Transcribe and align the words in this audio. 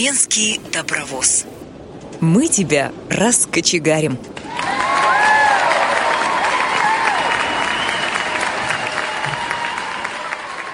Тюменский 0.00 0.58
добровоз. 0.72 1.44
Мы 2.22 2.48
тебя 2.48 2.90
раскочегарим. 3.10 4.16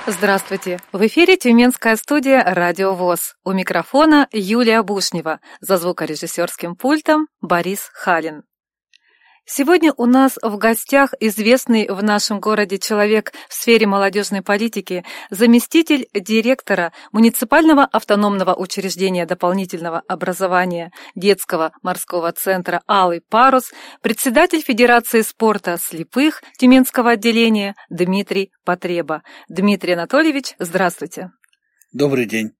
Здравствуйте! 0.07 0.79
В 0.93 1.05
эфире 1.09 1.37
Тюменская 1.37 1.97
студия 1.97 2.41
«Радио 2.45 2.95
ВОЗ». 2.95 3.35
У 3.45 3.51
микрофона 3.51 4.29
Юлия 4.31 4.85
Бушнева. 4.85 5.41
За 5.61 5.77
звукорежиссерским 5.77 6.77
пультом 6.77 7.27
Борис 7.41 7.91
Халин. 7.95 8.45
Сегодня 9.49 9.95
у 9.97 10.07
нас 10.07 10.39
в 10.43 10.57
гостях 10.59 11.15
известный 11.21 11.87
в 11.89 12.03
нашем 12.03 12.41
городе 12.41 12.79
человек 12.79 13.33
в 13.49 13.55
сфере 13.55 13.87
молодежной 13.87 14.43
политики, 14.43 15.05
заместитель 15.31 16.09
директора 16.13 16.93
муниципального 17.13 17.85
автономного 17.85 18.55
учреждения 18.55 19.25
дополнительного 19.25 20.03
образования 20.09 20.91
детского 21.15 21.71
морского 21.81 22.33
центра 22.33 22.83
«Алый 22.89 23.21
парус», 23.21 23.73
председатель 24.03 24.63
Федерации 24.63 25.21
спорта 25.21 25.79
слепых 25.81 26.43
Тюменского 26.59 27.13
отделения 27.13 27.77
Дмитрий 27.89 28.51
Потреба. 28.65 29.23
Дмитрий 29.49 29.93
Анатольевич, 29.93 30.55
здравствуйте. 30.59 31.31
Добрый 31.93 32.27
день. 32.27 32.51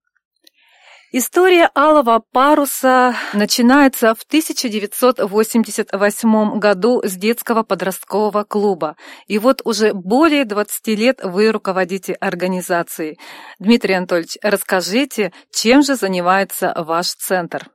История 1.13 1.71
алого 1.73 2.21
паруса 2.33 3.15
начинается 3.31 4.13
в 4.13 4.23
1988 4.23 6.59
году 6.59 7.01
с 7.01 7.13
детского 7.13 7.63
подросткового 7.63 8.43
клуба. 8.43 8.97
И 9.25 9.39
вот 9.39 9.61
уже 9.63 9.93
более 9.93 10.43
20 10.43 10.87
лет 10.99 11.21
вы 11.23 11.53
руководите 11.53 12.11
организацией. 12.11 13.17
Дмитрий 13.57 13.93
Анатольевич, 13.93 14.37
расскажите, 14.43 15.31
чем 15.49 15.81
же 15.81 15.95
занимается 15.95 16.73
ваш 16.75 17.13
центр? 17.13 17.69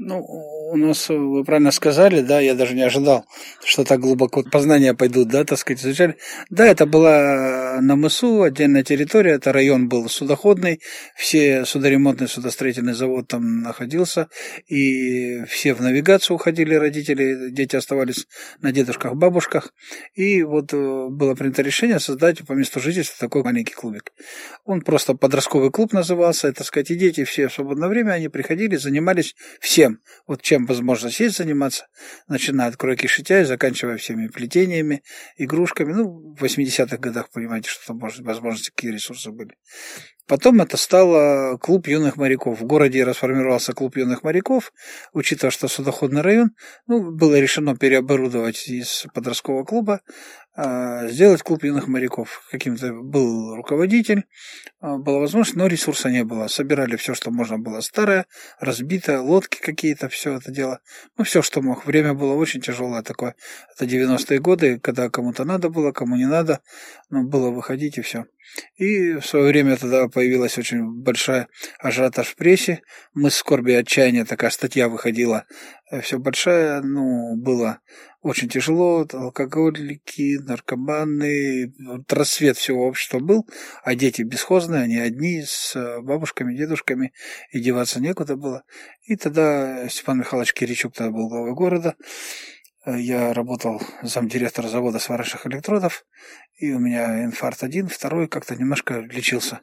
Ну, 0.00 0.24
у 0.70 0.76
нас, 0.76 1.08
вы 1.08 1.42
правильно 1.42 1.72
сказали, 1.72 2.20
да, 2.20 2.38
я 2.38 2.54
даже 2.54 2.74
не 2.74 2.82
ожидал, 2.82 3.26
что 3.64 3.82
так 3.82 3.98
глубоко 3.98 4.44
познания 4.44 4.94
пойдут, 4.94 5.26
да, 5.26 5.44
так 5.44 5.58
сказать, 5.58 5.82
изучали. 5.82 6.16
Да, 6.50 6.66
это 6.66 6.86
была 6.86 7.80
на 7.80 7.96
мысу, 7.96 8.42
отдельная 8.42 8.84
территория, 8.84 9.32
это 9.32 9.52
район 9.52 9.88
был 9.88 10.08
судоходный, 10.08 10.80
все 11.16 11.64
судоремонтный, 11.64 12.28
судостроительный 12.28 12.92
завод 12.92 13.26
там 13.26 13.62
находился, 13.62 14.28
и 14.68 15.42
все 15.46 15.74
в 15.74 15.80
навигацию 15.80 16.36
уходили 16.36 16.76
родители, 16.76 17.50
дети 17.50 17.74
оставались 17.74 18.28
на 18.60 18.70
дедушках, 18.70 19.16
бабушках, 19.16 19.74
и 20.14 20.44
вот 20.44 20.72
э, 20.72 21.08
было 21.10 21.34
принято 21.34 21.62
решение 21.62 21.98
создать 21.98 22.46
по 22.46 22.52
месту 22.52 22.78
жительства 22.78 23.16
такой 23.18 23.42
маленький 23.42 23.74
клубик. 23.74 24.12
Он 24.64 24.80
просто 24.80 25.14
подростковый 25.14 25.72
клуб 25.72 25.92
назывался, 25.92 26.52
так 26.52 26.64
сказать, 26.64 26.92
и 26.92 26.94
дети 26.94 27.24
все 27.24 27.48
в 27.48 27.52
свободное 27.52 27.88
время, 27.88 28.12
они 28.12 28.28
приходили, 28.28 28.76
занимались 28.76 29.34
все 29.58 29.87
всем, 29.88 30.00
вот 30.26 30.42
чем 30.42 30.66
возможно 30.66 31.10
сесть 31.10 31.36
заниматься, 31.36 31.86
начиная 32.26 32.68
от 32.68 32.76
кройки 32.76 33.06
шитья 33.06 33.40
и 33.40 33.44
заканчивая 33.44 33.96
всеми 33.96 34.28
плетениями, 34.28 35.02
игрушками. 35.36 35.92
Ну, 35.92 36.34
в 36.34 36.44
80-х 36.44 36.96
годах, 36.98 37.30
понимаете, 37.30 37.70
что 37.70 37.86
там, 37.88 37.98
может, 37.98 38.24
возможности, 38.24 38.70
какие 38.70 38.92
ресурсы 38.92 39.30
были. 39.30 39.54
Потом 40.26 40.60
это 40.60 40.76
стало 40.76 41.56
клуб 41.56 41.86
юных 41.88 42.16
моряков. 42.16 42.60
В 42.60 42.64
городе 42.64 43.04
расформировался 43.04 43.72
клуб 43.72 43.96
юных 43.96 44.22
моряков, 44.22 44.72
учитывая, 45.14 45.50
что 45.50 45.68
судоходный 45.68 46.20
район, 46.20 46.50
ну, 46.86 47.12
было 47.12 47.38
решено 47.40 47.76
переоборудовать 47.76 48.68
из 48.68 49.06
подросткового 49.14 49.64
клуба, 49.64 50.00
сделать 51.08 51.42
клуб 51.42 51.62
юных 51.62 51.86
моряков. 51.86 52.42
Каким-то 52.50 52.92
был 52.92 53.54
руководитель, 53.54 54.24
а, 54.80 54.96
была 54.96 55.20
возможность, 55.20 55.56
но 55.56 55.66
ресурса 55.66 56.10
не 56.10 56.24
было. 56.24 56.48
Собирали 56.48 56.96
все, 56.96 57.14
что 57.14 57.30
можно 57.30 57.58
было 57.58 57.80
старое, 57.80 58.26
разбитое, 58.58 59.20
лодки 59.20 59.60
какие-то, 59.60 60.08
все 60.08 60.34
это 60.34 60.50
дело. 60.50 60.80
Ну, 61.16 61.24
все, 61.24 61.42
что 61.42 61.62
мог. 61.62 61.86
Время 61.86 62.14
было 62.14 62.34
очень 62.34 62.60
тяжелое 62.60 63.02
такое. 63.02 63.36
Это 63.76 63.84
90-е 63.84 64.40
годы, 64.40 64.80
когда 64.80 65.10
кому-то 65.10 65.44
надо 65.44 65.68
было, 65.68 65.92
кому 65.92 66.16
не 66.16 66.26
надо. 66.26 66.60
Ну, 67.10 67.22
было 67.22 67.50
выходить 67.50 67.98
и 67.98 68.02
все. 68.02 68.26
И 68.76 69.14
в 69.14 69.26
свое 69.26 69.46
время 69.46 69.76
тогда 69.76 70.08
появилась 70.08 70.58
очень 70.58 71.02
большая 71.02 71.48
ажиотаж 71.78 72.28
в 72.28 72.36
прессе. 72.36 72.82
Мы 73.14 73.30
с 73.30 73.36
скорби 73.36 73.72
отчаяния, 73.72 74.24
такая 74.24 74.50
статья 74.50 74.88
выходила, 74.88 75.44
э, 75.90 76.00
все 76.00 76.18
большая, 76.18 76.80
ну, 76.80 77.36
было 77.36 77.80
очень 78.20 78.48
тяжело, 78.48 79.06
алкоголики, 79.12 80.38
наркоманы, 80.38 81.72
вот 81.86 82.12
рассвет 82.12 82.56
всего 82.56 82.86
общества 82.86 83.20
был, 83.20 83.46
а 83.84 83.94
дети 83.94 84.22
бесхозные, 84.22 84.82
они 84.82 84.98
одни 84.98 85.42
с 85.46 85.76
э, 85.76 86.00
бабушками, 86.00 86.56
дедушками, 86.56 87.12
и 87.52 87.60
деваться 87.60 88.00
некуда 88.00 88.36
было. 88.36 88.64
И 89.02 89.16
тогда 89.16 89.88
Степан 89.88 90.18
Михайлович 90.18 90.52
Киричук 90.52 90.94
тогда 90.94 91.12
был 91.12 91.28
главой 91.28 91.54
города, 91.54 91.94
Э, 92.88 92.98
я 92.98 93.34
работал 93.34 93.80
замдиректора 94.02 94.68
завода 94.68 94.98
сварочных 94.98 95.46
электродов, 95.46 96.04
и 96.56 96.72
у 96.72 96.78
меня 96.78 97.24
инфаркт 97.24 97.62
один, 97.62 97.88
второй 97.88 98.28
как-то 98.28 98.56
немножко 98.56 99.00
лечился. 99.00 99.60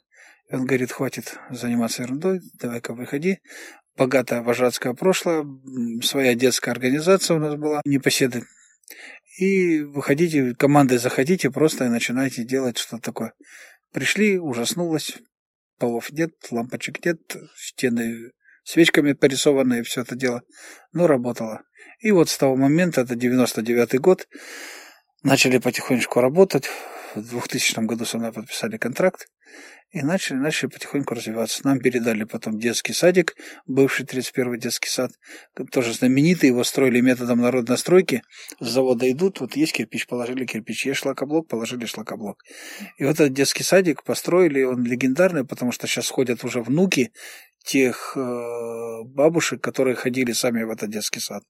И 0.50 0.56
он 0.56 0.66
говорит, 0.66 0.92
хватит 0.92 1.40
заниматься 1.50 2.04
ерундой, 2.04 2.42
давай-ка 2.60 2.94
выходи. 2.94 3.40
Богатое 3.98 4.42
вожатское 4.42 4.94
прошлое, 4.94 5.46
своя 6.02 6.36
детская 6.36 6.72
организация 6.72 7.38
у 7.38 7.40
нас 7.40 7.56
была, 7.56 7.82
непоседы. 7.86 8.44
И 9.40 9.82
выходите, 9.82 10.54
командой 10.56 10.98
заходите 10.98 11.50
просто 11.50 11.86
и 11.86 11.90
начинайте 11.90 12.44
делать 12.44 12.78
что-то 12.78 13.02
такое. 13.04 13.34
Пришли, 13.94 14.38
ужаснулось, 14.38 15.18
полов 15.80 16.12
нет, 16.12 16.32
лампочек 16.52 17.06
нет, 17.06 17.20
стены 17.56 18.32
свечками 18.66 19.14
порисованные, 19.14 19.84
все 19.84 20.02
это 20.02 20.16
дело. 20.16 20.42
Но 20.92 21.08
работало. 21.08 21.62
И 22.00 22.12
вот 22.12 22.30
с 22.30 22.38
того 22.38 22.58
момента, 22.58 23.02
это 23.02 23.16
99 23.16 24.00
год, 24.02 24.28
начали 25.24 25.60
потихонечку 25.60 26.20
работать. 26.20 26.70
В 27.14 27.30
2000 27.30 27.80
году 27.86 28.04
со 28.06 28.18
мной 28.18 28.34
подписали 28.34 28.78
контракт 28.78 29.28
и 29.92 30.02
начали, 30.02 30.38
начали 30.38 30.70
потихоньку 30.70 31.14
развиваться. 31.14 31.66
Нам 31.66 31.80
передали 31.80 32.24
потом 32.24 32.60
детский 32.60 32.94
садик, 32.94 33.36
бывший 33.66 34.06
31-й 34.06 34.60
детский 34.60 34.90
сад, 34.90 35.12
тоже 35.72 35.94
знаменитый, 35.94 36.50
его 36.50 36.64
строили 36.64 37.02
методом 37.02 37.40
народной 37.40 37.78
стройки. 37.78 38.22
С 38.60 38.68
завода 38.68 39.10
идут, 39.10 39.40
вот 39.40 39.56
есть 39.56 39.74
кирпич, 39.74 40.08
положили 40.08 40.46
кирпич, 40.46 40.86
есть 40.86 41.00
шлакоблок, 41.00 41.48
положили 41.48 41.86
шлакоблок. 41.86 42.44
И 42.98 43.06
вот 43.06 43.14
этот 43.14 43.34
детский 43.34 43.64
садик 43.64 44.04
построили, 44.04 44.64
он 44.64 44.84
легендарный, 44.84 45.46
потому 45.46 45.72
что 45.72 45.88
сейчас 45.88 46.10
ходят 46.10 46.44
уже 46.44 46.62
внуки 46.62 47.12
тех 47.66 48.14
э, 48.16 49.04
бабушек, 49.06 49.62
которые 49.62 49.96
ходили 49.96 50.32
сами 50.32 50.64
в 50.64 50.70
этот 50.70 50.92
детский 50.92 51.20
сад. 51.20 51.44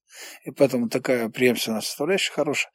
И 0.45 0.51
поэтому 0.51 0.89
такая 0.89 1.29
преемственная 1.29 1.81
составляющая 1.81 2.31
хорошая. 2.31 2.71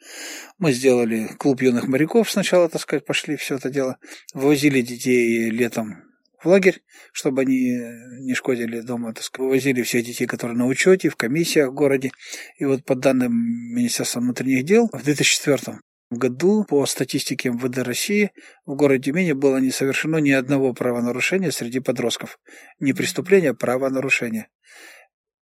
Мы 0.58 0.72
сделали 0.72 1.28
клуб 1.38 1.62
юных 1.62 1.88
моряков 1.88 2.30
сначала, 2.30 2.68
так 2.68 2.80
сказать, 2.82 3.06
пошли 3.06 3.36
все 3.36 3.56
это 3.56 3.70
дело. 3.70 3.96
Вывозили 4.34 4.82
детей 4.82 5.50
летом 5.50 6.04
в 6.42 6.46
лагерь, 6.46 6.82
чтобы 7.12 7.42
они 7.42 7.80
не 8.20 8.34
шкодили 8.34 8.80
дома. 8.80 9.14
Так 9.14 9.24
сказать. 9.24 9.48
Вывозили 9.48 9.82
всех 9.82 10.04
детей, 10.04 10.26
которые 10.26 10.56
на 10.56 10.66
учете, 10.66 11.08
в 11.08 11.16
комиссиях 11.16 11.70
в 11.70 11.74
городе. 11.74 12.12
И 12.58 12.66
вот 12.66 12.84
по 12.84 12.94
данным 12.94 13.32
Министерства 13.32 14.20
внутренних 14.20 14.64
дел, 14.64 14.88
в 14.92 15.02
2004 15.02 15.80
году 16.10 16.64
по 16.64 16.84
статистике 16.86 17.50
МВД 17.50 17.78
России 17.78 18.32
в 18.66 18.74
городе 18.74 19.04
Тюмени 19.04 19.32
было 19.32 19.58
не 19.58 19.70
совершено 19.70 20.16
ни 20.18 20.30
одного 20.30 20.74
правонарушения 20.74 21.50
среди 21.50 21.80
подростков. 21.80 22.38
Не 22.80 22.92
преступления, 22.92 23.50
а 23.50 23.54
правонарушения. 23.54 24.48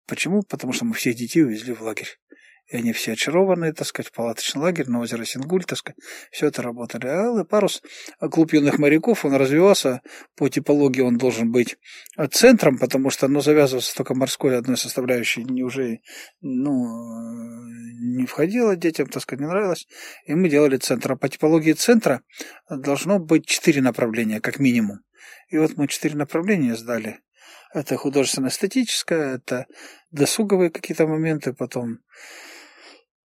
Почему? 0.07 0.43
Потому 0.43 0.73
что 0.73 0.85
мы 0.85 0.95
всех 0.95 1.17
детей 1.17 1.43
увезли 1.43 1.73
в 1.73 1.83
лагерь 1.83 2.19
и 2.71 2.77
они 2.77 2.93
все 2.93 3.13
очарованные, 3.13 3.73
так 3.73 3.87
сказать, 3.87 4.09
в 4.09 4.13
палаточный 4.13 4.63
лагерь 4.63 4.89
на 4.89 5.01
озеро 5.01 5.25
Сингуль, 5.25 5.65
так 5.65 5.79
сказать, 5.79 5.99
все 6.31 6.47
это 6.47 6.63
работали. 6.63 7.09
А 7.09 7.45
парус, 7.45 7.83
клуб 8.31 8.53
юных 8.53 8.79
моряков, 8.79 9.25
он 9.25 9.35
развивался, 9.35 10.03
по 10.37 10.49
типологии 10.49 11.01
он 11.01 11.19
должен 11.19 11.51
быть 11.51 11.79
центром, 12.31 12.79
потому 12.79 13.11
что, 13.11 13.27
ну, 13.27 13.41
завязываться 13.41 13.95
только 13.97 14.15
морской 14.15 14.57
одной 14.57 14.77
составляющей 14.77 15.43
не 15.45 15.65
уже, 15.65 15.99
ну, 16.41 16.87
не 18.01 18.27
входило 18.27 18.77
детям, 18.77 19.09
так 19.09 19.23
сказать, 19.23 19.41
не 19.41 19.49
нравилось, 19.49 19.89
и 20.27 20.35
мы 20.35 20.49
делали 20.49 20.77
центр. 20.77 21.13
А 21.13 21.17
по 21.17 21.29
типологии 21.29 21.73
центра 21.73 22.23
должно 22.69 23.19
быть 23.19 23.47
четыре 23.47 23.83
направления, 23.83 24.41
как 24.41 24.61
минимум. 24.61 25.01
И 25.49 25.59
вот 25.59 25.77
мы 25.77 25.89
четыре 25.89 26.15
направления 26.15 26.77
сдали. 26.77 27.19
Это 27.75 27.97
художественно-эстетическое, 27.97 29.37
это 29.37 29.67
досуговые 30.13 30.71
какие-то 30.71 31.07
моменты, 31.07 31.53
потом 31.53 31.99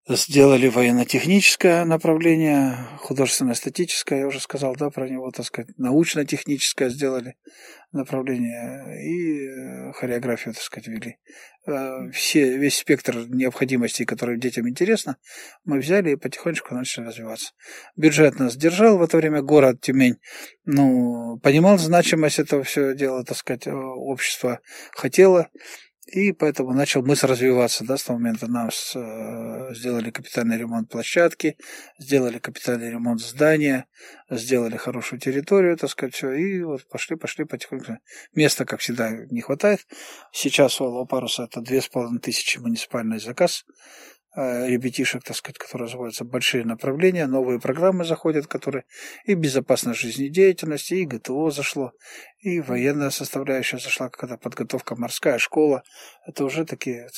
Сделали 0.06 0.68
военно-техническое 0.68 1.86
направление, 1.86 2.76
художественно-эстетическое, 3.00 4.20
я 4.20 4.28
уже 4.28 4.42
сказал, 4.42 4.76
да, 4.76 4.90
про 4.90 5.08
него, 5.08 5.32
так 5.32 5.46
сказать, 5.46 5.70
научно-техническое 5.78 6.90
сделали 6.90 7.38
направление 7.94 9.00
и 9.02 9.48
э, 9.48 9.94
хореографию, 9.94 10.56
так 10.56 10.64
сказать, 10.64 10.88
вели. 10.88 11.20
Э, 11.68 12.10
все, 12.12 12.58
весь 12.58 12.80
спектр 12.80 13.16
необходимостей, 13.30 14.04
которые 14.04 14.38
детям 14.38 14.68
интересно, 14.68 15.16
мы 15.64 15.80
взяли 15.80 16.12
и 16.12 16.16
потихонечку 16.18 16.76
начали 16.76 17.06
развиваться. 17.06 17.54
Бюджет 17.96 18.40
нас 18.40 18.58
держал 18.58 18.98
в 18.98 19.04
это 19.04 19.16
время, 19.16 19.42
город 19.42 19.80
Тюмень, 19.80 20.18
ну, 20.66 21.40
понимал 21.42 21.78
значимость 21.78 22.40
этого 22.40 22.64
всего 22.64 22.92
дела, 22.92 23.24
так 23.24 23.38
сказать, 23.38 23.68
общество 23.68 24.60
хотело 24.92 25.48
и 26.06 26.34
поэтому 26.34 26.74
начал 26.74 27.02
мысль 27.02 27.28
развиваться. 27.28 27.86
Да, 27.86 27.98
с 27.98 28.04
того 28.04 28.20
момента 28.20 28.48
нам 28.48 28.70
э, 28.70 29.74
сделали 29.74 30.12
капитальный 30.12 30.58
ремонт 30.58 30.90
площадки, 30.90 31.58
сделали 31.98 32.40
капитальный 32.40 32.92
ремонт 32.92 33.22
здания, 33.22 33.86
сделали 34.30 34.76
хорошую 34.76 35.20
территорию, 35.20 35.78
так 35.78 35.90
сказать, 35.90 36.14
все. 36.14 36.32
И 36.34 36.62
вот 36.62 36.88
пошли, 36.90 37.16
пошли 37.16 37.46
потихоньку. 37.46 37.98
Места, 38.36 38.66
как 38.66 38.82
всегда, 38.82 39.12
не 39.12 39.42
хватает. 39.42 39.88
Сейчас 40.32 40.82
у 40.82 40.86
Алого 40.86 41.06
Паруса 41.06 41.44
это 41.44 41.62
две 41.62 41.82
с 41.82 41.88
половиной 41.88 42.20
тысячи 42.20 42.58
муниципальный 42.58 43.20
заказ. 43.20 43.66
Э, 44.36 44.68
ребятишек, 44.68 45.24
так 45.24 45.36
сказать, 45.36 45.60
которые 45.60 45.86
развиваются 45.86 46.26
большие 46.26 46.66
направления, 46.66 47.28
новые 47.28 47.60
программы 47.60 48.04
заходят, 48.04 48.48
которые 48.48 48.86
и 49.26 49.36
безопасность 49.36 50.00
жизнедеятельности, 50.00 50.96
и 50.96 51.06
ГТО 51.06 51.52
зашло, 51.52 51.92
и 52.40 52.60
военная 52.60 53.12
составляющая 53.12 53.78
зашла, 53.78 54.10
когда 54.10 54.38
подготовка 54.38 54.96
морская 54.96 55.38
школа. 55.38 55.84
Это 56.26 56.46
уже 56.46 56.66
такие. 56.66 57.10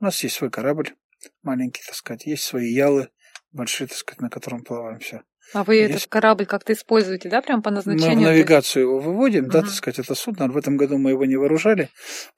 У 0.00 0.04
нас 0.04 0.22
есть 0.22 0.36
свой 0.36 0.50
корабль 0.50 0.94
маленький, 1.42 1.82
так 1.84 1.94
сказать, 1.94 2.24
есть 2.24 2.44
свои 2.44 2.72
ялы 2.72 3.10
большие, 3.52 3.88
так 3.88 3.98
сказать, 3.98 4.22
на 4.22 4.30
котором 4.30 4.62
плаваем 4.62 5.00
все. 5.00 5.24
А 5.52 5.64
вы 5.64 5.76
Есть... 5.76 5.90
этот 5.90 6.06
корабль 6.08 6.46
как-то 6.46 6.72
используете, 6.72 7.28
да, 7.28 7.40
прям 7.40 7.62
по 7.62 7.70
назначению? 7.70 8.16
Мы 8.16 8.22
в 8.22 8.28
навигацию 8.28 8.82
его 8.82 8.98
выводим, 8.98 9.44
угу. 9.44 9.52
да, 9.52 9.62
так 9.62 9.70
сказать, 9.70 9.98
это 9.98 10.14
судно. 10.14 10.48
В 10.48 10.56
этом 10.56 10.76
году 10.76 10.98
мы 10.98 11.10
его 11.10 11.24
не 11.24 11.36
вооружали, 11.36 11.88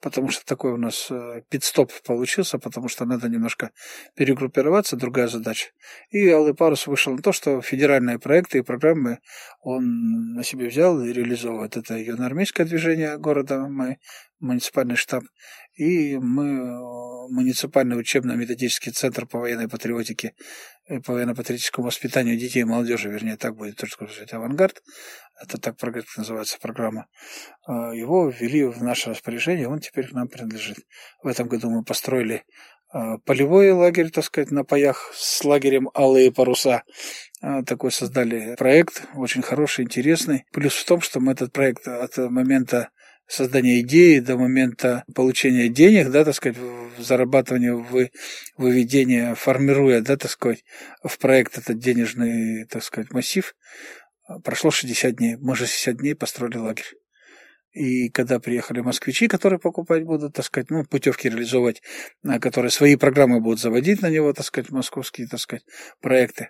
потому 0.01 0.29
что 0.29 0.45
такой 0.45 0.73
у 0.73 0.77
нас 0.77 1.07
э, 1.09 1.41
пит-стоп 1.49 1.91
получился, 2.05 2.59
потому 2.59 2.87
что 2.87 3.05
надо 3.05 3.27
немножко 3.29 3.71
перегруппироваться, 4.15 4.95
другая 4.95 5.27
задача. 5.27 5.69
И 6.09 6.29
Алый 6.29 6.53
Парус 6.53 6.87
вышел 6.87 7.13
на 7.13 7.21
то, 7.21 7.31
что 7.31 7.61
федеральные 7.61 8.19
проекты 8.19 8.59
и 8.59 8.61
программы 8.61 9.19
он 9.61 10.33
на 10.33 10.43
себе 10.43 10.67
взял 10.67 11.01
и 11.01 11.11
реализовывает. 11.11 11.77
Это 11.77 11.97
юноармейское 11.97 12.65
движение 12.65 13.17
города, 13.17 13.67
мы 13.67 13.97
муниципальный 14.39 14.95
штаб, 14.95 15.23
и 15.79 16.17
мы 16.17 16.45
э, 16.45 17.29
муниципальный 17.29 17.97
учебно-методический 17.97 18.91
центр 18.91 19.25
по 19.25 19.39
военной 19.39 19.69
патриотике, 19.69 20.33
э, 20.87 20.99
по 20.99 21.13
военно-патриотическому 21.13 21.87
воспитанию 21.87 22.37
детей 22.37 22.61
и 22.61 22.65
молодежи, 22.65 23.09
вернее, 23.09 23.37
так 23.37 23.55
будет 23.55 23.77
точно 23.77 24.07
сказать, 24.07 24.33
авангард, 24.33 24.83
это 25.41 25.57
так 25.57 25.75
называется 26.17 26.57
программа, 26.59 27.07
э, 27.67 27.71
его 27.71 28.29
ввели 28.29 28.65
в 28.65 28.83
наше 28.83 29.11
распоряжение, 29.11 29.69
он 29.69 29.79
теперь 29.79 30.09
к 30.09 30.11
нам 30.11 30.27
принадлежит. 30.27 30.79
В 31.23 31.27
этом 31.27 31.47
году 31.47 31.69
мы 31.69 31.83
построили 31.83 32.43
полевой 33.23 33.71
лагерь, 33.71 34.09
так 34.09 34.25
сказать, 34.25 34.49
на 34.49 34.63
паях 34.63 35.11
с 35.13 35.45
лагерем 35.45 35.91
«Алые 35.93 36.31
паруса». 36.31 36.81
Такой 37.39 37.91
создали 37.91 38.55
проект, 38.55 39.03
очень 39.13 39.43
хороший, 39.43 39.85
интересный. 39.85 40.45
Плюс 40.51 40.73
в 40.73 40.85
том, 40.85 40.99
что 40.99 41.19
мы 41.19 41.33
этот 41.33 41.53
проект 41.53 41.87
от 41.87 42.17
момента 42.17 42.89
создания 43.29 43.81
идеи 43.81 44.19
до 44.19 44.37
момента 44.37 45.03
получения 45.13 45.69
денег, 45.69 46.09
да, 46.09 46.25
так 46.25 46.33
сказать, 46.35 46.57
зарабатывания, 46.97 47.73
вы, 47.73 48.11
выведения, 48.57 49.35
формируя, 49.35 50.01
да, 50.01 50.17
так 50.17 50.31
сказать, 50.31 50.65
в 51.03 51.17
проект 51.19 51.57
этот 51.57 51.77
денежный, 51.77 52.65
так 52.65 52.83
сказать, 52.83 53.11
массив, 53.11 53.55
прошло 54.43 54.71
60 54.71 55.15
дней. 55.15 55.35
Мы 55.37 55.55
же 55.55 55.67
60 55.67 55.97
дней 55.97 56.15
построили 56.15 56.57
лагерь. 56.57 56.91
И 57.71 58.09
когда 58.09 58.39
приехали 58.39 58.81
москвичи, 58.81 59.27
которые 59.27 59.59
покупать 59.59 60.03
будут, 60.03 60.33
так 60.33 60.43
сказать, 60.43 60.71
ну, 60.71 60.83
путевки 60.83 61.29
реализовывать, 61.29 61.83
а, 62.25 62.39
которые 62.39 62.71
свои 62.71 62.95
программы 62.95 63.41
будут 63.41 63.59
заводить 63.59 64.01
на 64.01 64.09
него, 64.09 64.33
так 64.33 64.45
сказать, 64.45 64.71
московские, 64.71 65.27
так 65.27 65.39
сказать, 65.39 65.63
проекты, 66.01 66.49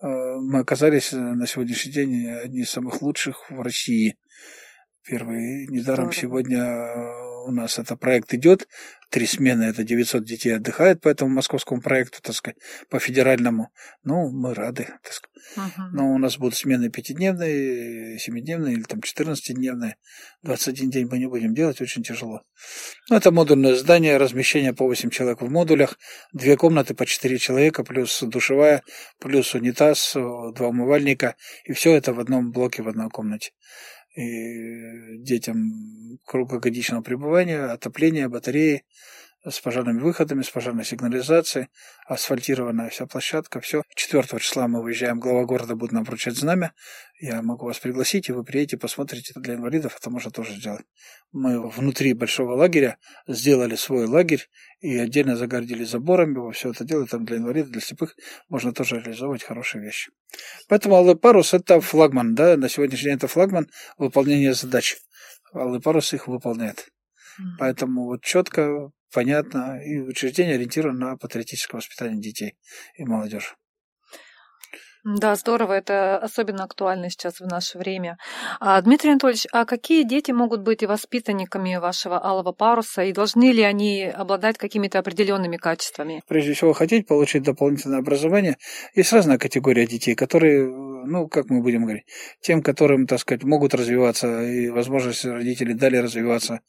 э, 0.00 0.06
мы 0.06 0.60
оказались 0.60 1.10
на 1.10 1.44
сегодняшний 1.48 1.90
день 1.90 2.28
одни 2.28 2.60
из 2.60 2.70
самых 2.70 3.02
лучших 3.02 3.50
в 3.50 3.60
России 3.60 4.16
первый. 5.10 5.66
Недаром 5.66 6.12
Здорово. 6.12 6.12
сегодня 6.12 6.58
э, 6.58 7.46
у 7.46 7.50
нас 7.50 7.78
это 7.78 7.96
проект 7.96 8.32
идет. 8.32 8.68
Три 9.10 9.26
смены, 9.26 9.64
это 9.64 9.82
900 9.82 10.24
детей 10.24 10.50
отдыхает 10.50 11.00
по 11.00 11.08
этому 11.08 11.34
московскому 11.34 11.82
проекту, 11.82 12.22
так 12.22 12.36
сказать, 12.36 12.58
по 12.88 13.00
федеральному. 13.00 13.70
Ну, 14.04 14.30
мы 14.30 14.54
рады, 14.54 14.86
так 15.02 15.12
сказать. 15.12 15.30
Угу. 15.56 15.86
Но 15.94 16.12
у 16.12 16.18
нас 16.18 16.38
будут 16.38 16.54
смены 16.54 16.90
пятидневные, 16.90 18.20
семидневные 18.20 18.74
или 18.74 18.82
там 18.82 19.00
14-дневные. 19.00 19.94
21 20.42 20.90
день 20.90 21.08
мы 21.10 21.18
не 21.18 21.26
будем 21.26 21.54
делать, 21.54 21.80
очень 21.80 22.04
тяжело. 22.04 22.42
Ну, 23.08 23.16
это 23.16 23.32
модульное 23.32 23.74
здание, 23.74 24.16
размещение 24.16 24.72
по 24.72 24.84
8 24.84 25.10
человек 25.10 25.40
в 25.40 25.50
модулях, 25.50 25.98
две 26.32 26.56
комнаты 26.56 26.94
по 26.94 27.04
4 27.04 27.38
человека, 27.38 27.82
плюс 27.82 28.20
душевая, 28.22 28.84
плюс 29.18 29.54
унитаз, 29.54 30.12
два 30.14 30.68
умывальника, 30.68 31.34
и 31.64 31.72
все 31.72 31.96
это 31.96 32.12
в 32.12 32.20
одном 32.20 32.52
блоке, 32.52 32.82
в 32.82 32.88
одной 32.88 33.10
комнате 33.10 33.50
детям 34.16 36.18
круглогодичного 36.24 37.02
пребывания, 37.02 37.64
отопление, 37.64 38.28
батареи 38.28 38.84
с 39.44 39.60
пожарными 39.60 40.00
выходами, 40.00 40.42
с 40.42 40.50
пожарной 40.50 40.84
сигнализацией, 40.84 41.68
асфальтированная 42.06 42.90
вся 42.90 43.06
площадка, 43.06 43.60
все. 43.60 43.82
4 43.94 44.38
числа 44.38 44.68
мы 44.68 44.82
выезжаем, 44.82 45.18
глава 45.18 45.44
города 45.44 45.76
будет 45.76 45.92
нам 45.92 46.04
вручать 46.04 46.36
знамя. 46.36 46.74
Я 47.20 47.42
могу 47.42 47.66
вас 47.66 47.78
пригласить, 47.78 48.28
и 48.28 48.32
вы 48.32 48.44
приедете, 48.44 48.76
посмотрите. 48.76 49.32
Для 49.36 49.54
инвалидов 49.54 49.96
это 49.98 50.10
можно 50.10 50.30
тоже 50.30 50.54
сделать. 50.54 50.84
Мы 51.32 51.68
внутри 51.70 52.12
большого 52.12 52.54
лагеря 52.54 52.98
сделали 53.26 53.76
свой 53.76 54.06
лагерь 54.06 54.48
и 54.80 54.96
отдельно 54.98 55.36
загородили 55.36 55.84
заборами, 55.84 56.52
все 56.52 56.70
это 56.70 56.84
дело 56.84 57.06
там 57.06 57.24
для 57.24 57.38
инвалидов, 57.38 57.70
для 57.70 57.80
слепых 57.80 58.16
можно 58.48 58.72
тоже 58.72 59.00
реализовывать 59.00 59.42
хорошие 59.42 59.82
вещи. 59.82 60.10
Поэтому 60.68 60.96
Алый 60.96 61.16
Парус 61.16 61.54
это 61.54 61.80
флагман, 61.80 62.34
да, 62.34 62.56
на 62.56 62.68
сегодняшний 62.68 63.10
день 63.10 63.16
это 63.16 63.28
флагман 63.28 63.70
выполнения 63.96 64.54
задач. 64.54 64.96
Алый 65.52 65.80
Парус 65.80 66.12
их 66.12 66.28
выполняет. 66.28 66.90
Поэтому 67.58 68.04
вот 68.04 68.22
четко, 68.22 68.90
понятно, 69.12 69.80
и 69.82 69.98
учреждение 70.00 70.54
ориентировано 70.54 71.10
на 71.10 71.16
патриотическое 71.16 71.78
воспитание 71.78 72.20
детей 72.20 72.56
и 72.94 73.04
молодежи. 73.04 73.54
Да, 75.04 75.34
здорово, 75.34 75.74
это 75.74 76.18
особенно 76.18 76.64
актуально 76.64 77.10
сейчас 77.10 77.40
в 77.40 77.46
наше 77.46 77.78
время. 77.78 78.16
А, 78.60 78.80
Дмитрий 78.80 79.10
Анатольевич, 79.10 79.46
а 79.52 79.64
какие 79.64 80.04
дети 80.04 80.30
могут 80.30 80.62
быть 80.62 80.82
воспитанниками 80.82 81.76
вашего 81.76 82.24
алого 82.24 82.52
паруса, 82.52 83.02
и 83.02 83.12
должны 83.12 83.52
ли 83.52 83.62
они 83.62 84.04
обладать 84.04 84.58
какими-то 84.58 84.98
определенными 84.98 85.56
качествами? 85.56 86.22
Прежде 86.28 86.52
всего, 86.52 86.72
хотеть 86.72 87.06
получить 87.06 87.42
дополнительное 87.42 87.98
образование, 87.98 88.56
есть 88.94 89.12
разная 89.12 89.38
категория 89.38 89.86
детей, 89.86 90.14
которые, 90.14 90.66
ну, 90.66 91.28
как 91.28 91.50
мы 91.50 91.62
будем 91.62 91.82
говорить, 91.82 92.04
тем, 92.40 92.62
которым, 92.62 93.06
так 93.06 93.20
сказать, 93.20 93.42
могут 93.42 93.74
развиваться, 93.74 94.42
и 94.42 94.68
возможности 94.68 95.26
родителей 95.26 95.74
дали 95.74 95.96
развиваться 95.96 96.60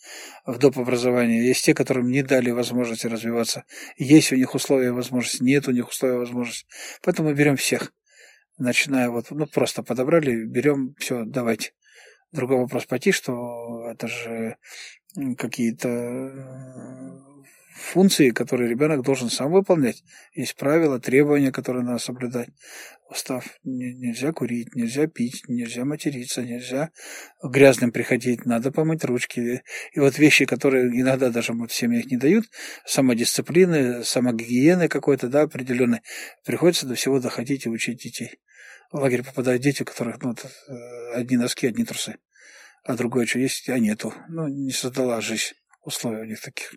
в 0.46 0.58
доп. 0.58 0.72
образовании. 0.78 1.44
Есть 1.44 1.66
те, 1.66 1.74
которым 1.74 2.10
не 2.10 2.24
дали 2.24 2.52
возможности 2.52 3.08
развиваться. 3.08 3.64
Есть 3.98 4.32
у 4.32 4.36
них 4.36 4.54
условия 4.56 4.88
и 4.88 4.92
возможности, 4.92 5.44
нет 5.44 5.68
у 5.68 5.72
них 5.72 5.90
условия 5.90 6.16
и 6.16 6.20
возможности. 6.20 6.66
Поэтому 7.04 7.30
мы 7.30 7.36
берем 7.36 7.56
всех 7.56 7.92
начиная 8.58 9.10
вот, 9.10 9.32
ну, 9.32 9.46
просто 9.48 9.84
подобрали, 9.84 10.46
берем, 10.46 10.96
все, 10.98 11.24
давайте. 11.26 11.72
Другой 12.32 12.58
вопрос 12.58 12.86
пойти, 12.86 13.12
что 13.12 13.88
это 13.90 14.08
же 14.08 14.58
какие-то 15.38 15.90
э, 15.90 17.21
функции, 17.82 18.30
которые 18.30 18.70
ребенок 18.70 19.04
должен 19.04 19.30
сам 19.30 19.52
выполнять. 19.52 20.04
Есть 20.34 20.56
правила, 20.56 21.00
требования, 21.00 21.52
которые 21.52 21.84
надо 21.84 22.00
соблюдать. 22.00 22.50
Устав. 23.10 23.60
Нельзя 23.64 24.32
курить, 24.32 24.74
нельзя 24.74 25.08
пить, 25.08 25.44
нельзя 25.50 25.84
материться, 25.84 26.44
нельзя 26.44 26.92
грязным 27.44 27.92
приходить, 27.92 28.46
надо 28.46 28.72
помыть 28.72 29.04
ручки. 29.04 29.64
И 29.94 30.00
вот 30.00 30.18
вещи, 30.18 30.46
которые 30.46 30.88
иногда 30.88 31.30
даже 31.30 31.52
в 31.52 31.68
семьях 31.70 32.06
не 32.06 32.16
дают, 32.16 32.46
самодисциплины, 32.86 34.06
самогигиены 34.06 34.88
какой-то, 34.88 35.28
да, 35.28 35.42
определенной, 35.42 36.02
приходится 36.46 36.88
до 36.88 36.96
всего 36.96 37.20
доходить 37.20 37.66
и 37.66 37.70
учить 37.70 38.02
детей 38.02 38.40
в 38.92 38.98
лагерь 38.98 39.24
попадают 39.24 39.62
дети, 39.62 39.84
у 39.84 39.86
которых 39.86 40.22
ну, 40.22 40.34
э, 40.34 41.14
одни 41.14 41.38
носки, 41.38 41.68
одни 41.68 41.86
трусы. 41.86 42.18
А 42.84 42.96
другое 42.96 43.26
что 43.26 43.40
есть, 43.40 43.70
а 43.70 43.80
нету. 43.80 44.14
Ну, 44.28 44.48
не 44.48 44.72
создала 44.72 45.22
жизнь 45.22 45.54
условия 45.84 46.22
у 46.22 46.26
них 46.26 46.42
таких. 46.42 46.76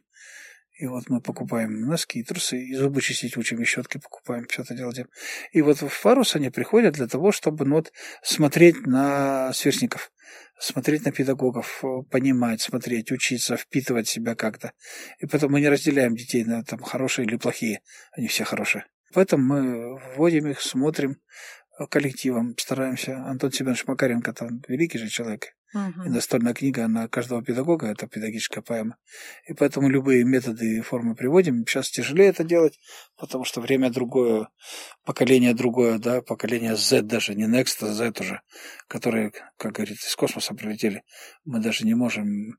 И 0.77 0.87
вот 0.89 1.09
мы 1.09 1.21
покупаем 1.21 1.83
носки 1.83 2.23
трусы, 2.25 2.59
и 2.59 2.75
зубы 2.75 3.01
чистить 3.01 3.37
учим, 3.37 3.63
и 3.63 3.65
щетки 3.65 3.99
покупаем, 3.99 4.47
все 4.49 4.63
это 4.63 4.75
делаем. 4.75 5.09
И 5.53 5.63
вот 5.63 5.81
в 5.81 5.89
Фарус 5.89 6.35
они 6.35 6.51
приходят 6.51 6.95
для 6.95 7.07
того, 7.07 7.31
чтобы 7.31 7.65
ну, 7.65 7.77
вот, 7.77 7.93
смотреть 8.23 8.85
на 8.85 9.53
сверстников, 9.53 10.11
смотреть 10.59 11.05
на 11.05 11.13
педагогов, 11.13 11.85
понимать, 12.11 12.61
смотреть, 12.61 13.13
учиться, 13.13 13.57
впитывать 13.57 14.09
себя 14.09 14.35
как-то. 14.35 14.73
И 15.21 15.27
потом 15.27 15.53
мы 15.53 15.61
не 15.61 15.69
разделяем 15.69 16.17
детей 16.17 16.45
на 16.45 16.65
там 16.65 16.81
хорошие 16.81 17.25
или 17.25 17.37
плохие. 17.37 17.81
Они 18.13 18.27
все 18.27 18.43
хорошие. 18.43 18.85
Поэтому 19.13 19.45
мы 19.45 20.01
вводим 20.17 20.49
их, 20.49 20.61
смотрим 20.61 21.19
коллективом, 21.91 22.55
стараемся. 22.59 23.17
Антон 23.27 23.53
Семенович 23.53 23.87
Макаренко, 23.87 24.33
там 24.33 24.63
великий 24.69 24.99
же 24.99 25.09
человек, 25.09 25.55
Мгм. 25.73 26.07
и 26.07 26.09
настольная 26.09 26.55
книга 26.55 26.87
на 26.87 27.09
каждого 27.09 27.43
педагога, 27.43 27.89
это 27.89 28.07
педагогическая 28.07 28.63
поэма. 28.63 28.97
И 29.49 29.55
поэтому 29.55 29.89
любые 29.89 30.25
методы 30.25 30.77
и 30.77 30.81
формы 30.81 31.17
приводим. 31.17 31.67
Сейчас 31.67 31.91
тяжелее 31.91 32.29
это 32.29 32.45
делать, 32.45 32.79
потому 33.17 33.45
что 33.45 33.61
время 33.61 33.91
другое, 33.91 34.49
поколение 35.05 35.53
другое, 35.53 35.99
да, 35.99 36.23
поколение 36.23 36.77
Z 36.77 37.03
даже, 37.03 37.35
не 37.35 37.47
Next, 37.47 37.79
а 37.81 37.93
Z 37.93 38.13
уже, 38.21 38.41
которые, 38.87 39.33
как 39.57 39.73
говорится, 39.73 40.09
из 40.09 40.15
космоса 40.15 40.55
прилетели. 40.55 41.03
Мы 41.45 41.59
даже 41.61 41.85
не 41.85 41.95
можем 41.95 42.57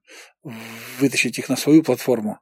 вытащить 1.00 1.39
их 1.39 1.48
на 1.48 1.55
свою 1.55 1.84
платформу. 1.84 2.39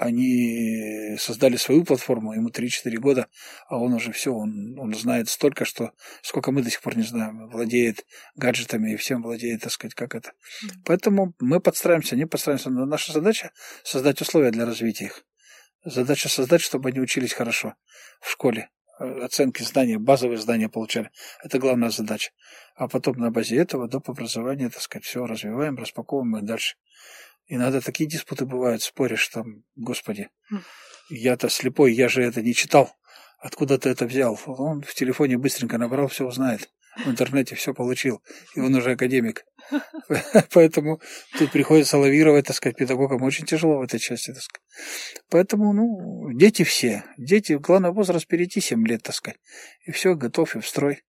Они 0.00 1.14
создали 1.18 1.56
свою 1.56 1.84
платформу, 1.84 2.32
ему 2.32 2.48
3-4 2.48 2.96
года, 2.96 3.26
а 3.68 3.76
он 3.76 3.92
уже 3.92 4.12
все, 4.12 4.32
он, 4.32 4.78
он 4.78 4.94
знает 4.94 5.28
столько, 5.28 5.66
что 5.66 5.92
сколько 6.22 6.52
мы 6.52 6.62
до 6.62 6.70
сих 6.70 6.80
пор 6.80 6.96
не 6.96 7.02
знаем, 7.02 7.50
владеет 7.50 8.06
гаджетами 8.34 8.92
и 8.92 8.96
всем 8.96 9.22
владеет, 9.22 9.60
так 9.60 9.72
сказать, 9.72 9.94
как 9.94 10.14
это. 10.14 10.32
Поэтому 10.86 11.34
мы 11.38 11.60
подстраиваемся, 11.60 12.16
не 12.16 12.26
подстраиваемся, 12.26 12.70
но 12.70 12.86
наша 12.86 13.12
задача 13.12 13.50
создать 13.84 14.22
условия 14.22 14.50
для 14.50 14.64
развития 14.64 15.04
их. 15.04 15.26
Задача 15.84 16.30
создать, 16.30 16.62
чтобы 16.62 16.88
они 16.88 17.00
учились 17.00 17.34
хорошо 17.34 17.74
в 18.22 18.30
школе, 18.30 18.70
э, 19.00 19.04
оценки, 19.22 19.62
знания, 19.62 19.98
базовые 19.98 20.38
знания 20.38 20.70
получали. 20.70 21.10
Это 21.44 21.58
главная 21.58 21.90
задача. 21.90 22.30
А 22.74 22.88
потом 22.88 23.18
на 23.18 23.30
базе 23.30 23.56
этого 23.56 23.86
доп. 23.86 24.08
образования, 24.08 24.70
так 24.70 24.80
сказать, 24.80 25.04
все 25.04 25.26
развиваем, 25.26 25.76
распаковываем 25.76 26.38
и 26.38 26.46
дальше. 26.46 26.76
Иногда 27.52 27.80
такие 27.80 28.08
диспуты 28.08 28.46
бывают, 28.46 28.80
споришь 28.80 29.26
там, 29.28 29.64
господи, 29.74 30.28
Мгм. 30.50 30.62
я-то 31.10 31.48
слепой, 31.48 31.92
я 31.92 32.08
же 32.08 32.22
это 32.22 32.42
не 32.42 32.54
читал. 32.54 32.94
Откуда 33.40 33.76
ты 33.76 33.88
это 33.88 34.06
взял? 34.06 34.38
Он 34.46 34.82
в 34.82 34.94
телефоне 34.94 35.36
быстренько 35.36 35.76
набрал, 35.76 36.06
все 36.06 36.24
узнает. 36.26 36.70
В 37.04 37.08
интернете 37.10 37.56
все 37.56 37.74
получил. 37.74 38.22
И 38.54 38.60
он 38.60 38.72
уже 38.74 38.92
академик. 38.92 39.44
Поэтому 40.52 41.00
тут 41.38 41.50
приходится 41.50 41.98
лавировать, 41.98 42.46
так 42.46 42.54
сказать, 42.56 42.76
педагогам 42.76 43.22
очень 43.22 43.46
тяжело 43.46 43.78
в 43.78 43.82
этой 43.82 43.98
части, 43.98 44.32
так 44.32 44.42
сказать. 44.42 44.66
Поэтому, 45.28 45.72
ну, 45.72 46.30
дети 46.32 46.62
все. 46.62 47.04
Дети, 47.16 47.54
главный 47.54 47.90
возраст 47.90 48.26
перейти 48.28 48.60
7 48.60 48.86
лет, 48.86 49.02
так 49.02 49.14
сказать. 49.16 49.40
И 49.86 49.90
все, 49.90 50.14
готов 50.14 50.54
и 50.54 50.60
в 50.60 50.68
строй. 50.68 51.02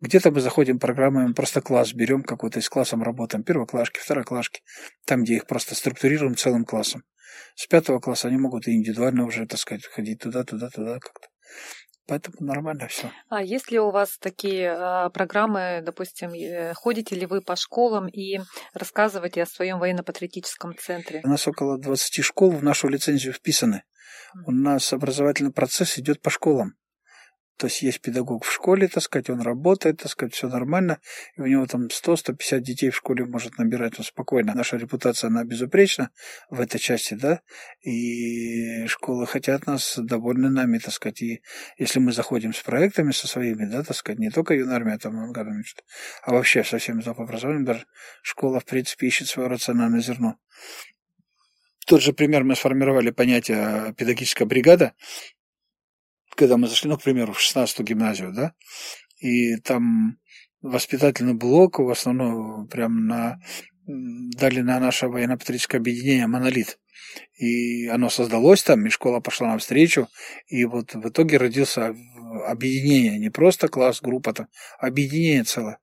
Где-то 0.00 0.30
мы 0.30 0.40
заходим 0.40 0.78
программами, 0.78 1.32
просто 1.32 1.60
класс 1.60 1.92
берем 1.92 2.22
какой-то, 2.22 2.60
с 2.60 2.68
классом 2.68 3.02
работаем. 3.02 3.42
Первоклашки, 3.42 3.98
второклашки. 3.98 4.62
Там, 5.04 5.24
где 5.24 5.36
их 5.36 5.46
просто 5.46 5.74
структурируем 5.74 6.36
целым 6.36 6.64
классом. 6.64 7.04
С 7.54 7.66
пятого 7.66 7.98
класса 7.98 8.28
они 8.28 8.38
могут 8.38 8.68
и 8.68 8.72
индивидуально 8.72 9.24
уже, 9.24 9.46
так 9.46 9.58
сказать, 9.58 9.84
ходить 9.84 10.20
туда, 10.20 10.44
туда, 10.44 10.70
туда 10.70 10.98
как-то. 11.00 11.28
Поэтому 12.08 12.36
нормально 12.40 12.88
все. 12.88 13.10
А 13.28 13.42
есть 13.42 13.70
ли 13.70 13.78
у 13.78 13.90
вас 13.90 14.16
такие 14.18 14.70
а, 14.70 15.10
программы, 15.10 15.82
допустим, 15.84 16.32
ходите 16.74 17.14
ли 17.14 17.26
вы 17.26 17.42
по 17.42 17.54
школам 17.54 18.08
и 18.08 18.38
рассказываете 18.72 19.42
о 19.42 19.46
своем 19.46 19.78
военно-патриотическом 19.78 20.74
центре? 20.78 21.20
У 21.22 21.28
нас 21.28 21.46
около 21.46 21.78
20 21.78 22.24
школ 22.24 22.52
в 22.52 22.64
нашу 22.64 22.88
лицензию 22.88 23.34
вписаны. 23.34 23.82
У 24.46 24.52
нас 24.52 24.90
образовательный 24.94 25.52
процесс 25.52 25.98
идет 25.98 26.22
по 26.22 26.30
школам. 26.30 26.77
То 27.58 27.66
есть 27.66 27.82
есть 27.82 28.00
педагог 28.00 28.44
в 28.44 28.52
школе, 28.52 28.86
так 28.86 29.02
сказать, 29.02 29.28
он 29.30 29.40
работает, 29.40 29.98
так 29.98 30.12
сказать, 30.12 30.32
все 30.32 30.48
нормально, 30.48 31.00
и 31.36 31.40
у 31.40 31.46
него 31.46 31.66
там 31.66 31.88
100-150 31.88 32.60
детей 32.60 32.90
в 32.90 32.96
школе 32.96 33.24
может 33.24 33.58
набирать 33.58 33.98
он 33.98 34.04
спокойно. 34.04 34.54
Наша 34.54 34.76
репутация, 34.76 35.26
она 35.26 35.42
безупречна 35.42 36.10
в 36.50 36.60
этой 36.60 36.78
части, 36.78 37.14
да, 37.14 37.40
и 37.82 38.86
школы 38.86 39.26
хотят 39.26 39.66
нас, 39.66 39.98
довольны 39.98 40.50
нами, 40.50 40.78
так 40.78 40.94
сказать, 40.94 41.20
и 41.20 41.42
если 41.78 41.98
мы 41.98 42.12
заходим 42.12 42.54
с 42.54 42.60
проектами 42.60 43.10
со 43.10 43.26
своими, 43.26 43.64
да, 43.64 43.82
так 43.82 43.96
сказать, 43.96 44.20
не 44.20 44.30
только 44.30 44.54
юнармия, 44.54 44.96
там, 44.96 45.18
Ангаром, 45.18 45.64
а 46.22 46.32
вообще 46.32 46.62
со 46.62 46.78
всеми 46.78 47.02
образованием, 47.08 47.64
даже 47.64 47.86
школа, 48.22 48.60
в 48.60 48.66
принципе, 48.66 49.08
ищет 49.08 49.26
свое 49.26 49.48
рациональное 49.48 50.00
зерно. 50.00 50.36
Тот 51.88 52.02
же 52.02 52.12
пример 52.12 52.44
мы 52.44 52.54
сформировали 52.54 53.10
понятие 53.10 53.94
педагогическая 53.96 54.46
бригада, 54.46 54.92
когда 56.38 56.56
мы 56.56 56.68
зашли, 56.68 56.88
ну, 56.88 56.96
к 56.96 57.02
примеру, 57.02 57.32
в 57.32 57.40
16-ю 57.40 57.84
гимназию, 57.84 58.32
да, 58.32 58.52
и 59.18 59.56
там 59.56 60.16
воспитательный 60.62 61.34
блок 61.34 61.78
в 61.80 61.90
основном 61.90 62.68
прям 62.68 63.06
на 63.06 63.40
дали 63.86 64.60
на 64.60 64.78
наше 64.80 65.08
военно-патриотическое 65.08 65.80
объединение 65.80 66.26
«Монолит». 66.26 66.78
И 67.38 67.86
оно 67.86 68.10
создалось 68.10 68.62
там, 68.62 68.86
и 68.86 68.90
школа 68.90 69.20
пошла 69.20 69.48
навстречу, 69.52 70.08
и 70.46 70.66
вот 70.66 70.94
в 70.94 71.08
итоге 71.08 71.38
родился 71.38 71.94
объединение, 72.46 73.18
не 73.18 73.30
просто 73.30 73.68
класс, 73.68 74.02
группа, 74.02 74.34
там, 74.34 74.48
а 74.78 74.88
объединение 74.88 75.44
целое. 75.44 75.78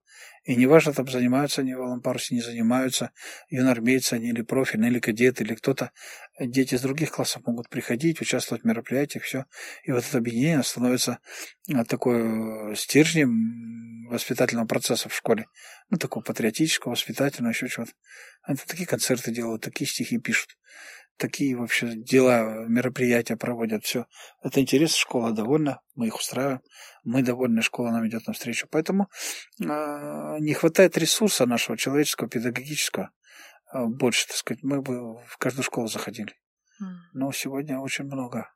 И 0.46 0.56
неважно, 0.56 0.94
там 0.94 1.08
занимаются 1.08 1.62
они 1.62 1.74
в 1.74 1.82
Алампарсе, 1.82 2.36
не 2.36 2.42
занимаются, 2.42 3.12
юнармейцы 3.50 4.14
они 4.14 4.30
или 4.30 4.44
профильные, 4.44 4.92
или 4.92 5.00
кадеты, 5.00 5.44
или 5.44 5.56
кто-то. 5.56 5.92
Дети 6.40 6.76
из 6.76 6.82
других 6.82 7.12
классов 7.12 7.42
могут 7.48 7.68
приходить, 7.68 8.22
участвовать 8.22 8.62
в 8.62 8.68
мероприятиях, 8.68 9.24
все. 9.24 9.46
И 9.84 9.92
вот 9.92 10.06
это 10.08 10.20
объединение 10.20 10.62
становится 10.62 11.18
такой 11.88 12.76
стержнем 12.76 14.08
воспитательного 14.08 14.68
процесса 14.68 15.10
в 15.10 15.16
школе. 15.16 15.48
Ну, 15.90 15.98
такого 15.98 16.24
патриотического, 16.24 16.92
воспитательного, 16.92 17.52
еще 17.52 17.68
чего-то. 17.68 17.94
Они 18.44 18.60
такие 18.68 18.86
концерты 18.88 19.32
делают, 19.32 19.64
такие 19.64 19.90
стихи 19.90 20.20
пишут 20.20 20.56
такие 21.18 21.56
вообще 21.56 21.96
дела, 21.96 22.66
мероприятия 22.68 23.36
проводят, 23.36 23.84
все. 23.84 24.06
Это 24.44 24.62
интересно, 24.62 24.98
школа 24.98 25.32
довольна, 25.32 25.82
мы 25.96 26.08
их 26.08 26.16
устраиваем, 26.16 26.62
мы 27.04 27.24
довольны, 27.24 27.62
школа 27.62 27.92
нам 27.92 28.08
идет 28.08 28.28
навстречу. 28.28 28.68
Поэтому 28.70 29.10
э, 29.60 29.66
не 30.40 30.54
хватает 30.54 30.98
ресурса 30.98 31.46
нашего 31.46 31.78
человеческого, 31.78 32.30
педагогического 32.30 33.12
э, 33.74 33.86
больше, 33.86 34.28
так 34.28 34.38
сказать, 34.38 34.64
мы 34.64 34.82
бы 34.82 35.18
в 35.26 35.38
каждую 35.38 35.64
школу 35.64 35.88
заходили. 35.88 36.34
Но 37.14 37.32
сегодня 37.32 37.80
очень 37.80 38.04
много 38.04 38.50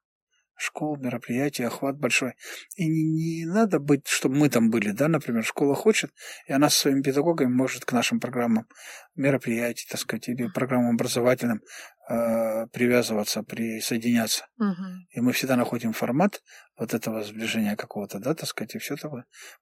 школ, 0.59 0.97
мероприятий, 0.97 1.63
охват 1.63 1.97
большой. 1.97 2.33
И 2.75 2.87
не, 2.87 3.03
не 3.03 3.45
надо 3.45 3.79
быть, 3.79 4.07
чтобы 4.07 4.35
мы 4.35 4.49
там 4.49 4.69
были, 4.69 4.91
да, 4.91 5.07
например, 5.07 5.43
школа 5.43 5.73
хочет, 5.73 6.11
и 6.47 6.53
она 6.53 6.69
со 6.69 6.79
своими 6.79 7.01
педагогами 7.01 7.49
может 7.49 7.85
к 7.85 7.93
нашим 7.93 8.19
программам 8.19 8.67
мероприятий, 9.15 9.87
так 9.89 9.99
сказать, 9.99 10.27
или 10.27 10.47
программам 10.47 10.95
образовательным 10.95 11.61
э, 12.09 12.67
привязываться, 12.67 13.41
присоединяться. 13.43 14.47
Угу. 14.57 14.85
И 15.11 15.21
мы 15.21 15.31
всегда 15.31 15.55
находим 15.55 15.93
формат 15.93 16.41
вот 16.77 16.93
этого 16.93 17.23
сближения 17.23 17.75
какого-то, 17.75 18.19
да, 18.19 18.35
так 18.35 18.49
сказать, 18.49 18.75
и 18.75 18.79
все 18.79 18.95
это 18.95 19.09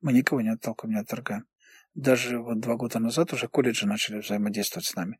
мы 0.01 0.13
никого 0.13 0.41
не 0.41 0.49
отталкиваем, 0.49 0.95
не 0.95 1.01
отторгаем. 1.01 1.45
Даже 1.93 2.39
вот 2.39 2.59
два 2.59 2.75
года 2.75 2.99
назад 2.99 3.33
уже 3.33 3.47
колледжи 3.47 3.87
начали 3.87 4.19
взаимодействовать 4.19 4.87
с 4.87 4.95
нами, 4.95 5.19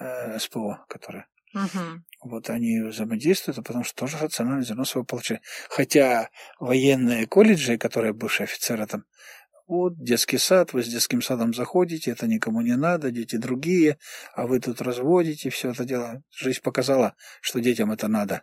э, 0.00 0.38
СПО, 0.38 0.84
которые 0.88 1.26
Угу. 1.54 2.30
вот 2.30 2.50
они 2.50 2.80
взаимодействуют, 2.80 3.58
а 3.58 3.62
потому 3.62 3.84
что 3.84 3.94
тоже 3.94 4.18
рациональное 4.18 4.64
зерно 4.64 4.84
свое 4.84 5.06
получили. 5.06 5.40
Хотя 5.68 6.30
военные 6.58 7.28
колледжи, 7.28 7.78
которые 7.78 8.12
бывшие 8.12 8.46
офицеры 8.46 8.86
там, 8.86 9.04
вот 9.68 10.02
детский 10.02 10.38
сад, 10.38 10.72
вы 10.72 10.82
с 10.82 10.88
детским 10.88 11.22
садом 11.22 11.54
заходите, 11.54 12.10
это 12.10 12.26
никому 12.26 12.60
не 12.60 12.76
надо, 12.76 13.12
дети 13.12 13.36
другие, 13.36 13.98
а 14.34 14.46
вы 14.46 14.58
тут 14.58 14.82
разводите 14.82 15.48
все 15.50 15.70
это 15.70 15.84
дело. 15.84 16.22
Жизнь 16.30 16.60
показала, 16.60 17.14
что 17.40 17.60
детям 17.60 17.92
это 17.92 18.08
надо, 18.08 18.42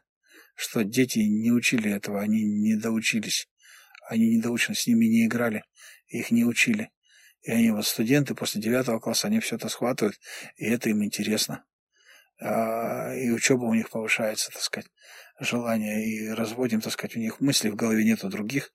что 0.55 0.83
дети 0.83 1.19
не 1.19 1.51
учили 1.51 1.91
этого, 1.91 2.21
они 2.21 2.43
не 2.43 2.75
доучились, 2.75 3.49
они 4.09 4.35
не 4.35 4.41
доучены, 4.41 4.73
с 4.73 4.87
ними 4.87 5.05
не 5.05 5.25
играли, 5.25 5.65
их 6.07 6.31
не 6.31 6.45
учили. 6.45 6.91
И 7.41 7.51
они 7.51 7.71
вот 7.71 7.85
студенты 7.85 8.35
после 8.35 8.61
девятого 8.61 8.99
класса, 8.99 9.27
они 9.27 9.41
все 9.41 9.57
это 9.57 9.67
схватывают, 9.67 10.17
и 10.55 10.65
это 10.65 10.89
им 10.89 11.03
интересно 11.03 11.65
и 12.41 13.29
учеба 13.31 13.65
у 13.65 13.73
них 13.73 13.89
повышается, 13.89 14.49
так 14.51 14.61
сказать, 14.61 14.89
желание, 15.39 16.05
и 16.05 16.29
разводим, 16.29 16.81
так 16.81 16.93
сказать, 16.93 17.15
у 17.15 17.19
них 17.19 17.39
мыслей 17.39 17.69
в 17.69 17.75
голове 17.75 18.03
нету 18.03 18.29
других. 18.29 18.71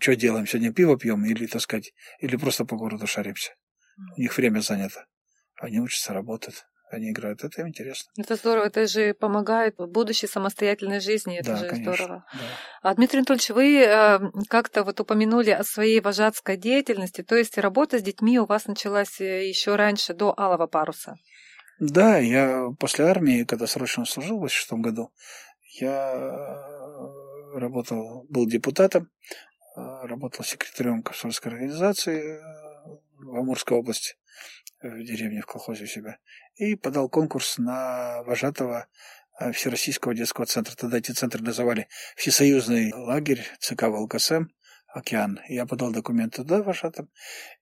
Что 0.00 0.14
делаем? 0.16 0.46
Сегодня 0.46 0.72
пиво 0.72 0.96
пьем 0.98 1.24
или, 1.24 1.46
так 1.46 1.60
сказать, 1.60 1.92
или 2.20 2.36
просто 2.36 2.64
по 2.64 2.76
городу 2.76 3.06
шаримся. 3.06 3.52
У 4.16 4.20
них 4.20 4.36
время 4.36 4.60
занято. 4.60 5.06
Они 5.60 5.80
учатся, 5.80 6.12
работают, 6.12 6.66
они 6.90 7.10
играют. 7.10 7.42
Это 7.42 7.62
им 7.62 7.68
интересно. 7.68 8.10
Это 8.16 8.36
здорово, 8.36 8.66
это 8.66 8.86
же 8.86 9.14
помогает 9.14 9.74
в 9.78 9.86
будущей 9.86 10.26
самостоятельной 10.26 11.00
жизни, 11.00 11.38
это 11.38 11.52
да, 11.52 11.56
же 11.56 11.68
конечно, 11.68 11.94
здорово. 11.94 12.24
Да. 12.32 12.90
А 12.90 12.94
Дмитрий 12.94 13.18
Анатольевич, 13.20 13.50
вы 13.50 13.82
э, 13.82 14.20
как-то 14.48 14.84
вот 14.84 15.00
упомянули 15.00 15.50
о 15.50 15.64
своей 15.64 16.00
вожатской 16.00 16.56
деятельности, 16.56 17.22
то 17.22 17.36
есть 17.36 17.58
работа 17.58 17.98
с 17.98 18.02
детьми 18.02 18.38
у 18.38 18.46
вас 18.46 18.66
началась 18.66 19.18
еще 19.18 19.76
раньше, 19.76 20.14
до 20.14 20.38
Алого 20.38 20.66
паруса. 20.66 21.16
Да, 21.78 22.16
я 22.18 22.70
после 22.78 23.04
армии, 23.04 23.44
когда 23.44 23.66
срочно 23.66 24.06
служил 24.06 24.38
в 24.38 24.40
86 24.40 24.72
году, 24.80 25.12
я 25.78 26.64
работал, 27.52 28.24
был 28.30 28.46
депутатом, 28.46 29.10
работал 29.74 30.42
секретарем 30.42 31.02
комсомольской 31.02 31.52
организации 31.52 32.40
в 33.18 33.36
Амурской 33.36 33.76
области, 33.76 34.14
в 34.80 35.02
деревне, 35.02 35.42
в 35.42 35.46
колхозе 35.46 35.84
у 35.84 35.86
себя, 35.86 36.18
и 36.54 36.76
подал 36.76 37.10
конкурс 37.10 37.58
на 37.58 38.22
вожатого 38.22 38.86
э, 39.38 39.52
Всероссийского 39.52 40.14
детского 40.14 40.46
центра. 40.46 40.74
Тогда 40.76 40.96
эти 40.96 41.12
центры 41.12 41.42
называли 41.42 41.88
Всесоюзный 42.16 42.92
лагерь 42.94 43.44
ЦК 43.58 43.84
ВЛКСМ 43.84 44.44
океан. 44.96 45.40
Я 45.48 45.66
подал 45.66 45.92
документы 45.92 46.42
туда, 46.42 46.62
вожатым, 46.62 47.10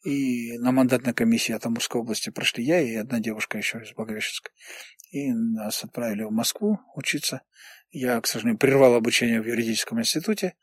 и 0.04 0.56
на 0.58 0.72
мандатной 0.72 1.14
комиссии 1.14 1.52
от 1.52 1.66
Амурской 1.66 2.00
области 2.00 2.30
прошли 2.30 2.64
я 2.64 2.80
и 2.80 2.94
одна 2.94 3.20
девушка 3.20 3.58
еще 3.58 3.78
из 3.78 3.92
Благовещенска. 3.92 4.50
И 5.10 5.32
нас 5.32 5.84
отправили 5.84 6.22
в 6.22 6.30
Москву 6.30 6.78
учиться. 6.94 7.42
Я, 7.90 8.20
к 8.20 8.26
сожалению, 8.26 8.58
прервал 8.58 8.94
обучение 8.94 9.40
в 9.40 9.46
юридическом 9.46 10.00
институте, 10.00 10.54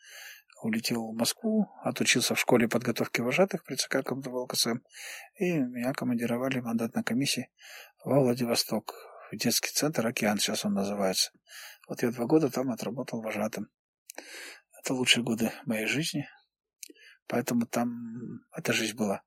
улетел 0.62 1.12
в 1.12 1.16
Москву, 1.16 1.70
отучился 1.84 2.36
в 2.36 2.40
школе 2.40 2.68
подготовки 2.68 3.22
вожатых 3.22 3.64
при 3.64 3.76
ЦК 3.76 4.04
КМДВЛКСМ, 4.04 4.80
и 5.40 5.52
меня 5.54 5.94
командировали 5.94 6.60
в 6.60 6.66
мандатной 6.66 7.04
комиссии 7.04 7.50
во 8.04 8.20
Владивосток, 8.20 8.94
в 9.32 9.38
детский 9.38 9.72
центр 9.72 10.06
«Океан», 10.06 10.40
сейчас 10.40 10.66
он 10.66 10.74
называется. 10.74 11.32
Вот 11.88 12.04
я 12.04 12.12
два 12.12 12.26
года 12.26 12.50
там 12.50 12.70
отработал 12.70 13.22
вожатым. 13.22 13.70
Это 14.80 14.94
лучшие 14.94 15.24
годы 15.24 15.52
моей 15.66 15.86
жизни. 15.86 16.28
Поэтому 17.28 17.66
там 17.66 18.42
эта 18.56 18.74
жизнь 18.74 18.96
была. 18.96 19.22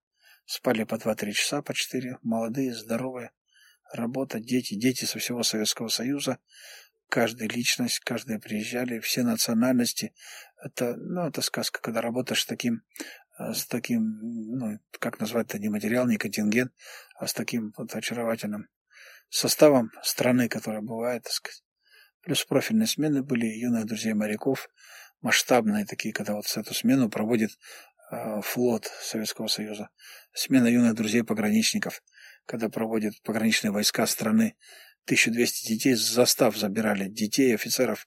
Спали 0.47 0.85
по 0.85 0.97
2-3 0.97 1.33
часа, 1.33 1.63
по 1.63 1.73
4, 1.75 2.19
молодые, 2.23 2.75
здоровые, 2.75 3.31
работа, 3.93 4.41
дети, 4.41 4.75
дети 4.75 5.05
со 5.05 5.19
всего 5.19 5.43
Советского 5.43 5.89
Союза, 5.89 6.39
каждая 7.09 7.49
личность, 7.49 8.01
каждые 8.01 8.39
приезжали, 8.39 8.99
все 9.01 9.23
национальности. 9.23 10.13
Это, 10.63 10.97
ну, 10.97 11.27
это 11.27 11.43
сказка, 11.43 11.81
когда 11.81 12.01
работаешь 12.01 12.43
с 12.43 12.47
таким, 12.47 12.83
э, 13.39 13.53
с 13.53 13.67
таким, 13.67 14.19
ну, 14.21 14.79
как 14.99 15.21
назвать 15.21 15.47
это, 15.47 15.59
не 15.59 15.69
материал, 15.69 16.07
не 16.07 16.17
контингент, 16.17 16.73
а 17.17 17.27
с 17.27 17.33
таким 17.33 17.73
вот 17.77 17.95
очаровательным 17.95 18.69
составом 19.29 19.91
страны, 20.03 20.49
которая 20.49 20.83
бывает, 20.83 21.25
так 21.25 21.33
сказать. 21.33 21.63
Плюс 22.23 22.45
профильные 22.45 22.87
смены 22.87 23.23
были 23.23 23.47
юных 23.47 23.87
друзей 23.87 24.15
моряков, 24.15 24.69
масштабные 25.25 25.87
такие, 25.87 26.13
когда 26.13 26.35
вот 26.35 26.45
эту 26.55 26.75
смену 26.75 27.09
проводит 27.09 27.51
э, 28.13 28.43
флот 28.43 28.93
Советского 29.03 29.47
Союза. 29.47 29.89
Смена 30.35 30.67
юных 30.67 30.95
друзей-пограничников, 30.95 32.03
когда 32.47 32.69
проводят 32.69 33.15
пограничные 33.23 33.71
войска 33.71 34.07
страны. 34.07 34.55
1200 35.07 35.67
детей 35.67 35.95
с 35.95 36.01
застав 36.01 36.57
забирали, 36.57 37.09
детей, 37.09 37.55
офицеров. 37.55 38.07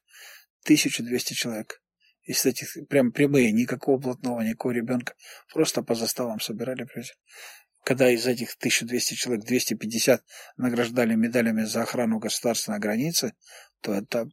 1200 0.66 1.34
человек. 1.34 1.82
И, 2.22 2.34
кстати, 2.34 2.68
прям 2.88 3.12
прямые, 3.12 3.52
никакого 3.52 3.98
блатного, 3.98 4.42
никакого 4.42 4.74
ребенка. 4.74 5.16
Просто 5.52 5.82
по 5.82 5.96
заставам 5.96 6.40
собирали. 6.40 6.86
Когда 7.84 8.12
из 8.12 8.28
этих 8.28 8.56
1200 8.60 9.16
человек 9.16 9.46
250 9.46 10.24
награждали 10.58 11.16
медалями 11.16 11.64
за 11.64 11.82
охрану 11.82 12.20
государственной 12.20 12.80
границы, 12.80 13.34
то 13.82 13.94
это, 13.94 14.30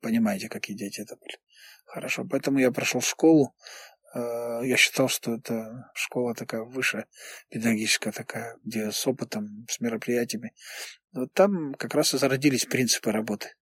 понимаете, 0.00 0.48
какие 0.48 0.76
дети 0.76 1.00
это 1.00 1.16
были. 1.16 1.38
Хорошо, 1.86 2.24
поэтому 2.28 2.58
я 2.58 2.70
прошел 2.70 3.00
школу. 3.00 3.54
Э, 4.14 4.60
я 4.64 4.76
считал, 4.76 5.08
что 5.08 5.34
это 5.34 5.90
школа 5.94 6.34
такая 6.34 6.62
высшая, 6.62 7.06
педагогическая 7.48 8.12
такая, 8.12 8.58
где 8.64 8.90
с 8.90 9.06
опытом, 9.06 9.66
с 9.70 9.80
мероприятиями. 9.80 10.52
Вот 11.12 11.32
там 11.32 11.74
как 11.74 11.94
раз 11.94 12.12
и 12.12 12.18
зародились 12.18 12.66
принципы 12.66 13.12
работы. 13.12 13.54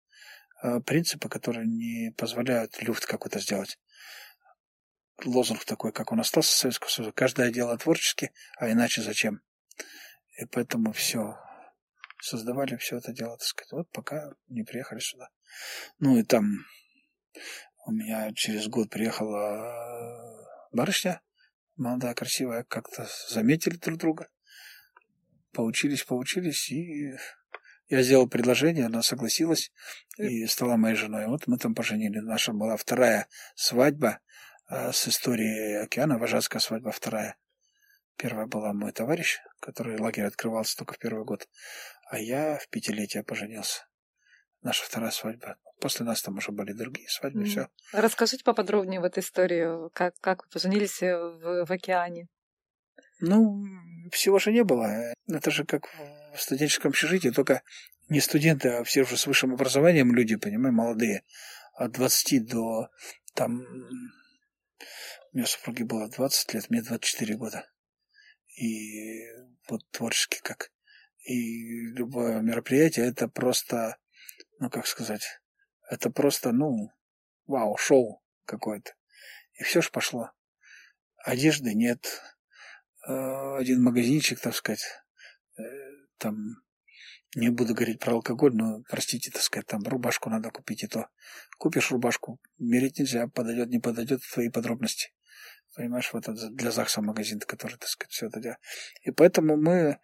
Э, 0.63 0.81
принципы, 0.81 1.29
которые 1.29 1.67
не 1.67 2.13
позволяют 2.17 2.83
люфт 2.83 3.07
какой-то 3.07 3.41
сделать. 3.41 3.79
Лозунг 5.25 5.65
такой, 5.65 5.93
как 5.93 6.11
он 6.11 6.21
остался 6.21 6.51
в 6.51 6.59
Советском 6.59 6.89
Союзе. 6.89 7.13
Каждое 7.13 7.51
дело 7.53 7.77
творчески, 7.79 8.33
а 8.59 8.71
иначе 8.71 9.03
зачем? 9.03 9.43
И 10.41 10.47
поэтому 10.47 10.93
все 10.93 11.39
создавали 12.21 12.77
все 12.77 12.97
это 12.97 13.13
дело, 13.13 13.37
так 13.37 13.47
сказать, 13.47 13.73
вот 13.73 13.91
пока 13.91 14.33
не 14.49 14.65
приехали 14.65 14.99
сюда. 14.99 15.29
Ну 15.99 16.17
и 16.17 16.23
там 16.23 16.65
у 17.87 17.93
меня 17.93 18.33
через 18.35 18.69
год 18.69 18.91
приехала 18.91 20.43
э, 20.73 20.77
барышня, 20.77 21.21
молодая, 21.77 22.15
красивая, 22.15 22.65
как-то 22.65 23.07
заметили 23.29 23.77
друг 23.77 23.99
друга, 23.99 24.29
поучились, 25.53 26.05
поучились, 26.05 26.71
и 26.71 27.17
я 27.89 28.03
сделал 28.03 28.29
предложение, 28.29 28.87
она 28.87 29.03
согласилась 29.03 29.71
и 30.17 30.47
стала 30.47 30.77
моей 30.77 30.97
женой. 30.97 31.27
Вот 31.27 31.47
мы 31.47 31.59
там 31.59 31.75
поженили. 31.75 32.19
Наша 32.19 32.53
была 32.53 32.77
вторая 32.77 33.29
свадьба 33.55 34.21
э, 34.71 34.93
с 34.93 35.09
историей 35.09 35.83
океана, 35.83 36.19
вожатская 36.19 36.61
свадьба 36.61 36.91
вторая. 36.91 37.37
Первая 38.17 38.47
была 38.47 38.73
мой 38.73 38.93
товарищ, 38.93 39.41
который 39.61 39.99
лагерь 39.99 40.25
открывался 40.25 40.77
только 40.77 40.95
в 40.95 40.99
первый 40.99 41.25
год, 41.25 41.49
а 42.09 42.19
я 42.19 42.59
в 42.59 42.69
пятилетие 42.69 43.25
поженился 43.25 43.87
наша 44.63 44.85
вторая 44.85 45.11
свадьба. 45.11 45.57
После 45.85 46.07
нас 46.07 46.23
там 46.23 46.39
уже 46.39 46.51
были 46.51 46.73
другие 46.73 47.07
свадьбы, 47.11 47.43
mm. 47.43 47.45
все. 47.45 47.69
Расскажите 47.93 48.43
поподробнее 48.43 49.01
в 49.01 49.05
эту 49.05 49.21
историю, 49.21 49.91
как, 49.93 50.19
как 50.19 50.43
вы 50.43 50.49
поженились 50.51 51.03
э, 51.03 51.15
в, 51.15 51.67
в 51.67 51.71
океане. 51.71 52.29
Ну, 53.21 53.63
всего 54.11 54.39
же 54.39 54.51
не 54.51 54.65
было. 54.65 55.13
Это 55.29 55.51
же 55.51 55.67
как 55.67 55.85
в 56.35 56.41
студенческом 56.41 56.89
общежитии, 56.89 57.29
только 57.29 57.63
не 58.09 58.21
студенты, 58.21 58.71
а 58.71 58.85
все 58.85 59.03
уже 59.03 59.19
с 59.19 59.27
высшим 59.27 59.53
образованием 59.53 60.15
люди, 60.15 60.37
понимаешь, 60.37 60.75
молодые. 60.75 61.23
От 61.75 61.93
20 61.93 62.47
до 62.47 62.89
там... 63.35 63.61
У 65.33 65.37
меня 65.37 65.47
супруге 65.47 65.85
было 65.85 66.09
20 66.09 66.55
лет, 66.55 66.71
мне 66.71 66.81
24 66.81 67.37
года. 67.37 67.69
И 68.57 69.21
вот 69.69 69.83
творчески 69.91 70.41
как. 70.43 70.71
И 71.27 71.89
любое 71.89 72.41
мероприятие 72.41 73.07
это 73.07 73.29
просто 73.29 73.99
ну, 74.59 74.71
как 74.71 74.87
сказать, 74.87 75.41
это 75.91 76.11
просто, 76.11 76.53
ну, 76.53 76.91
вау, 77.47 77.77
шоу 77.77 78.23
какое-то. 78.45 78.93
И 79.55 79.63
все 79.63 79.83
ж 79.83 79.91
пошло. 79.91 80.31
Одежды 81.25 81.75
нет. 81.75 82.23
Э, 83.07 83.57
один 83.57 83.83
магазинчик, 83.83 84.41
так 84.41 84.55
сказать, 84.55 84.85
э, 85.59 85.63
там, 86.19 86.37
не 87.35 87.51
буду 87.51 87.75
говорить 87.75 88.01
про 88.01 88.15
алкоголь, 88.15 88.55
но, 88.55 88.83
простите, 88.89 89.31
так 89.31 89.43
сказать, 89.43 89.67
там 89.67 89.83
рубашку 89.83 90.31
надо 90.31 90.51
купить 90.51 90.85
и 90.85 90.87
то. 90.87 91.09
Купишь 91.59 91.91
рубашку, 91.91 92.41
мерить 92.59 92.99
нельзя, 92.99 93.27
подойдет, 93.29 93.69
не 93.69 93.79
подойдет, 93.79 94.21
твои 94.33 94.49
подробности. 94.49 95.13
Понимаешь, 95.75 96.13
вот 96.13 96.29
это 96.29 96.51
для 96.51 96.71
ЗАГСа 96.71 97.03
магазин, 97.03 97.41
который, 97.41 97.77
так 97.77 97.89
сказать, 97.89 98.13
все 98.13 98.27
это 98.27 98.41
делает. 98.41 98.61
И 99.03 99.11
поэтому 99.11 99.57
мы... 99.57 99.99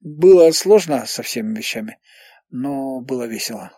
Было 0.00 0.50
сложно 0.52 1.06
со 1.06 1.22
всеми 1.22 1.56
вещами 1.56 1.98
но 2.50 3.00
было 3.00 3.24
весело. 3.24 3.72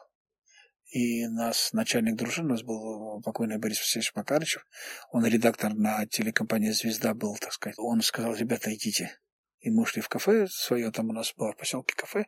И 0.90 1.26
нас, 1.28 1.72
начальник 1.72 2.16
дружины, 2.16 2.48
у 2.48 2.50
нас 2.50 2.62
был 2.62 3.22
покойный 3.22 3.58
Борис 3.58 3.78
Васильевич 3.78 4.12
Макарычев, 4.16 4.66
он 5.12 5.24
редактор 5.24 5.72
на 5.74 6.04
телекомпании 6.06 6.70
«Звезда» 6.70 7.14
был, 7.14 7.36
так 7.36 7.52
сказать. 7.52 7.78
Он 7.78 8.02
сказал, 8.02 8.34
ребята, 8.34 8.74
идите. 8.74 9.16
И 9.60 9.70
мы 9.70 9.82
ушли 9.82 10.00
в 10.00 10.08
кафе 10.08 10.48
свое, 10.48 10.90
там 10.90 11.10
у 11.10 11.12
нас 11.12 11.34
было 11.36 11.52
в 11.52 11.56
поселке 11.56 11.94
кафе, 11.94 12.24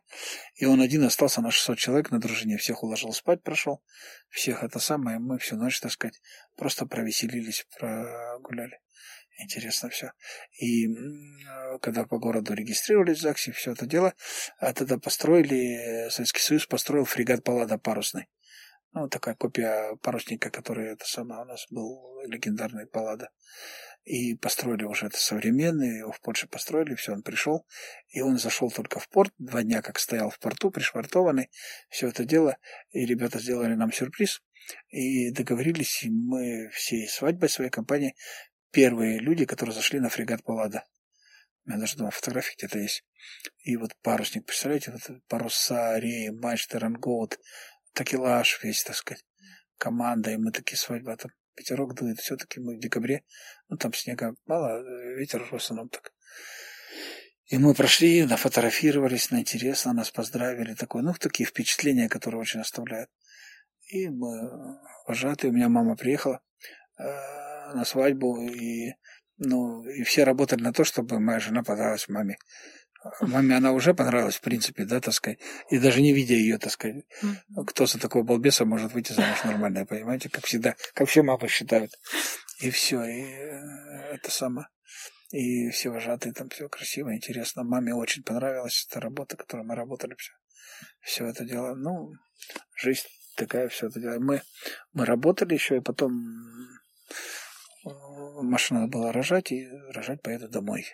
и 0.55 0.67
он 0.67 0.83
один 0.83 1.03
остался 1.03 1.41
на 1.41 1.51
600 1.51 1.79
человек 1.79 2.11
на 2.11 2.21
дружине, 2.21 2.59
всех 2.59 2.83
уложил 2.83 3.13
спать, 3.13 3.43
прошел, 3.43 3.83
всех 4.29 4.63
это 4.63 4.79
самое, 4.79 5.19
мы 5.19 5.39
всю 5.39 5.57
ночь, 5.57 5.81
так 5.81 5.93
сказать, 5.93 6.21
просто 6.57 6.85
провеселились, 6.87 7.67
прогуляли. 7.79 8.81
Интересно 9.39 9.89
все. 9.89 10.13
И 10.61 10.89
когда 11.81 12.05
по 12.05 12.19
городу 12.19 12.53
регистрировались 12.53 13.19
в 13.19 13.23
ЗАГСе, 13.23 13.53
все 13.53 13.73
это 13.73 13.87
дело, 13.87 14.15
а 14.59 14.75
тогда 14.75 14.99
построили, 14.99 16.11
Советский 16.11 16.41
Союз 16.41 16.67
построил 16.67 17.07
фрегат 17.07 17.43
Паллада 17.43 17.79
парусный. 17.79 18.29
Ну, 18.95 19.09
такая 19.09 19.35
копия 19.35 19.97
парусника, 20.03 20.51
который 20.51 20.93
это 20.93 21.07
самое 21.07 21.43
у 21.43 21.45
нас 21.47 21.67
был 21.71 22.21
легендарный 22.27 22.87
Паллада. 22.87 23.31
И 24.05 24.35
построили 24.35 24.85
уже 24.85 25.07
это 25.07 25.17
современный, 25.17 26.01
его 26.01 26.13
в 26.13 26.21
Польше 26.21 26.47
построили, 26.47 26.95
все, 26.95 27.13
он 27.13 27.23
пришел, 27.23 27.67
и 28.09 28.21
он 28.21 28.37
зашел 28.37 28.71
только 28.71 28.99
в 28.99 29.09
порт, 29.09 29.33
два 29.39 29.63
дня 29.63 29.81
как 29.81 29.99
стоял 29.99 30.29
в 30.29 30.39
порту, 30.39 30.71
пришвартованный, 30.71 31.51
все 31.89 32.09
это 32.09 32.25
дело, 32.25 32.59
и 32.91 33.07
ребята 33.07 33.39
сделали 33.39 33.75
нам 33.75 33.93
сюрприз, 33.93 34.43
и 34.89 35.31
договорились, 35.31 36.03
и 36.03 36.11
мы 36.11 36.69
всей 36.71 37.09
свадьбой 37.09 37.49
своей 37.49 37.71
компании 37.71 38.15
первые 38.73 39.21
люди, 39.21 39.47
которые 39.47 39.75
зашли 39.75 40.01
на 40.01 40.09
фрегат 40.09 40.43
Паллада. 40.43 40.85
У 41.65 41.71
меня 41.71 41.79
даже 41.79 41.97
дома 41.97 42.11
фотографии 42.11 42.57
где-то 42.59 42.81
есть. 42.81 43.05
И 43.63 43.77
вот 43.77 43.93
парусник, 44.03 44.47
представляете, 44.47 44.91
вот 44.91 45.23
паруса, 45.29 45.97
реи, 45.99 46.31
мачты, 46.31 46.81
рангоут, 46.81 47.39
такелаж 47.93 48.63
весь, 48.63 48.83
так 48.83 48.97
сказать, 48.97 49.25
команда, 49.79 50.31
и 50.31 50.37
мы 50.37 50.53
такие 50.53 50.79
свадьба, 50.79 51.17
там 51.17 51.31
ветерок 51.57 51.95
дует, 51.95 52.19
все-таки 52.19 52.61
мы 52.61 52.77
в 52.77 52.81
декабре, 52.81 53.25
ну 53.69 53.77
там 53.77 53.93
снега 53.93 54.35
мало, 54.47 54.83
ветер 55.17 55.45
в 55.45 55.55
основном 55.55 55.89
так. 55.89 56.13
И 57.47 57.59
мы 57.59 57.75
прошли, 57.75 58.25
нафотографировались, 58.25 59.31
на 59.31 59.41
интересно, 59.41 59.93
нас 59.93 60.11
поздравили, 60.11 60.75
такое, 60.75 61.03
ну, 61.03 61.13
такие 61.13 61.47
впечатления, 61.47 62.09
которые 62.09 62.41
очень 62.41 62.61
оставляют. 62.61 63.11
И 63.89 64.09
мы 64.09 64.79
вожатые, 65.07 65.51
у 65.51 65.55
меня 65.55 65.69
мама 65.69 65.97
приехала, 65.97 66.41
э, 66.99 67.03
на 67.75 67.85
свадьбу, 67.85 68.41
и, 68.41 68.95
ну, 69.37 69.85
и 69.85 70.03
все 70.03 70.25
работали 70.25 70.63
на 70.63 70.73
то, 70.73 70.85
чтобы 70.85 71.21
моя 71.21 71.41
жена 71.41 71.63
подалась 71.63 72.09
маме 72.09 72.39
Маме 73.21 73.57
она 73.57 73.73
уже 73.73 73.95
понравилась, 73.95 74.37
в 74.37 74.41
принципе, 74.41 74.85
да, 74.85 75.01
так 75.01 75.15
сказать. 75.15 75.39
И 75.71 75.79
даже 75.79 76.01
не 76.01 76.13
видя 76.13 76.35
ее, 76.35 76.59
так 76.59 76.73
сказать, 76.73 77.05
кто 77.67 77.87
за 77.87 77.99
такого 77.99 78.23
балбеса 78.23 78.65
может 78.65 78.93
выйти 78.93 79.13
замуж 79.13 79.43
нормально, 79.45 79.87
понимаете, 79.87 80.29
как 80.29 80.45
всегда, 80.45 80.77
как 80.95 81.09
все 81.09 81.23
мамы 81.23 81.49
считают. 81.49 81.93
И 82.61 82.71
все, 82.71 83.03
и 83.05 83.23
э, 83.23 84.15
это 84.15 84.31
самое. 84.31 84.69
И 85.31 85.71
все 85.71 85.91
вожатые 85.91 86.33
там 86.33 86.49
все 86.51 86.69
красиво, 86.69 87.15
интересно. 87.15 87.65
Маме 87.65 87.95
очень 87.95 88.23
понравилась 88.23 88.87
эта 88.89 89.01
работа, 89.01 89.37
которой 89.37 89.65
мы 89.65 89.75
работали, 89.75 90.15
все, 90.17 90.33
все 91.01 91.27
это 91.27 91.45
дело. 91.45 91.75
Ну, 91.75 92.13
жизнь 92.77 93.07
такая, 93.37 93.69
все 93.69 93.89
это 93.89 93.99
дело. 93.99 94.21
Мы, 94.21 94.43
мы 94.93 95.07
работали 95.07 95.55
еще, 95.55 95.79
и 95.79 95.81
потом 95.81 96.13
э, 97.85 97.91
машина 98.43 98.87
была 98.87 99.11
рожать, 99.11 99.51
и 99.51 99.69
рожать 99.91 100.23
поеду 100.23 100.49
домой. 100.49 100.87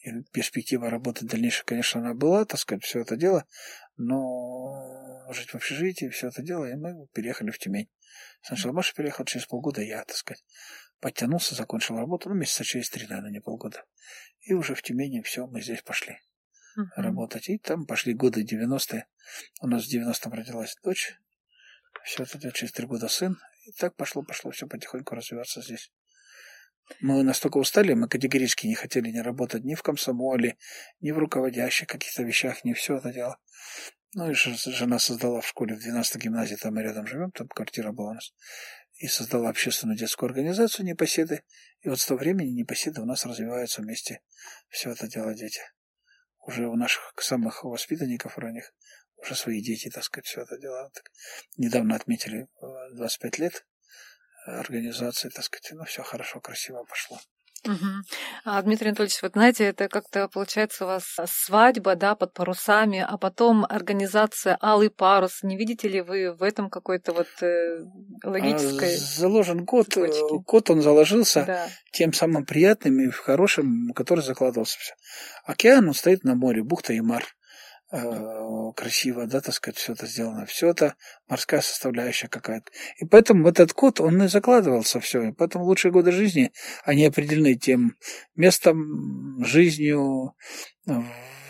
И 0.00 0.22
перспектива 0.32 0.88
работы 0.88 1.26
дальнейшей, 1.26 1.64
конечно, 1.64 2.00
она 2.00 2.14
была, 2.14 2.44
так 2.44 2.58
сказать, 2.58 2.84
все 2.84 3.00
это 3.00 3.16
дело, 3.16 3.44
но 3.96 5.26
жить 5.32 5.50
в 5.50 5.54
общежитии, 5.56 6.08
все 6.08 6.28
это 6.28 6.42
дело, 6.42 6.64
и 6.64 6.74
мы 6.74 7.06
переехали 7.12 7.50
в 7.50 7.58
Тюмень. 7.58 7.90
Сначала 8.42 8.72
Маша 8.72 8.94
переехала, 8.94 9.26
через 9.26 9.46
полгода 9.46 9.82
я, 9.82 10.02
так 10.04 10.16
сказать, 10.16 10.42
подтянулся, 11.00 11.54
закончил 11.54 11.96
работу, 11.96 12.30
ну, 12.30 12.34
месяца 12.34 12.64
через 12.64 12.88
три, 12.88 13.06
наверное, 13.06 13.30
не 13.30 13.40
полгода. 13.40 13.84
И 14.40 14.54
уже 14.54 14.74
в 14.74 14.82
Тюмени 14.82 15.20
все, 15.20 15.46
мы 15.46 15.60
здесь 15.60 15.82
пошли 15.82 16.18
uh-huh. 16.78 16.84
работать. 16.96 17.48
И 17.48 17.58
там 17.58 17.86
пошли 17.86 18.14
годы 18.14 18.42
90-е. 18.42 19.06
У 19.60 19.66
нас 19.66 19.84
в 19.86 19.94
90-м 19.94 20.32
родилась 20.32 20.76
дочь. 20.82 21.14
Все 22.04 22.22
это 22.22 22.52
через 22.52 22.72
три 22.72 22.86
года 22.86 23.08
сын. 23.08 23.38
И 23.66 23.72
так 23.72 23.94
пошло-пошло 23.96 24.50
все 24.50 24.66
потихоньку 24.66 25.14
развиваться 25.14 25.60
здесь. 25.60 25.92
Мы 27.00 27.22
настолько 27.22 27.58
устали, 27.58 27.94
мы 27.94 28.08
категорически 28.08 28.66
не 28.66 28.74
хотели 28.74 29.10
не 29.10 29.22
работать 29.22 29.64
ни 29.64 29.74
в 29.74 29.82
комсомоле, 29.82 30.56
ни 31.00 31.12
в 31.12 31.18
руководящих 31.18 31.88
каких-то 31.88 32.22
вещах, 32.22 32.64
ни 32.64 32.72
все 32.72 32.96
это 32.96 33.12
дело. 33.12 33.38
Ну 34.14 34.30
и 34.30 34.34
жена 34.34 34.98
создала 34.98 35.40
в 35.40 35.46
школе 35.46 35.76
в 35.76 35.78
12-й 35.78 36.18
гимназии, 36.18 36.56
там 36.56 36.74
мы 36.74 36.82
рядом 36.82 37.06
живем, 37.06 37.30
там 37.30 37.46
квартира 37.46 37.92
была 37.92 38.10
у 38.10 38.14
нас, 38.14 38.34
и 38.96 39.06
создала 39.06 39.48
общественную 39.48 39.96
детскую 39.96 40.28
организацию 40.28 40.84
«Непоседы». 40.84 41.44
И 41.82 41.88
вот 41.88 42.00
с 42.00 42.06
того 42.06 42.18
времени 42.18 42.50
«Непоседы» 42.50 43.00
у 43.00 43.06
нас 43.06 43.24
развиваются 43.24 43.82
вместе. 43.82 44.20
Все 44.68 44.90
это 44.90 45.06
дело 45.06 45.32
дети. 45.32 45.60
Уже 46.40 46.66
у 46.66 46.74
наших 46.74 47.14
самых 47.18 47.62
воспитанников 47.62 48.36
ранних 48.36 48.72
уже 49.22 49.34
свои 49.34 49.62
дети, 49.62 49.90
так 49.90 50.04
сказать, 50.04 50.26
все 50.26 50.42
это 50.42 50.58
дело. 50.58 50.90
Так, 50.92 51.10
недавно 51.56 51.94
отметили 51.94 52.48
25 52.92 53.38
э, 53.38 53.42
лет 53.42 53.66
организации, 54.46 55.28
так 55.28 55.44
сказать, 55.44 55.72
ну, 55.72 55.84
все 55.84 56.02
хорошо, 56.02 56.40
красиво 56.40 56.84
пошло. 56.84 57.18
Угу. 57.66 57.76
А, 58.46 58.62
Дмитрий 58.62 58.88
Анатольевич, 58.88 59.20
вот 59.22 59.32
знаете, 59.32 59.64
это 59.64 59.88
как-то 59.88 60.28
получается 60.28 60.84
у 60.84 60.86
вас 60.88 61.04
свадьба, 61.26 61.94
да, 61.94 62.14
под 62.14 62.32
парусами, 62.32 63.04
а 63.06 63.18
потом 63.18 63.66
организация 63.68 64.56
Алый 64.62 64.88
парус. 64.88 65.42
Не 65.42 65.58
видите 65.58 65.86
ли 65.86 66.00
вы 66.00 66.32
в 66.32 66.42
этом 66.42 66.70
какой-то 66.70 67.12
вот 67.12 67.28
э, 67.42 67.84
логической... 68.24 68.94
А, 68.94 68.98
заложен 68.98 69.66
код, 69.66 69.88
э, 69.88 69.90
цепочки? 69.90 70.42
код 70.44 70.70
он 70.70 70.80
заложился 70.80 71.44
да. 71.46 71.68
тем 71.92 72.14
самым 72.14 72.46
приятным 72.46 72.98
и 73.00 73.10
хорошим, 73.10 73.92
который 73.94 74.24
закладывался. 74.24 74.78
Океан, 75.44 75.86
он 75.86 75.94
стоит 75.94 76.24
на 76.24 76.34
море, 76.34 76.62
бухта 76.62 76.94
и 76.94 77.00
мар. 77.00 77.26
Э, 77.92 78.70
красиво, 78.76 79.26
да, 79.26 79.40
так 79.40 79.52
сказать, 79.52 79.76
все 79.76 79.94
это 79.94 80.06
сделано. 80.06 80.46
Все 80.46 80.68
это 80.68 80.94
морская 81.28 81.60
составляющая 81.60 82.28
какая-то. 82.28 82.70
И 82.98 83.04
поэтому 83.04 83.48
этот 83.48 83.72
код, 83.72 84.00
он 84.00 84.22
и 84.22 84.28
закладывался 84.28 85.00
все. 85.00 85.22
И 85.22 85.32
поэтому 85.32 85.64
лучшие 85.64 85.90
годы 85.90 86.12
жизни, 86.12 86.52
они 86.84 87.04
определены 87.06 87.56
тем 87.56 87.96
местом, 88.36 89.44
жизнью, 89.44 90.34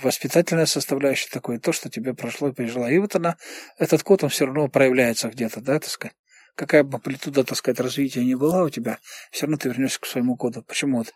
воспитательная 0.02 0.64
составляющая 0.64 1.28
такое, 1.30 1.58
то, 1.58 1.72
что 1.72 1.90
тебе 1.90 2.14
прошло 2.14 2.48
и 2.48 2.54
пережила. 2.54 2.90
И 2.90 2.98
вот 2.98 3.14
она, 3.14 3.36
этот 3.78 4.02
код, 4.02 4.24
он 4.24 4.30
все 4.30 4.46
равно 4.46 4.68
проявляется 4.68 5.28
где-то, 5.28 5.60
да, 5.60 5.78
так 5.78 5.90
сказать. 5.90 6.16
Какая 6.56 6.84
бы 6.84 6.96
амплитуда, 6.96 7.44
так 7.44 7.56
сказать, 7.56 7.80
развития 7.80 8.24
ни 8.24 8.34
была 8.34 8.64
у 8.64 8.70
тебя, 8.70 8.98
все 9.30 9.46
равно 9.46 9.58
ты 9.58 9.68
вернешься 9.68 10.00
к 10.00 10.06
своему 10.06 10.36
коду. 10.36 10.62
Почему 10.62 10.98
вот 10.98 11.12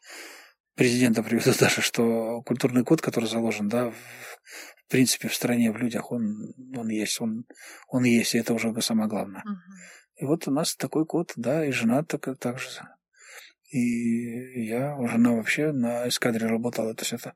президента 0.75 1.23
приведу 1.23 1.53
даже, 1.59 1.81
что 1.81 2.43
культурный 2.43 2.85
код, 2.85 3.01
который 3.01 3.29
заложен, 3.29 3.69
да, 3.69 3.91
в 3.91 3.95
в 4.87 4.91
принципе, 4.91 5.29
в 5.29 5.35
стране, 5.35 5.73
в 5.73 5.77
людях, 5.77 6.13
он, 6.13 6.55
он 6.77 6.89
есть, 6.89 7.21
он, 7.21 7.47
он 7.89 8.05
есть, 8.05 8.35
и 8.35 8.39
это 8.39 8.55
уже 8.55 8.81
самое 8.81 9.09
главное. 9.09 9.43
Uh-huh. 9.43 10.23
И 10.23 10.25
вот 10.25 10.47
у 10.47 10.51
нас 10.51 10.77
такой 10.77 11.07
код, 11.07 11.33
да, 11.37 11.65
и 11.65 11.71
жена 11.71 12.03
так, 12.05 12.39
так 12.39 12.59
же. 12.59 12.69
И 13.71 14.67
я, 14.67 14.97
жена 15.09 15.33
вообще 15.33 15.73
на 15.73 16.07
эскадре 16.09 16.47
работала, 16.47 16.95
то 16.95 17.03
есть 17.03 17.13
это 17.13 17.35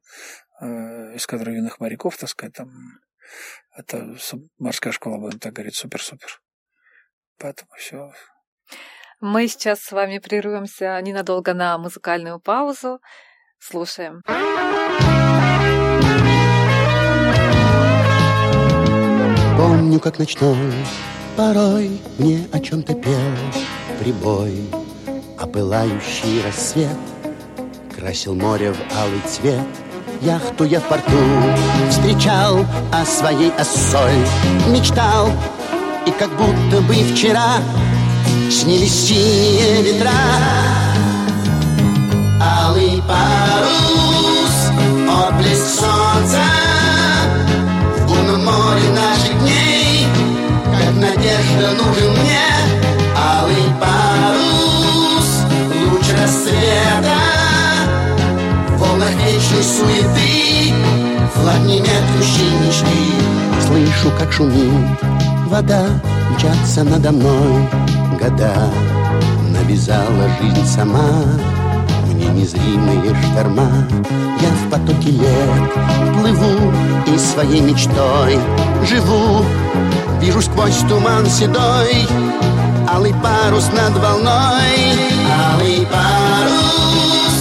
э, 0.61 1.17
эскадра 1.17 1.53
юных 1.53 1.81
моряков, 1.81 2.17
так 2.17 2.29
сказать, 2.29 2.55
там, 2.55 2.71
это 3.77 4.17
морская 4.59 4.93
школа, 4.93 5.19
будем 5.19 5.39
так 5.39 5.55
говорить, 5.55 5.75
супер-супер. 5.75 6.41
Поэтому 7.39 7.71
все. 7.77 8.13
Мы 9.21 9.49
сейчас 9.49 9.81
с 9.81 9.91
вами 9.91 10.19
прервемся 10.19 11.01
ненадолго 11.03 11.55
на 11.55 11.77
музыкальную 11.79 12.41
паузу. 12.41 13.01
Слушаем. 13.59 14.23
Помню, 19.99 20.13
как 20.13 20.19
ночной 20.21 20.73
порой 21.37 22.01
мне 22.19 22.47
о 22.53 22.61
чем-то 22.61 22.95
пел 22.95 23.19
прибой, 23.99 24.69
А 25.37 25.45
пылающий 25.45 26.41
рассвет 26.47 26.97
красил 27.97 28.37
море 28.37 28.73
в 28.73 28.97
алый 28.97 29.21
цвет. 29.27 29.67
Яхту 30.21 30.65
я 30.65 30.79
в 30.79 30.85
порту 30.85 31.19
встречал, 31.91 32.65
о 32.93 33.05
своей 33.05 33.51
осой 33.59 34.15
мечтал, 34.69 35.33
И 36.07 36.13
как 36.13 36.31
будто 36.37 36.81
бы 36.83 36.95
вчера 36.95 37.57
снились 38.53 39.09
синие 39.09 39.83
ветра. 39.83 40.13
Алый 42.41 43.03
парус, 43.09 44.71
отблеск 45.09 45.81
солнца 45.81 46.69
море 48.49 48.89
наших 48.91 48.97
дней 48.97 49.08
Надежда 51.19 51.71
нужен 51.73 52.13
мне. 52.13 52.47
Алый 53.17 53.73
парус 53.81 55.45
Луч 55.91 56.07
рассвета. 56.21 57.19
В 58.69 58.79
волнах 58.79 59.11
вечной 59.27 59.65
суеты 59.65 60.75
Флаг 61.35 61.59
немедлющей 61.63 62.51
мечты 62.65 63.67
Слышу, 63.67 64.15
как 64.17 64.33
шумит 64.33 64.99
вода 65.47 65.87
Мчатся 66.31 66.85
надо 66.85 67.11
мной 67.11 67.69
года. 68.21 68.71
Навязала 69.51 70.29
жизнь 70.41 70.67
сама 70.67 71.25
Мне 72.19 72.27
незримые 72.31 73.15
шторма. 73.31 73.71
Я 74.41 74.49
в 74.49 74.71
потоке 74.71 75.11
лет 75.11 75.73
плыву 76.15 76.73
и 77.07 77.17
своей 77.17 77.61
мечтой 77.61 78.41
живу. 78.85 79.45
Вижу 80.21 80.43
сквозь 80.43 80.79
туман 80.89 81.27
седой 81.27 82.09
Алый 82.93 83.15
парус 83.23 83.69
над 83.69 83.97
волной. 83.99 84.99
Алый 85.53 85.87
парус 85.87 87.39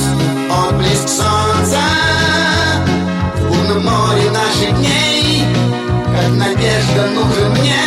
Отблеск 0.68 1.08
солнца 1.08 1.82
В 3.36 3.50
лунном 3.50 3.84
море 3.84 4.30
наших 4.30 4.78
дней. 4.78 5.44
Как 6.06 6.36
надежда 6.36 7.08
нужен 7.16 7.50
мне 7.60 7.82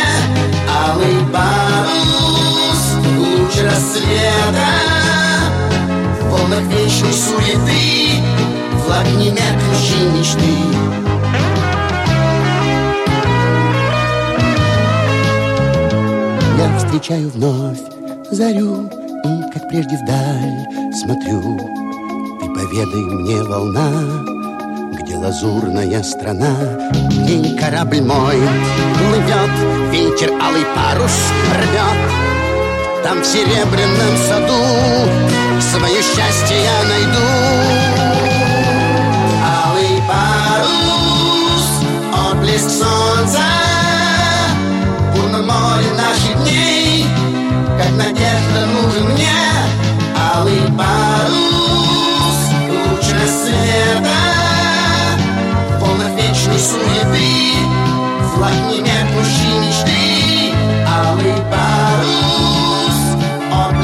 Алый 0.69 1.25
парус 1.31 2.81
Луч 3.17 3.63
рассвета 3.63 4.90
В 6.51 6.63
вечной 6.63 7.13
суеты. 7.13 8.21
Флаг 8.83 9.05
немедлющей 9.11 10.05
мечты 10.11 10.51
Я 16.57 16.77
встречаю 16.77 17.29
вновь 17.29 17.79
зарю 18.31 18.89
И, 19.23 19.53
как 19.53 19.69
прежде, 19.69 19.97
вдаль 20.03 20.91
смотрю. 20.93 21.57
Ты 22.41 22.47
поведай 22.47 23.01
мне, 23.01 23.41
волна 23.43 23.89
Где 24.99 25.15
лазурная 25.15 26.03
страна. 26.03 26.53
День 27.25 27.57
корабль 27.57 28.01
мой 28.01 28.35
плывет 28.97 29.91
Ветер 29.93 30.31
алый 30.41 30.65
парус 30.75 31.31
рвет 31.55 32.20
Там 33.03 33.21
в 33.21 33.25
серебряном 33.25 34.17
саду. 34.27 34.63
Свое 35.59 36.01
счастье 36.01 36.57
я 36.61 36.83
найду. 36.83 37.27
Алый 39.43 40.01
парус, 40.07 41.67
отблеск 42.31 42.69
солнца. 42.69 43.41
Море 45.51 45.91
наших 45.97 46.43
дней. 46.43 47.05
Как 47.77 47.91
надежда 47.97 48.65
нужен 48.67 49.11
мне. 49.13 49.29
Алый 50.33 50.61
парус 50.77 52.37
Луч 52.69 53.05
рассвета 53.19 54.19
Полных 55.79 56.09
вечной 56.15 56.59
суеты. 56.59 57.57
Флаг 58.35 58.53
не 58.69 58.81
меркнущий 58.81 59.59
мечты. 59.59 60.53
Алый 60.87 61.33
парус 61.49 62.30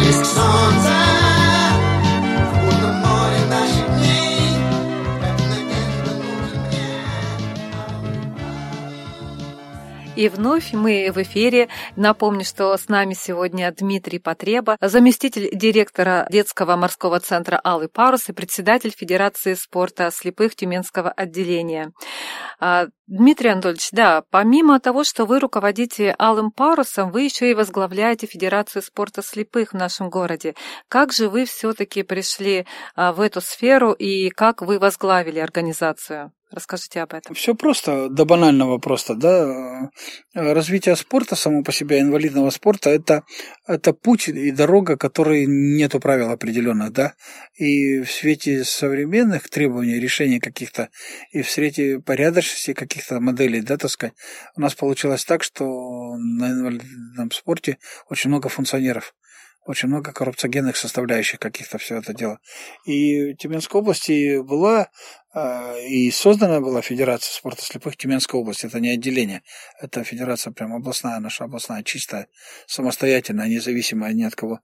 Отблеск 0.08 0.26
солнца 0.26 0.94
В 1.12 1.17
И 10.18 10.30
вновь 10.30 10.74
мы 10.74 11.12
в 11.14 11.22
эфире. 11.22 11.70
Напомню, 11.96 12.44
что 12.44 12.76
с 12.76 12.88
нами 12.88 13.14
сегодня 13.14 13.72
Дмитрий 13.72 14.18
Потреба, 14.18 14.76
заместитель 14.82 15.56
директора 15.56 16.26
детского 16.32 16.76
морского 16.76 17.20
центра 17.20 17.62
«Алый 17.64 17.88
парус» 17.88 18.28
и 18.28 18.34
председатель 18.34 18.90
Федерации 18.90 19.54
спорта 19.54 20.10
слепых 20.10 20.56
Тюменского 20.56 21.12
отделения. 21.12 21.92
А, 22.60 22.88
Дмитрий 23.06 23.52
Анатольевич, 23.52 23.90
да, 23.92 24.24
помимо 24.32 24.80
того, 24.80 25.04
что 25.04 25.26
вы 25.26 25.40
руководите 25.40 26.16
«Алым 26.18 26.50
парусом», 26.50 27.12
вы 27.12 27.22
еще 27.22 27.52
и 27.52 27.54
возглавляете 27.54 28.26
Федерацию 28.26 28.82
спорта 28.82 29.22
слепых 29.22 29.74
в 29.74 29.76
нашем 29.76 30.10
городе. 30.10 30.56
Как 30.90 31.14
же 31.14 31.30
вы 31.30 31.46
все-таки 31.46 32.02
пришли 32.02 32.66
а, 32.96 33.14
в 33.14 33.22
эту 33.22 33.40
сферу 33.40 33.92
и 33.92 34.30
как 34.30 34.64
вы 34.64 34.80
возглавили 34.80 35.38
организацию? 35.38 36.32
Расскажите 36.50 37.02
об 37.02 37.14
этом. 37.14 37.36
Все 37.36 37.56
просто, 37.56 38.08
до 38.10 38.24
банального 38.24 38.78
просто, 38.78 39.16
да. 39.16 39.90
Развитие 40.34 40.96
спорта, 40.96 41.36
само 41.36 41.62
по 41.62 41.74
себе, 41.74 42.00
инвалидного 42.00 42.52
спорта, 42.52 42.90
это, 42.90 43.24
это 43.68 43.92
путь 43.92 44.30
и 44.30 44.52
дорога, 44.52 44.96
которой 44.96 45.46
нету 45.46 46.00
правил 46.00 46.32
определенных, 46.32 46.94
да. 46.94 47.16
И 47.56 48.00
в 48.00 48.10
свете 48.10 48.64
современных 48.64 49.50
требований, 49.50 50.00
решений 50.00 50.40
каких-то, 50.40 50.88
и 51.32 51.42
в 51.42 51.52
свете 51.52 52.00
порядочности 52.00 52.74
каких-то 52.74 53.20
моделей, 53.20 53.60
да, 53.60 53.76
так 53.76 53.92
сказать, 53.92 54.16
у 54.56 54.62
нас 54.62 54.74
получилось 54.74 55.26
так, 55.26 55.44
что 55.44 55.66
на 56.16 56.52
инвалидном 56.52 57.32
спорте 57.32 57.78
очень 58.10 58.30
много 58.30 58.48
функционеров 58.48 59.14
очень 59.68 59.90
много 59.90 60.14
коррупциогенных 60.14 60.78
составляющих 60.78 61.40
каких-то 61.40 61.78
все 61.78 61.98
это 61.98 62.14
дело. 62.14 62.40
И 62.86 63.36
Тюменской 63.36 63.82
области 63.82 64.42
была 64.42 64.90
и 65.88 66.12
создана 66.12 66.62
была 66.62 66.82
Федерация 66.82 67.34
спорта 67.34 67.64
слепых 67.64 67.98
Тюменской 67.98 68.40
области. 68.40 68.66
Это 68.66 68.80
не 68.80 68.90
отделение, 68.90 69.44
это 69.82 70.04
федерация 70.04 70.54
прям 70.54 70.74
областная, 70.74 71.20
наша 71.20 71.44
областная, 71.44 71.84
чистая, 71.84 72.28
самостоятельная, 72.66 73.48
независимая 73.48 74.14
ни 74.14 74.24
от 74.24 74.36
кого. 74.36 74.60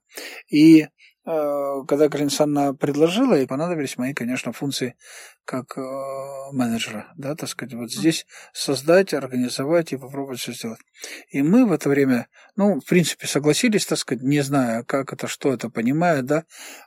И 0.48 0.86
Э, 1.26 1.82
когда 1.88 2.08
Галина 2.08 2.74
предложила, 2.74 3.34
и 3.38 3.46
понадобились 3.46 3.96
мои, 3.96 4.12
конечно, 4.12 4.52
функции 4.52 4.94
как 5.46 5.78
э, 5.78 5.80
менеджера, 6.52 7.12
да, 7.16 7.34
так 7.34 7.48
сказать, 7.48 7.72
вот 7.74 7.90
здесь 7.90 8.26
создать, 8.52 9.14
организовать 9.14 9.92
и 9.92 9.96
попробовать 9.96 10.40
все 10.40 10.52
сделать. 10.52 10.80
И 11.30 11.40
мы 11.40 11.64
в 11.64 11.72
это 11.72 11.88
время, 11.88 12.28
ну, 12.56 12.78
в 12.78 12.84
принципе, 12.84 13.26
согласились, 13.26 13.86
так 13.86 13.98
сказать, 13.98 14.22
не 14.22 14.42
зная, 14.42 14.82
как 14.82 15.14
это, 15.14 15.26
что 15.26 15.52
это, 15.54 15.70
понимая, 15.70 16.20
да, 16.20 16.44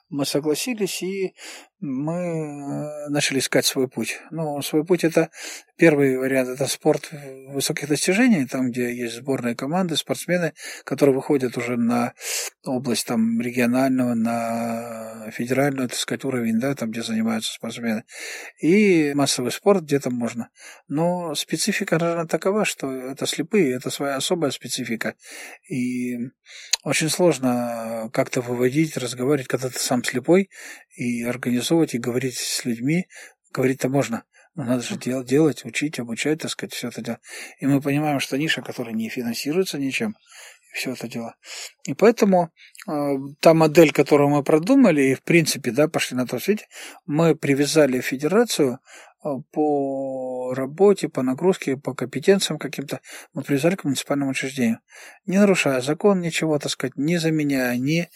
мы 0.09 0.23
согласились, 0.23 1.01
и 1.01 1.33
мы 1.79 2.13
э, 2.13 3.09
начали 3.09 3.39
искать 3.39 3.65
свой 3.65 3.87
путь. 3.87 4.19
Ну, 4.31 4.61
свой 4.61 4.83
путь 4.83 5.03
это 5.03 5.29
первый 5.77 6.17
вариант, 6.17 6.49
это 6.49 6.65
спорт 6.65 7.09
высоких 7.49 7.87
достижений, 7.87 8.45
там, 8.45 8.71
где 8.71 8.93
есть 8.93 9.15
сборные 9.15 9.55
команды, 9.55 9.95
спортсмены, 9.95 10.53
которые 10.83 11.15
выходят 11.15 11.55
уже 11.55 11.77
на 11.77 12.13
область 12.65 13.05
там 13.05 13.39
регионального, 13.39 14.15
на 14.15 15.29
федеральную, 15.31 15.89
так 15.89 15.97
сказать, 15.97 16.25
уровень, 16.25 16.59
да, 16.59 16.73
там, 16.73 16.91
где 16.91 17.03
занимаются 17.03 17.53
спортсмены. 17.53 18.05
И 18.59 19.13
массовый 19.13 19.51
спорт 19.51 19.83
где-то 19.83 20.09
можно. 20.09 20.49
Но 20.87 21.35
специфика, 21.35 21.99
наверное, 21.99 22.25
такова, 22.25 22.65
что 22.65 22.91
это 22.91 23.27
слепые, 23.27 23.75
это 23.75 23.91
своя 23.91 24.15
особая 24.15 24.49
специфика. 24.49 25.15
И 25.69 26.17
очень 26.83 27.09
сложно 27.09 28.09
как-то 28.13 28.41
выводить, 28.41 28.97
разговаривать, 28.97 29.47
когда 29.47 29.69
ты 29.69 29.77
сам 29.79 30.03
слепой, 30.03 30.49
и 30.97 31.23
организовывать, 31.23 31.93
и 31.93 31.99
говорить 31.99 32.37
с 32.37 32.65
людьми. 32.65 33.07
Говорить-то 33.53 33.87
можно, 33.87 34.23
но 34.55 34.63
надо 34.63 34.81
же 34.83 34.97
делать, 34.97 35.27
делать, 35.27 35.63
учить, 35.63 35.99
обучать, 35.99 36.41
так 36.41 36.51
сказать, 36.51 36.73
все 36.73 36.89
это 36.89 37.01
дело. 37.01 37.19
И 37.59 37.67
мы 37.67 37.79
понимаем, 37.79 38.19
что 38.19 38.37
ниша, 38.37 38.61
которая 38.61 38.93
не 38.93 39.07
финансируется 39.07 39.77
ничем, 39.77 40.15
все 40.73 40.91
это 40.91 41.07
дело. 41.07 41.35
И 41.85 41.93
поэтому 41.93 42.51
э, 42.87 42.91
та 43.39 43.53
модель, 43.53 43.91
которую 43.91 44.29
мы 44.29 44.43
продумали, 44.43 45.01
и 45.01 45.15
в 45.15 45.23
принципе, 45.23 45.71
да, 45.71 45.87
пошли 45.87 46.17
на 46.17 46.25
то 46.25 46.39
свете, 46.39 46.67
мы 47.05 47.35
привязали 47.35 48.01
федерацию 48.01 48.79
э, 49.23 49.29
по 49.51 50.53
работе, 50.55 51.09
по 51.09 51.21
нагрузке, 51.23 51.77
по 51.77 51.93
компетенциям 51.93 52.59
каким-то, 52.59 53.01
мы 53.33 53.43
привязали 53.43 53.75
к 53.75 53.83
муниципальному 53.83 54.31
учреждению. 54.31 54.79
Не 55.25 55.37
нарушая 55.37 55.81
закон, 55.81 56.19
ничего, 56.21 56.57
так 56.59 56.71
сказать, 56.71 56.95
не 56.95 57.17
заменяя, 57.17 57.77
не 57.77 58.09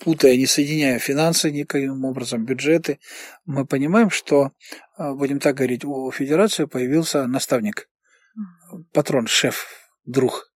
путая, 0.00 0.36
не 0.36 0.46
соединяя 0.46 0.98
финансы 0.98 1.50
никаким 1.50 2.04
образом, 2.04 2.44
бюджеты, 2.44 2.98
мы 3.46 3.64
понимаем, 3.64 4.10
что, 4.10 4.50
э, 4.98 5.12
будем 5.12 5.38
так 5.38 5.56
говорить, 5.56 5.84
у 5.84 6.10
федерации 6.10 6.64
появился 6.64 7.26
наставник, 7.28 7.88
патрон, 8.92 9.28
шеф, 9.28 9.66
друг. 10.04 10.50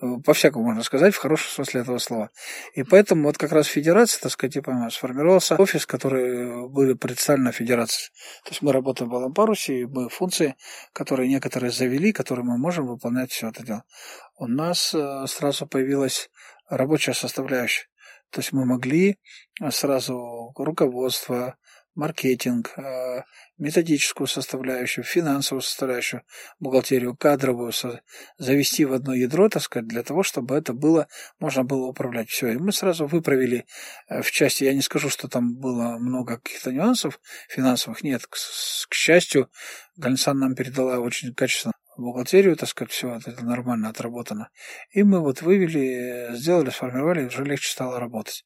Э, 0.00 0.18
по-всякому 0.24 0.64
можно 0.64 0.84
сказать, 0.84 1.12
в 1.12 1.18
хорошем 1.18 1.50
смысле 1.50 1.80
этого 1.80 1.98
слова. 1.98 2.30
И 2.74 2.84
поэтому 2.84 3.24
вот 3.24 3.36
как 3.36 3.50
раз 3.50 3.66
федерация, 3.66 4.20
так 4.20 4.30
сказать, 4.30 4.54
типа, 4.54 4.88
сформировался 4.92 5.56
офис, 5.56 5.84
который 5.84 6.68
были 6.68 6.94
представлены 6.94 7.50
федерации. 7.50 8.10
То 8.44 8.50
есть 8.50 8.62
мы 8.62 8.72
работаем 8.72 9.10
в 9.10 9.12
Балом 9.12 9.34
парусе, 9.34 9.80
и 9.80 9.86
мы 9.86 10.08
функции, 10.08 10.54
которые 10.92 11.28
некоторые 11.28 11.72
завели, 11.72 12.12
которые 12.12 12.44
мы 12.44 12.58
можем 12.58 12.86
выполнять 12.86 13.32
все 13.32 13.48
это 13.48 13.64
дело. 13.64 13.82
У 14.36 14.46
нас 14.46 14.94
сразу 15.26 15.66
появилась 15.66 16.30
рабочая 16.68 17.14
составляющая. 17.14 17.86
То 18.36 18.40
есть 18.40 18.52
мы 18.52 18.66
могли 18.66 19.18
а, 19.62 19.70
сразу 19.70 20.52
руководство, 20.56 21.56
маркетинг, 21.94 22.74
а, 22.76 23.24
методическую 23.56 24.26
составляющую, 24.26 25.04
финансовую 25.04 25.62
составляющую, 25.62 26.20
бухгалтерию, 26.60 27.16
кадровую 27.16 27.72
завести 28.36 28.84
в 28.84 28.92
одно 28.92 29.14
ядро, 29.14 29.48
так 29.48 29.62
сказать, 29.62 29.88
для 29.88 30.02
того, 30.02 30.22
чтобы 30.22 30.54
это 30.54 30.74
было, 30.74 31.08
можно 31.38 31.64
было 31.64 31.86
управлять 31.86 32.28
все. 32.28 32.48
И 32.48 32.58
мы 32.58 32.72
сразу 32.72 33.06
выправили 33.06 33.64
э, 34.10 34.20
в 34.20 34.30
части, 34.30 34.64
я 34.64 34.74
не 34.74 34.82
скажу, 34.82 35.08
что 35.08 35.28
там 35.28 35.56
было 35.56 35.96
много 35.96 36.36
каких-то 36.36 36.72
нюансов 36.72 37.18
финансовых, 37.48 38.02
нет, 38.02 38.26
к, 38.26 38.36
к 38.36 38.94
счастью, 38.94 39.50
Галинсан 39.96 40.38
нам 40.38 40.54
передала 40.54 40.98
очень 40.98 41.32
качественно 41.32 41.72
бухгалтерию, 41.96 42.56
так 42.56 42.68
сказать, 42.68 42.92
все 42.92 43.16
это 43.16 43.44
нормально 43.44 43.88
отработано. 43.88 44.50
И 44.90 45.02
мы 45.02 45.20
вот 45.20 45.42
вывели, 45.42 46.34
сделали, 46.34 46.70
сформировали, 46.70 47.26
уже 47.26 47.44
легче 47.44 47.70
стало 47.70 48.00
работать. 48.00 48.44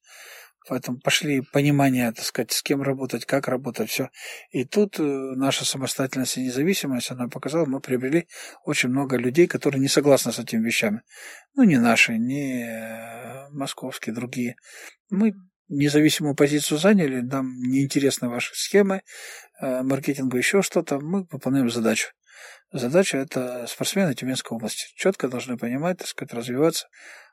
Поэтому 0.68 0.98
пошли 1.00 1.40
понимание, 1.40 2.12
так 2.12 2.24
сказать, 2.24 2.52
с 2.52 2.62
кем 2.62 2.82
работать, 2.82 3.24
как 3.24 3.48
работать, 3.48 3.88
все. 3.88 4.10
И 4.50 4.64
тут 4.64 5.00
э, 5.00 5.02
наша 5.02 5.64
самостоятельность 5.64 6.36
и 6.36 6.44
независимость, 6.44 7.10
она 7.10 7.28
показала, 7.28 7.64
мы 7.64 7.80
приобрели 7.80 8.28
очень 8.64 8.90
много 8.90 9.16
людей, 9.16 9.46
которые 9.46 9.80
не 9.80 9.88
согласны 9.88 10.32
с 10.32 10.38
этими 10.38 10.64
вещами. 10.64 11.00
Ну, 11.54 11.62
не 11.62 11.78
наши, 11.78 12.18
не 12.18 12.64
э, 12.64 13.48
московские, 13.50 14.14
другие. 14.14 14.56
Мы 15.08 15.32
независимую 15.68 16.34
позицию 16.34 16.78
заняли, 16.78 17.20
нам 17.20 17.58
неинтересны 17.62 18.28
ваши 18.28 18.54
схемы, 18.54 19.02
э, 19.60 19.82
маркетинга, 19.82 20.36
еще 20.36 20.60
что-то, 20.62 21.00
мы 21.00 21.26
выполняем 21.30 21.70
задачу. 21.70 22.10
Задача– 22.72 23.18
это 23.18 23.66
спортсмены 23.66 24.14
Тюменской 24.14 24.56
области. 24.56 24.86
Четко 24.94 25.28
должны 25.28 25.56
понимать, 25.56 25.98
так 25.98 26.08
сказать, 26.08 26.32
развиваться. 26.32 26.88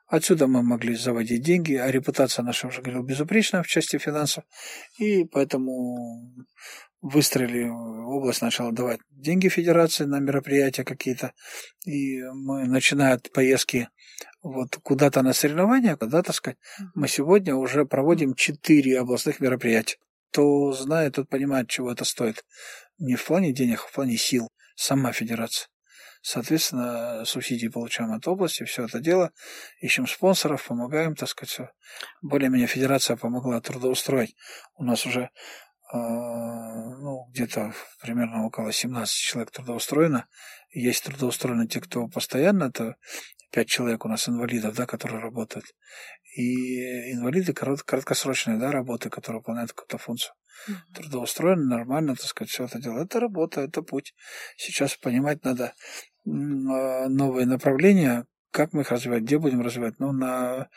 Отсюда 0.08 0.46
мы 0.46 0.62
могли 0.62 0.96
заводить 0.96 1.42
деньги, 1.42 1.74
а 1.74 1.90
репутация 1.90 2.42
наша, 2.42 2.66
уже 2.66 2.80
говорил, 2.80 3.02
безупречна 3.02 3.62
в 3.62 3.66
части 3.66 3.98
финансов. 3.98 4.44
И 4.98 5.24
поэтому 5.24 6.46
выстроили, 7.00 7.68
область 7.68 8.42
начала 8.42 8.72
давать 8.72 9.00
деньги 9.10 9.48
федерации 9.48 10.04
на 10.04 10.18
мероприятия 10.18 10.82
какие-то. 10.82 11.32
И 11.86 12.22
мы, 12.22 12.64
начиная 12.64 13.14
от 13.14 13.30
поездки 13.32 13.88
вот 14.42 14.76
куда-то 14.82 15.22
на 15.22 15.32
соревнования, 15.32 15.96
куда, 15.96 16.22
так 16.22 16.34
сказать, 16.34 16.58
мы 16.94 17.06
сегодня 17.06 17.54
уже 17.54 17.84
проводим 17.84 18.34
четыре 18.34 19.00
областных 19.00 19.40
мероприятия. 19.40 19.98
Кто 20.30 20.72
знает, 20.72 21.14
тот 21.14 21.28
понимает, 21.28 21.68
чего 21.68 21.92
это 21.92 22.04
стоит. 22.04 22.44
Не 22.98 23.14
в 23.14 23.24
плане 23.24 23.52
денег, 23.52 23.84
а 23.84 23.88
в 23.88 23.92
плане 23.92 24.16
сил 24.16 24.48
сама 24.78 25.12
федерация. 25.12 25.68
Соответственно, 26.22 27.24
субсидии 27.24 27.68
получаем 27.68 28.12
от 28.12 28.26
области, 28.26 28.64
все 28.64 28.84
это 28.84 29.00
дело, 29.00 29.32
ищем 29.80 30.06
спонсоров, 30.06 30.66
помогаем, 30.66 31.14
так 31.14 31.28
сказать, 31.28 31.50
все. 31.50 31.70
Более-менее 32.22 32.66
федерация 32.66 33.16
помогла 33.16 33.60
трудоустроить. 33.60 34.34
У 34.74 34.84
нас 34.84 35.06
уже 35.06 35.30
ну, 35.92 37.28
где-то 37.30 37.72
примерно 38.00 38.44
около 38.44 38.72
17 38.72 39.14
человек 39.14 39.50
трудоустроено. 39.50 40.26
Есть 40.70 41.04
трудоустроены 41.04 41.66
те, 41.66 41.80
кто 41.80 42.08
постоянно, 42.08 42.64
это 42.64 42.96
5 43.52 43.66
человек 43.68 44.04
у 44.04 44.08
нас 44.08 44.28
инвалидов, 44.28 44.74
да, 44.74 44.86
которые 44.86 45.20
работают. 45.20 45.64
И 46.36 47.12
инвалиды 47.12 47.54
корот, 47.54 47.82
краткосрочные, 47.82 48.58
да, 48.58 48.70
работы, 48.70 49.08
которые 49.08 49.40
выполняют 49.40 49.72
какую-то 49.72 49.98
функцию. 49.98 50.34
Трудоустроены 50.94 51.64
нормально, 51.64 52.14
так 52.14 52.26
сказать, 52.26 52.50
все 52.50 52.64
это 52.64 52.80
дело. 52.80 53.02
Это 53.02 53.20
работа, 53.20 53.60
это 53.60 53.82
путь. 53.82 54.14
Сейчас 54.56 54.96
понимать 54.96 55.44
надо 55.44 55.74
а, 56.26 57.08
новые 57.08 57.46
направления, 57.46 58.26
как 58.50 58.72
мы 58.72 58.82
их 58.82 58.90
развивать, 58.90 59.22
где 59.22 59.38
будем 59.38 59.60
развивать. 59.60 59.98
Ну, 59.98 60.12
на 60.12 60.68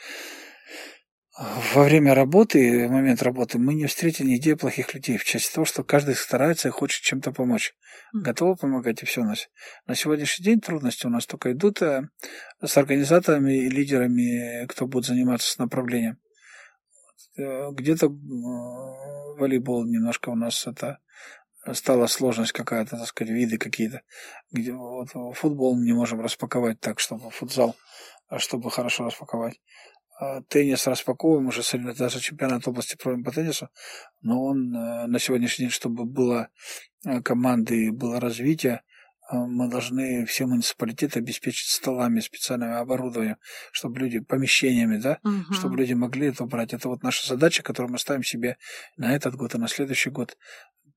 во 1.74 1.84
время 1.84 2.14
работы, 2.14 2.88
в 2.88 2.92
момент 2.92 3.24
работы, 3.24 3.58
мы 3.58 3.74
не 3.74 3.86
встретили 3.86 4.28
нигде 4.32 4.58
плохих 4.58 4.94
людей. 4.94 5.18
В 5.18 5.24
части 5.24 5.54
того, 5.54 5.64
что 5.64 5.84
каждый 5.84 6.16
старается 6.16 6.68
и 6.68 6.72
хочет 6.72 7.04
чем-то 7.04 7.32
помочь. 7.32 7.74
Готовы 8.14 8.58
помогать, 8.58 9.02
и 9.02 9.06
все 9.06 9.22
у 9.22 9.24
нас. 9.24 9.48
На 9.88 9.96
сегодняшний 9.96 10.44
день 10.44 10.60
трудности 10.60 11.08
у 11.08 11.10
нас 11.10 11.26
только 11.26 11.54
идут 11.54 11.82
э, 11.82 12.10
с 12.62 12.78
организаторами 12.78 13.54
и 13.54 13.70
лидерами, 13.70 14.66
кто 14.68 14.88
будет 14.88 15.06
заниматься 15.06 15.50
с 15.50 15.58
направлением. 15.58 16.18
Э, 17.38 17.72
где-то 17.72 18.10
волейбол 19.38 19.86
немножко 19.86 20.30
у 20.30 20.36
нас 20.36 20.68
это 20.68 21.00
стала 21.74 22.08
сложность 22.08 22.52
какая-то, 22.52 22.98
так 22.98 23.08
сказать, 23.08 23.34
виды 23.34 23.58
какие-то. 23.58 24.02
Где 24.52 24.74
вот 24.74 25.10
футбол 25.36 25.78
не 25.78 25.94
можем 25.94 26.22
распаковать 26.22 26.80
так, 26.80 27.00
чтобы 27.00 27.30
футзал, 27.30 27.76
а 28.28 28.40
чтобы 28.40 28.72
хорошо 28.72 29.06
распаковать. 29.06 29.60
А, 30.20 30.42
теннис 30.44 30.86
распаковываем, 30.88 31.48
уже 31.48 31.62
даже 31.94 32.20
чемпионат 32.20 32.68
области 32.68 32.96
проводим 32.96 33.24
по 33.24 33.32
теннису, 33.32 33.70
но 34.22 34.44
он 34.44 34.76
э, 34.76 35.08
на 35.08 35.20
сегодняшний 35.20 35.66
день, 35.66 35.72
чтобы 35.72 36.06
было 36.06 36.50
э, 37.06 37.22
команды 37.22 37.92
было 37.92 38.20
развитие, 38.20 38.84
мы 39.32 39.70
должны 39.70 40.26
все 40.26 40.46
муниципалитеты 40.46 41.20
обеспечить 41.20 41.70
столами, 41.70 42.20
специальным 42.20 42.74
оборудованием, 42.74 43.38
чтобы 43.72 44.00
люди, 44.00 44.20
помещениями, 44.20 44.98
да, 44.98 45.20
угу. 45.24 45.54
чтобы 45.54 45.78
люди 45.78 45.94
могли 45.94 46.28
это 46.28 46.46
брать. 46.46 46.74
Это 46.74 46.90
вот 46.90 47.04
наша 47.04 47.28
задача, 47.28 47.64
которую 47.64 47.92
мы 47.92 48.00
ставим 48.00 48.24
себе 48.24 48.58
на 48.98 49.16
этот 49.16 49.36
год 49.36 49.56
и 49.56 49.58
на 49.58 49.68
следующий 49.68 50.10
год 50.10 50.38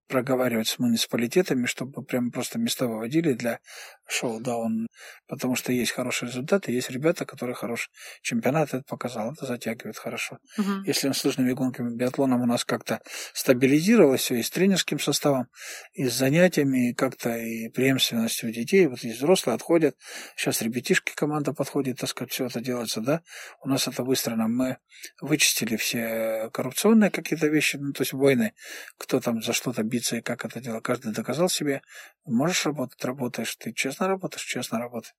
проговаривать 0.09 0.69
с 0.69 0.79
муниципалитетами, 0.79 1.67
чтобы 1.67 2.03
прям 2.05 2.31
просто 2.31 2.59
места 2.59 2.87
выводили 2.87 3.33
для 3.33 3.61
шоу, 4.07 4.41
да, 4.41 4.57
он, 4.57 4.87
потому 5.27 5.57
что 5.57 5.73
есть 5.73 5.93
хорошие 5.93 6.29
результаты, 6.29 6.73
есть 6.73 6.91
ребята, 6.91 7.25
которые 7.25 7.55
хороший 7.55 7.91
чемпионат 8.23 8.75
это 8.75 8.83
показал, 8.87 9.33
это 9.33 9.47
затягивает 9.47 9.97
хорошо. 9.97 10.39
Угу. 10.59 10.85
Если 10.87 11.11
с 11.11 11.25
лыжными 11.25 11.53
гонками, 11.53 11.95
биатлоном 11.97 12.43
у 12.43 12.47
нас 12.47 12.65
как-то 12.65 13.01
стабилизировалось 13.33 14.23
все 14.23 14.37
и 14.37 14.43
с 14.43 14.51
тренерским 14.51 14.99
составом, 14.99 15.49
и 15.93 16.09
с 16.09 16.15
занятиями, 16.15 16.91
и 16.91 16.95
как-то 16.95 17.37
и 17.37 17.69
преемственностью 17.71 18.53
детей, 18.53 18.87
вот 18.87 19.01
есть 19.01 19.19
взрослые 19.19 19.55
отходят, 19.55 19.97
сейчас 20.37 20.63
ребятишки 20.63 21.15
команда 21.15 21.53
подходит, 21.53 21.99
так 21.99 22.11
сказать, 22.11 22.33
все 22.33 22.47
это 22.47 22.61
делается, 22.61 23.01
да, 23.01 23.23
у 23.63 23.69
нас 23.69 23.89
это 23.89 24.03
выстроено, 24.03 24.49
мы 24.49 24.79
вычистили 25.21 25.77
все 25.77 26.51
коррупционные 26.53 27.11
какие-то 27.11 27.47
вещи, 27.49 27.77
ну, 27.77 27.93
то 27.93 28.03
есть 28.03 28.13
войны, 28.13 28.55
кто 28.99 29.21
там 29.21 29.43
за 29.43 29.53
что-то 29.53 29.83
биться 29.83 30.17
и 30.17 30.21
как 30.23 30.45
это 30.45 30.61
дело, 30.61 30.81
каждый 30.81 31.13
доказал 31.13 31.49
себе, 31.49 31.83
можешь 32.25 32.65
работать, 32.67 33.03
работаешь, 33.05 33.55
ты 33.57 33.73
честно 33.73 33.94
честно 33.95 34.09
работаешь, 34.09 34.45
честно 34.45 34.79
работай. 34.81 35.13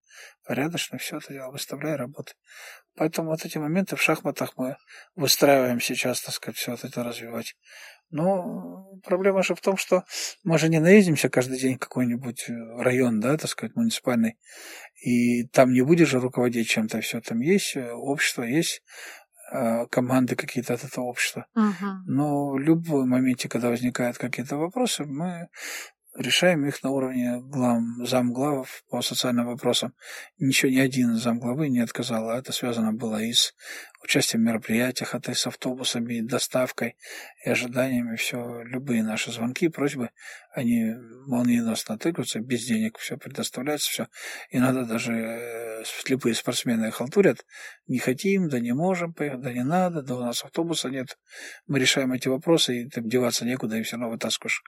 Порядочно 0.46 0.98
все 0.98 1.18
это 1.18 1.32
дело 1.32 1.50
выставляй, 1.52 1.96
работай. 1.96 2.36
Поэтому 2.98 3.30
вот 3.30 3.46
эти 3.46 3.58
моменты 3.58 3.96
в 3.96 4.02
шахматах 4.02 4.52
мы 4.58 4.76
выстраиваем 5.16 5.80
сейчас, 5.80 6.22
так 6.22 6.36
сказать, 6.36 6.58
все 6.58 6.74
это 6.74 7.04
развивать. 7.04 7.56
Но 8.12 9.00
проблема 9.04 9.44
же 9.44 9.56
в 9.56 9.62
том, 9.62 9.78
что 9.78 10.04
мы 10.44 10.58
же 10.58 10.68
не 10.68 10.80
наездимся 10.80 11.30
каждый 11.30 11.58
день 11.58 11.76
в 11.76 11.80
какой-нибудь 11.80 12.50
район, 12.78 13.22
да, 13.22 13.38
так 13.38 13.50
сказать, 13.50 13.76
муниципальный, 13.76 14.38
и 15.02 15.48
там 15.48 15.72
не 15.72 15.82
будешь 15.82 16.10
же 16.10 16.20
руководить 16.20 16.68
чем-то, 16.68 17.00
все 17.00 17.22
там 17.22 17.40
есть 17.40 17.78
общество, 17.78 18.44
есть 18.44 18.84
э, 19.54 19.88
команды 19.88 20.36
какие-то 20.36 20.74
от 20.74 20.84
этого 20.84 21.06
общества. 21.06 21.48
Угу. 21.56 21.88
Но 22.08 22.50
в 22.52 22.60
любом 22.60 23.10
моменте, 23.10 23.48
когда 23.48 23.70
возникают 23.70 24.18
какие-то 24.18 24.58
вопросы, 24.58 25.06
мы 25.06 25.48
решаем 26.16 26.66
их 26.66 26.82
на 26.84 26.92
уровне 26.92 27.40
глав, 27.42 27.82
замглавов 28.04 28.84
по 28.90 29.02
социальным 29.02 29.48
вопросам. 29.48 29.94
Ничего 30.38 30.72
ни 30.72 30.80
один 30.80 31.16
замглавы 31.16 31.70
не 31.70 31.80
отказал, 31.80 32.30
а 32.30 32.38
это 32.38 32.52
связано 32.54 32.94
было 32.94 33.22
и 33.22 33.34
с 33.34 33.54
участием 34.02 34.44
в 34.44 34.46
мероприятиях, 34.46 35.16
это 35.16 35.32
и 35.32 35.36
с 35.36 35.48
автобусами, 35.48 36.16
и 36.16 36.22
доставкой, 36.22 36.96
и 37.44 37.50
ожиданиями, 37.50 38.16
все, 38.16 38.62
любые 38.64 39.04
наши 39.04 39.32
звонки, 39.32 39.68
просьбы, 39.68 40.12
они 40.54 40.94
молниеносно 41.28 41.96
отыгрываются, 41.96 42.40
без 42.40 42.66
денег 42.66 42.98
все 42.98 43.18
предоставляется, 43.18 43.90
все. 43.90 44.08
Иногда 44.52 44.86
даже 44.86 45.14
э, 45.14 45.84
слепые 45.86 46.36
спортсмены 46.36 46.92
халтурят, 46.92 47.46
не 47.88 47.98
хотим, 47.98 48.48
да 48.48 48.60
не 48.60 48.74
можем 48.74 49.14
поехать, 49.14 49.42
да 49.42 49.52
не 49.52 49.64
надо, 49.64 50.02
да 50.02 50.16
у 50.16 50.20
нас 50.20 50.44
автобуса 50.44 50.90
нет. 50.90 51.18
Мы 51.68 51.80
решаем 51.80 52.14
эти 52.14 52.28
вопросы, 52.28 52.84
и 52.84 52.90
там 52.90 53.10
деваться 53.10 53.44
некуда, 53.44 53.78
и 53.78 53.84
все 53.84 53.98
равно 53.98 54.12
вытаскиваешь. 54.12 54.64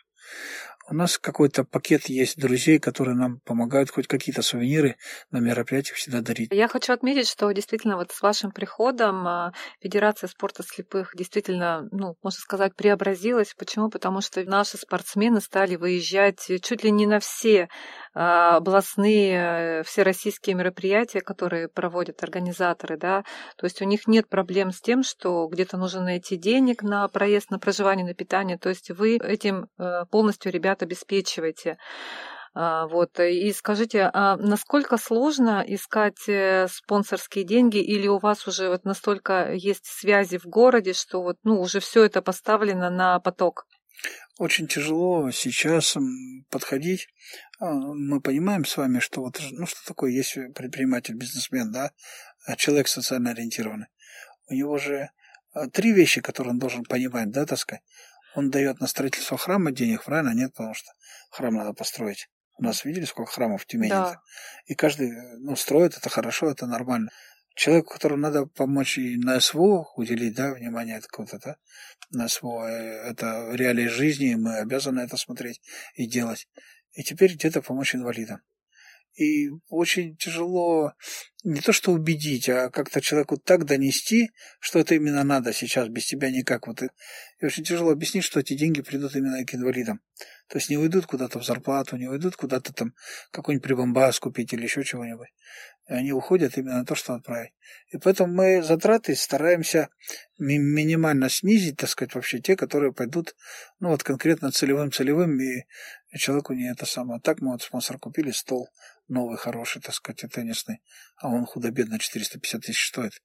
У 0.89 0.93
нас 0.93 1.17
какой-то 1.17 1.65
пакет 1.65 2.07
есть 2.07 2.39
друзей, 2.39 2.79
которые 2.79 3.15
нам 3.15 3.39
помогают 3.41 3.89
хоть 3.89 4.07
какие-то 4.07 4.41
сувениры 4.41 4.95
на 5.31 5.39
мероприятиях 5.39 5.97
всегда 5.97 6.21
дарить. 6.21 6.49
Я 6.51 6.69
хочу 6.69 6.93
отметить, 6.93 7.27
что 7.27 7.51
действительно 7.51 7.97
вот 7.97 8.11
с 8.11 8.21
вашим 8.21 8.51
приходом 8.51 9.27
а, 9.27 9.53
Федерация 9.81 10.29
спорта 10.29 10.63
слепых 10.63 11.11
действительно, 11.13 11.89
ну, 11.91 12.15
можно 12.23 12.39
сказать, 12.39 12.73
преобразилась. 12.73 13.53
Почему? 13.57 13.89
Потому 13.89 14.21
что 14.21 14.41
наши 14.45 14.77
спортсмены 14.77 15.41
стали 15.41 15.75
выезжать 15.75 16.39
чуть 16.39 16.83
ли 16.83 16.91
не 16.91 17.05
на 17.05 17.19
все 17.19 17.67
областные, 18.17 19.83
всероссийские 19.83 20.55
мероприятия, 20.55 21.21
которые 21.21 21.67
проводят 21.67 22.23
организаторы, 22.23 22.97
да. 22.97 23.23
То 23.57 23.65
есть 23.65 23.79
у 23.81 23.85
них 23.85 24.07
нет 24.07 24.27
проблем 24.27 24.71
с 24.71 24.81
тем, 24.81 25.03
что 25.03 25.47
где-то 25.47 25.77
нужно 25.77 26.01
найти 26.01 26.35
денег 26.35 26.81
на 26.81 27.07
проезд, 27.09 27.51
на 27.51 27.59
проживание, 27.59 28.05
на 28.05 28.15
питание. 28.15 28.57
То 28.57 28.69
есть 28.69 28.89
вы 28.89 29.17
этим 29.17 29.67
э, 29.77 30.05
полностью 30.09 30.51
ребят 30.51 30.81
обеспечиваете. 30.81 31.77
А, 32.55 32.87
вот. 32.87 33.19
И 33.19 33.51
скажите, 33.53 34.09
а 34.11 34.35
насколько 34.37 34.97
сложно 34.97 35.63
искать 35.67 36.27
э, 36.27 36.67
спонсорские 36.67 37.45
деньги, 37.45 37.77
или 37.77 38.07
у 38.07 38.17
вас 38.17 38.47
уже 38.47 38.69
вот 38.69 38.83
настолько 38.83 39.53
есть 39.53 39.85
связи 39.85 40.39
в 40.39 40.45
городе, 40.45 40.93
что 40.93 41.21
вот, 41.21 41.37
ну, 41.43 41.61
уже 41.61 41.79
все 41.79 42.03
это 42.03 42.23
поставлено 42.23 42.89
на 42.89 43.19
поток? 43.19 43.65
Очень 44.37 44.67
тяжело 44.67 45.31
сейчас 45.31 45.97
подходить. 46.49 47.07
А, 47.59 47.71
мы 47.71 48.21
понимаем 48.21 48.65
с 48.65 48.77
вами, 48.77 48.99
что 48.99 49.21
вот, 49.21 49.41
ну, 49.51 49.65
что 49.65 49.79
такое 49.85 50.11
есть 50.11 50.35
предприниматель, 50.53 51.15
бизнесмен, 51.15 51.71
да, 51.71 51.91
человек 52.57 52.87
социально 52.87 53.31
ориентированный. 53.31 53.87
У 54.47 54.53
него 54.53 54.77
же 54.77 55.09
три 55.73 55.91
вещи, 55.91 56.21
которые 56.21 56.51
он 56.51 56.59
должен 56.59 56.83
понимать, 56.83 57.31
да, 57.31 57.45
так 57.45 57.57
сказать 57.57 57.83
он 58.37 58.51
дает 58.51 58.79
на 58.79 58.87
строительство 58.87 59.35
храма 59.35 59.71
денег, 59.71 60.03
правильно? 60.03 60.31
Нет, 60.33 60.53
потому 60.53 60.75
что 60.75 60.91
храм 61.31 61.55
надо 61.55 61.73
построить. 61.73 62.29
У 62.55 62.63
нас 62.63 62.85
видели, 62.85 63.05
сколько 63.05 63.31
храмов 63.31 63.63
в 63.63 63.65
Тюмени? 63.65 63.89
Да. 63.89 64.21
И 64.65 64.75
каждый 64.75 65.11
ну, 65.39 65.55
строит, 65.55 65.97
это 65.97 66.09
хорошо, 66.09 66.49
это 66.49 66.67
нормально. 66.67 67.09
Человеку, 67.57 67.93
которому 67.93 68.21
надо 68.21 68.45
помочь 68.45 68.99
и 68.99 69.17
на 69.17 69.39
СВО 69.39 69.91
уделить, 69.95 70.35
да, 70.35 70.53
внимание 70.53 71.01
какое-то, 71.01 71.39
да, 71.39 71.55
на 72.11 72.27
СВО, 72.27 72.67
э, 72.67 73.09
это 73.09 73.49
реалии 73.51 73.87
жизни, 73.87 74.35
мы 74.35 74.59
обязаны 74.59 74.99
это 74.99 75.17
смотреть 75.17 75.59
и 75.95 76.05
делать. 76.05 76.47
И 76.91 77.01
теперь 77.01 77.33
где-то 77.33 77.63
помочь 77.63 77.95
инвалидам. 77.95 78.41
И 79.17 79.49
очень 79.69 80.15
тяжело 80.15 80.93
не 81.43 81.59
то 81.61 81.73
что 81.73 81.91
убедить, 81.91 82.49
а 82.49 82.69
как-то 82.69 83.01
человеку 83.01 83.37
так 83.37 83.65
донести, 83.65 84.29
что 84.59 84.79
это 84.79 84.93
именно 84.93 85.23
надо 85.23 85.53
сейчас, 85.53 85.87
без 85.87 86.05
тебя 86.05 86.29
никак. 86.29 86.67
Вот. 86.67 86.83
И 86.83 87.45
очень 87.45 87.63
тяжело 87.63 87.91
объяснить, 87.91 88.23
что 88.23 88.39
эти 88.39 88.53
деньги 88.53 88.81
придут 88.81 89.15
именно 89.15 89.43
к 89.43 89.55
инвалидам. 89.55 90.01
То 90.49 90.59
есть 90.59 90.69
не 90.69 90.77
уйдут 90.77 91.07
куда-то 91.07 91.39
в 91.39 91.45
зарплату, 91.45 91.97
не 91.97 92.07
уйдут 92.07 92.35
куда-то 92.35 92.73
там 92.73 92.93
какой-нибудь 93.31 93.63
прибамбас 93.63 94.19
купить 94.19 94.53
или 94.53 94.63
еще 94.63 94.83
чего-нибудь. 94.83 95.29
И 95.89 95.93
они 95.93 96.11
уходят 96.11 96.57
именно 96.57 96.79
на 96.79 96.85
то, 96.85 96.95
что 96.95 97.15
отправить. 97.15 97.53
И 97.91 97.97
поэтому 97.97 98.33
мы 98.33 98.61
затраты 98.61 99.15
стараемся 99.15 99.89
ми- 100.37 100.57
минимально 100.57 101.29
снизить, 101.29 101.77
так 101.77 101.89
сказать, 101.89 102.13
вообще 102.13 102.39
те, 102.39 102.55
которые 102.55 102.93
пойдут, 102.93 103.35
ну 103.79 103.89
вот 103.89 104.03
конкретно 104.03 104.51
целевым-целевым, 104.51 105.39
и 105.39 105.65
человеку 106.17 106.53
не 106.53 106.69
это 106.69 106.85
самое. 106.85 107.19
Так 107.21 107.41
мы 107.41 107.53
вот 107.53 107.61
спонсор 107.61 107.97
купили 107.99 108.31
стол 108.31 108.69
новый, 109.07 109.37
хороший, 109.37 109.81
так 109.81 109.93
сказать, 109.93 110.31
теннисный, 110.31 110.81
а 111.17 111.29
он 111.29 111.45
худо-бедно 111.45 111.99
450 111.99 112.61
тысяч 112.61 112.87
стоит. 112.87 113.21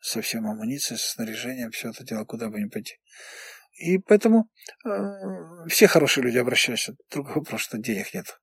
Со 0.00 0.20
всем 0.20 0.46
амуницией, 0.46 0.98
со 0.98 1.10
снаряжением, 1.10 1.70
все 1.70 1.90
это 1.90 2.04
дело, 2.04 2.24
куда 2.24 2.50
бы 2.50 2.60
ни 2.60 2.68
пойти. 2.68 2.98
И 3.74 3.98
поэтому 3.98 4.50
э, 4.84 5.68
все 5.68 5.86
хорошие 5.86 6.24
люди 6.24 6.38
обращаются. 6.38 6.94
Другой 7.10 7.34
вопрос, 7.36 7.62
что 7.62 7.78
денег 7.78 8.14
нет. 8.14 8.38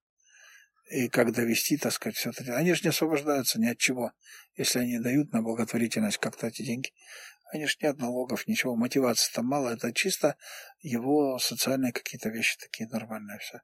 И 0.89 1.07
как 1.07 1.31
довести, 1.31 1.77
так 1.77 1.93
сказать, 1.93 2.17
все 2.17 2.31
это 2.31 2.43
дело. 2.43 2.57
Они 2.57 2.73
же 2.73 2.81
не 2.83 2.89
освобождаются 2.89 3.59
ни 3.59 3.67
от 3.67 3.77
чего, 3.77 4.11
если 4.55 4.79
они 4.79 4.99
дают 4.99 5.31
на 5.31 5.41
благотворительность 5.41 6.17
как-то 6.17 6.47
эти 6.47 6.63
деньги. 6.63 6.91
Они 7.53 7.65
же 7.65 7.77
нет 7.81 7.97
налогов, 7.97 8.47
ничего, 8.47 8.75
мотивации 8.75 9.31
там 9.33 9.45
мало, 9.45 9.69
это 9.69 9.93
чисто 9.93 10.37
его 10.79 11.37
социальные 11.37 11.91
какие-то 11.91 12.29
вещи 12.29 12.57
такие 12.57 12.87
нормальные 12.89 13.39
все. 13.39 13.59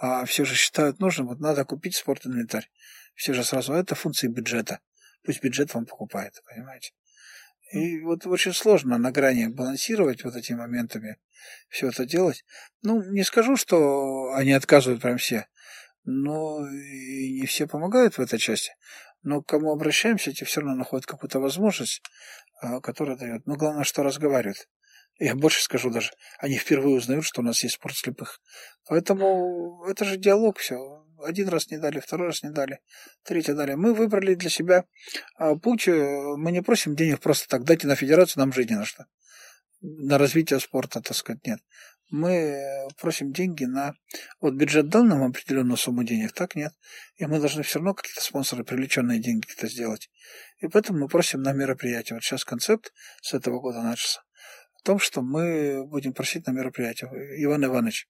А 0.00 0.24
все 0.24 0.44
же 0.44 0.54
считают 0.54 1.00
нужным, 1.00 1.26
вот 1.28 1.40
надо 1.40 1.64
купить 1.64 1.96
спортинвентарь. 1.96 2.70
Все 3.14 3.34
же 3.34 3.42
сразу, 3.42 3.72
«А 3.72 3.78
это 3.78 3.96
функции 3.96 4.28
бюджета. 4.28 4.80
Пусть 5.24 5.42
бюджет 5.42 5.74
вам 5.74 5.86
покупает, 5.86 6.40
понимаете? 6.46 6.92
И 7.72 8.00
вот 8.00 8.24
очень 8.26 8.54
сложно 8.54 8.96
на 8.96 9.10
грани 9.10 9.48
балансировать 9.48 10.24
вот 10.24 10.36
этими 10.36 10.56
моментами, 10.56 11.18
все 11.68 11.88
это 11.88 12.06
делать. 12.06 12.44
Ну, 12.82 13.02
не 13.02 13.24
скажу, 13.24 13.56
что 13.56 14.32
они 14.34 14.52
отказывают 14.52 15.02
прям 15.02 15.18
все, 15.18 15.46
но 16.04 16.66
и 16.66 17.40
не 17.40 17.46
все 17.46 17.66
помогают 17.66 18.16
в 18.16 18.20
этой 18.20 18.38
части. 18.38 18.72
Но 19.22 19.42
к 19.42 19.48
кому 19.48 19.72
обращаемся, 19.72 20.32
те 20.32 20.44
все 20.44 20.60
равно 20.60 20.76
находят 20.76 21.04
какую-то 21.06 21.40
возможность, 21.40 22.02
а, 22.62 22.80
которая 22.80 23.16
дает. 23.16 23.46
Но 23.46 23.56
главное, 23.56 23.84
что 23.84 24.02
разговаривают. 24.02 24.68
Я 25.18 25.34
больше 25.34 25.62
скажу 25.62 25.90
даже, 25.90 26.12
они 26.38 26.56
впервые 26.56 26.96
узнают, 26.96 27.24
что 27.24 27.40
у 27.40 27.44
нас 27.44 27.62
есть 27.64 27.74
спорт 27.74 27.96
слепых. 27.96 28.40
Поэтому 28.86 29.84
это 29.88 30.04
же 30.04 30.16
диалог 30.16 30.58
все. 30.58 31.04
Один 31.24 31.48
раз 31.48 31.70
не 31.70 31.78
дали, 31.78 31.98
второй 31.98 32.28
раз 32.28 32.44
не 32.44 32.50
дали, 32.50 32.78
третий 33.24 33.52
дали. 33.52 33.74
Мы 33.74 33.94
выбрали 33.94 34.34
для 34.34 34.48
себя 34.48 34.84
а, 35.36 35.56
путь. 35.56 35.88
Э, 35.88 36.36
мы 36.36 36.52
не 36.52 36.62
просим 36.62 36.94
денег 36.94 37.18
просто 37.18 37.48
так. 37.48 37.64
Дайте 37.64 37.88
на 37.88 37.96
федерацию, 37.96 38.40
нам 38.40 38.52
жить 38.52 38.70
на 38.70 38.84
что. 38.84 39.06
На 39.80 40.18
развитие 40.18 40.60
спорта, 40.60 41.00
так 41.00 41.16
сказать, 41.16 41.44
нет. 41.44 41.58
Мы 42.10 42.88
просим 43.00 43.32
деньги 43.32 43.64
на... 43.64 43.94
Вот 44.40 44.54
бюджет 44.54 44.88
дал 44.88 45.02
нам 45.02 45.24
определенную 45.24 45.76
сумму 45.76 46.04
денег, 46.04 46.32
так 46.32 46.54
нет. 46.54 46.72
И 47.16 47.26
мы 47.26 47.40
должны 47.40 47.64
все 47.64 47.80
равно 47.80 47.94
какие-то 47.94 48.22
спонсоры, 48.22 48.62
привлеченные 48.62 49.18
деньги 49.18 49.46
это 49.56 49.66
сделать. 49.66 50.10
И 50.58 50.68
поэтому 50.68 51.00
мы 51.00 51.08
просим 51.08 51.42
на 51.42 51.52
мероприятие. 51.52 52.14
Вот 52.14 52.22
сейчас 52.22 52.44
концепт 52.44 52.92
с 53.20 53.34
этого 53.34 53.60
года 53.60 53.82
начался 53.82 54.20
в 54.78 54.82
том, 54.82 54.98
что 54.98 55.22
мы 55.22 55.86
будем 55.86 56.12
просить 56.12 56.46
на 56.46 56.52
мероприятие. 56.52 57.10
Иван 57.44 57.64
Иванович, 57.64 58.08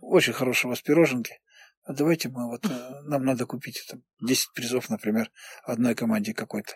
очень 0.00 0.32
хорошие 0.32 0.68
у 0.68 0.70
вас 0.70 0.82
пироженки. 0.82 1.40
А 1.84 1.94
давайте 1.94 2.28
мы 2.28 2.48
вот, 2.48 2.66
э, 2.66 3.00
нам 3.04 3.24
надо 3.24 3.46
купить 3.46 3.82
там, 3.88 4.02
10 4.20 4.52
призов, 4.54 4.90
например, 4.90 5.30
одной 5.64 5.94
команде 5.94 6.34
какой-то. 6.34 6.74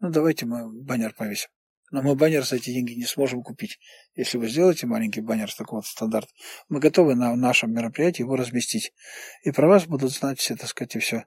Ну, 0.00 0.10
давайте 0.10 0.44
мы 0.44 0.68
баннер 0.82 1.14
повесим. 1.14 1.50
Но 1.92 2.02
мы 2.02 2.14
баннер 2.14 2.44
за 2.44 2.56
эти 2.56 2.72
деньги 2.72 2.94
не 2.94 3.04
сможем 3.04 3.42
купить. 3.42 3.78
Если 4.14 4.38
вы 4.38 4.48
сделаете 4.48 4.86
маленький 4.86 5.20
баннер 5.20 5.50
с 5.50 5.56
такого 5.56 5.82
стандарта, 5.82 6.32
мы 6.68 6.80
готовы 6.80 7.14
на 7.14 7.34
нашем 7.36 7.72
мероприятии 7.72 8.22
его 8.22 8.36
разместить. 8.36 8.92
И 9.44 9.52
про 9.52 9.68
вас 9.68 9.86
будут 9.86 10.12
знать 10.12 10.38
все, 10.38 10.56
так 10.56 10.68
сказать, 10.68 10.96
и 10.96 10.98
все. 11.00 11.26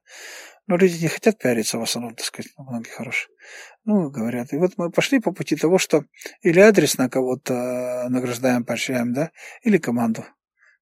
Но 0.68 0.78
люди 0.78 1.02
не 1.02 1.10
хотят 1.10 1.38
пиариться 1.40 1.78
в 1.78 1.82
основном, 1.82 2.16
так 2.16 2.26
сказать, 2.26 2.52
многие 2.58 2.90
хорошие. 2.90 3.30
Ну, 3.84 4.10
говорят. 4.10 4.54
И 4.54 4.58
вот 4.58 4.74
мы 4.78 4.90
пошли 4.92 5.20
по 5.20 5.34
пути 5.34 5.56
того, 5.56 5.78
что 5.78 6.06
или 6.42 6.60
адресно 6.60 7.10
кого-то 7.10 8.08
награждаем, 8.10 8.64
поощряем, 8.64 9.14
да, 9.14 9.32
или 9.62 9.78
команду. 9.78 10.26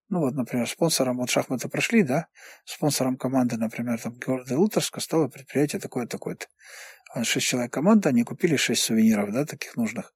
Ну 0.09 0.19
вот, 0.19 0.36
например, 0.36 0.67
спонсором, 0.67 1.17
вот 1.17 1.29
шахматы 1.29 1.69
прошли, 1.69 2.03
да, 2.03 2.27
спонсором 2.65 3.17
команды, 3.17 3.57
например, 3.57 3.99
там 3.99 4.13
города 4.13 4.59
Лутерска 4.59 4.99
стало 4.99 5.29
предприятие 5.29 5.79
такое-такое-то. 5.79 6.47
А 7.13 7.23
шесть 7.23 7.47
человек 7.47 7.71
команда, 7.73 8.09
они 8.09 8.23
купили 8.23 8.57
шесть 8.57 8.84
сувениров, 8.84 9.32
да, 9.32 9.45
таких 9.45 9.77
нужных. 9.77 10.13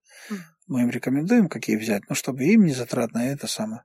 Мы 0.67 0.81
им 0.81 0.89
рекомендуем, 0.89 1.47
какие 1.47 1.77
взять, 1.77 2.03
ну, 2.09 2.15
чтобы 2.15 2.43
им 2.43 2.65
не 2.65 2.73
затратно, 2.73 3.25
и 3.25 3.33
это 3.33 3.47
самое. 3.47 3.83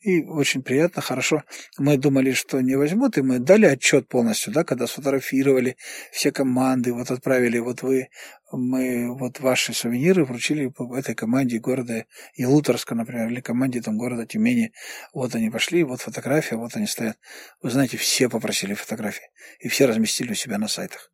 И 0.00 0.22
очень 0.22 0.62
приятно, 0.62 1.00
хорошо. 1.00 1.44
Мы 1.78 1.96
думали, 1.96 2.32
что 2.32 2.60
не 2.60 2.76
возьмут, 2.76 3.16
и 3.16 3.22
мы 3.22 3.38
дали 3.38 3.64
отчет 3.64 4.06
полностью, 4.06 4.52
да, 4.52 4.62
когда 4.62 4.86
сфотографировали 4.86 5.76
все 6.12 6.30
команды, 6.30 6.92
вот 6.92 7.10
отправили, 7.10 7.58
вот 7.58 7.80
вы, 7.80 8.08
мы 8.52 9.16
вот 9.16 9.40
ваши 9.40 9.72
сувениры 9.72 10.26
вручили 10.26 10.70
этой 10.98 11.14
команде 11.14 11.58
города 11.58 12.04
Илуторска, 12.34 12.94
например, 12.94 13.30
или 13.30 13.40
команде 13.40 13.80
там 13.80 13.96
города 13.96 14.26
Тюмени. 14.26 14.72
Вот 15.14 15.34
они 15.34 15.48
пошли, 15.48 15.82
вот 15.84 16.02
фотография, 16.02 16.56
вот 16.56 16.76
они 16.76 16.86
стоят. 16.86 17.16
Вы 17.62 17.70
знаете, 17.70 17.96
все 17.96 18.28
попросили 18.28 18.74
фотографии, 18.74 19.30
и 19.58 19.68
все 19.68 19.86
разместили 19.86 20.32
у 20.32 20.34
себя 20.34 20.58
на 20.58 20.68
сайтах. 20.68 21.10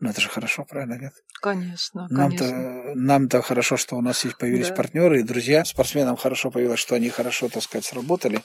Ну, 0.00 0.10
это 0.10 0.20
же 0.20 0.28
хорошо, 0.28 0.64
правильно, 0.64 0.94
нет? 0.94 1.12
Конечно, 1.40 2.06
нам-то, 2.08 2.44
конечно. 2.44 2.94
Нам-то 2.94 3.42
хорошо, 3.42 3.76
что 3.76 3.96
у 3.96 4.00
нас 4.00 4.24
есть 4.24 4.38
появились 4.38 4.68
Да. 4.68 4.74
партнеры 4.74 5.20
и 5.20 5.24
друзья. 5.24 5.64
Спортсменам 5.64 6.16
хорошо 6.16 6.50
появилось, 6.50 6.78
что 6.80 6.94
они 6.94 7.08
хорошо, 7.10 7.48
так 7.48 7.62
сказать, 7.62 7.84
сработали. 7.84 8.40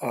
А 0.00 0.06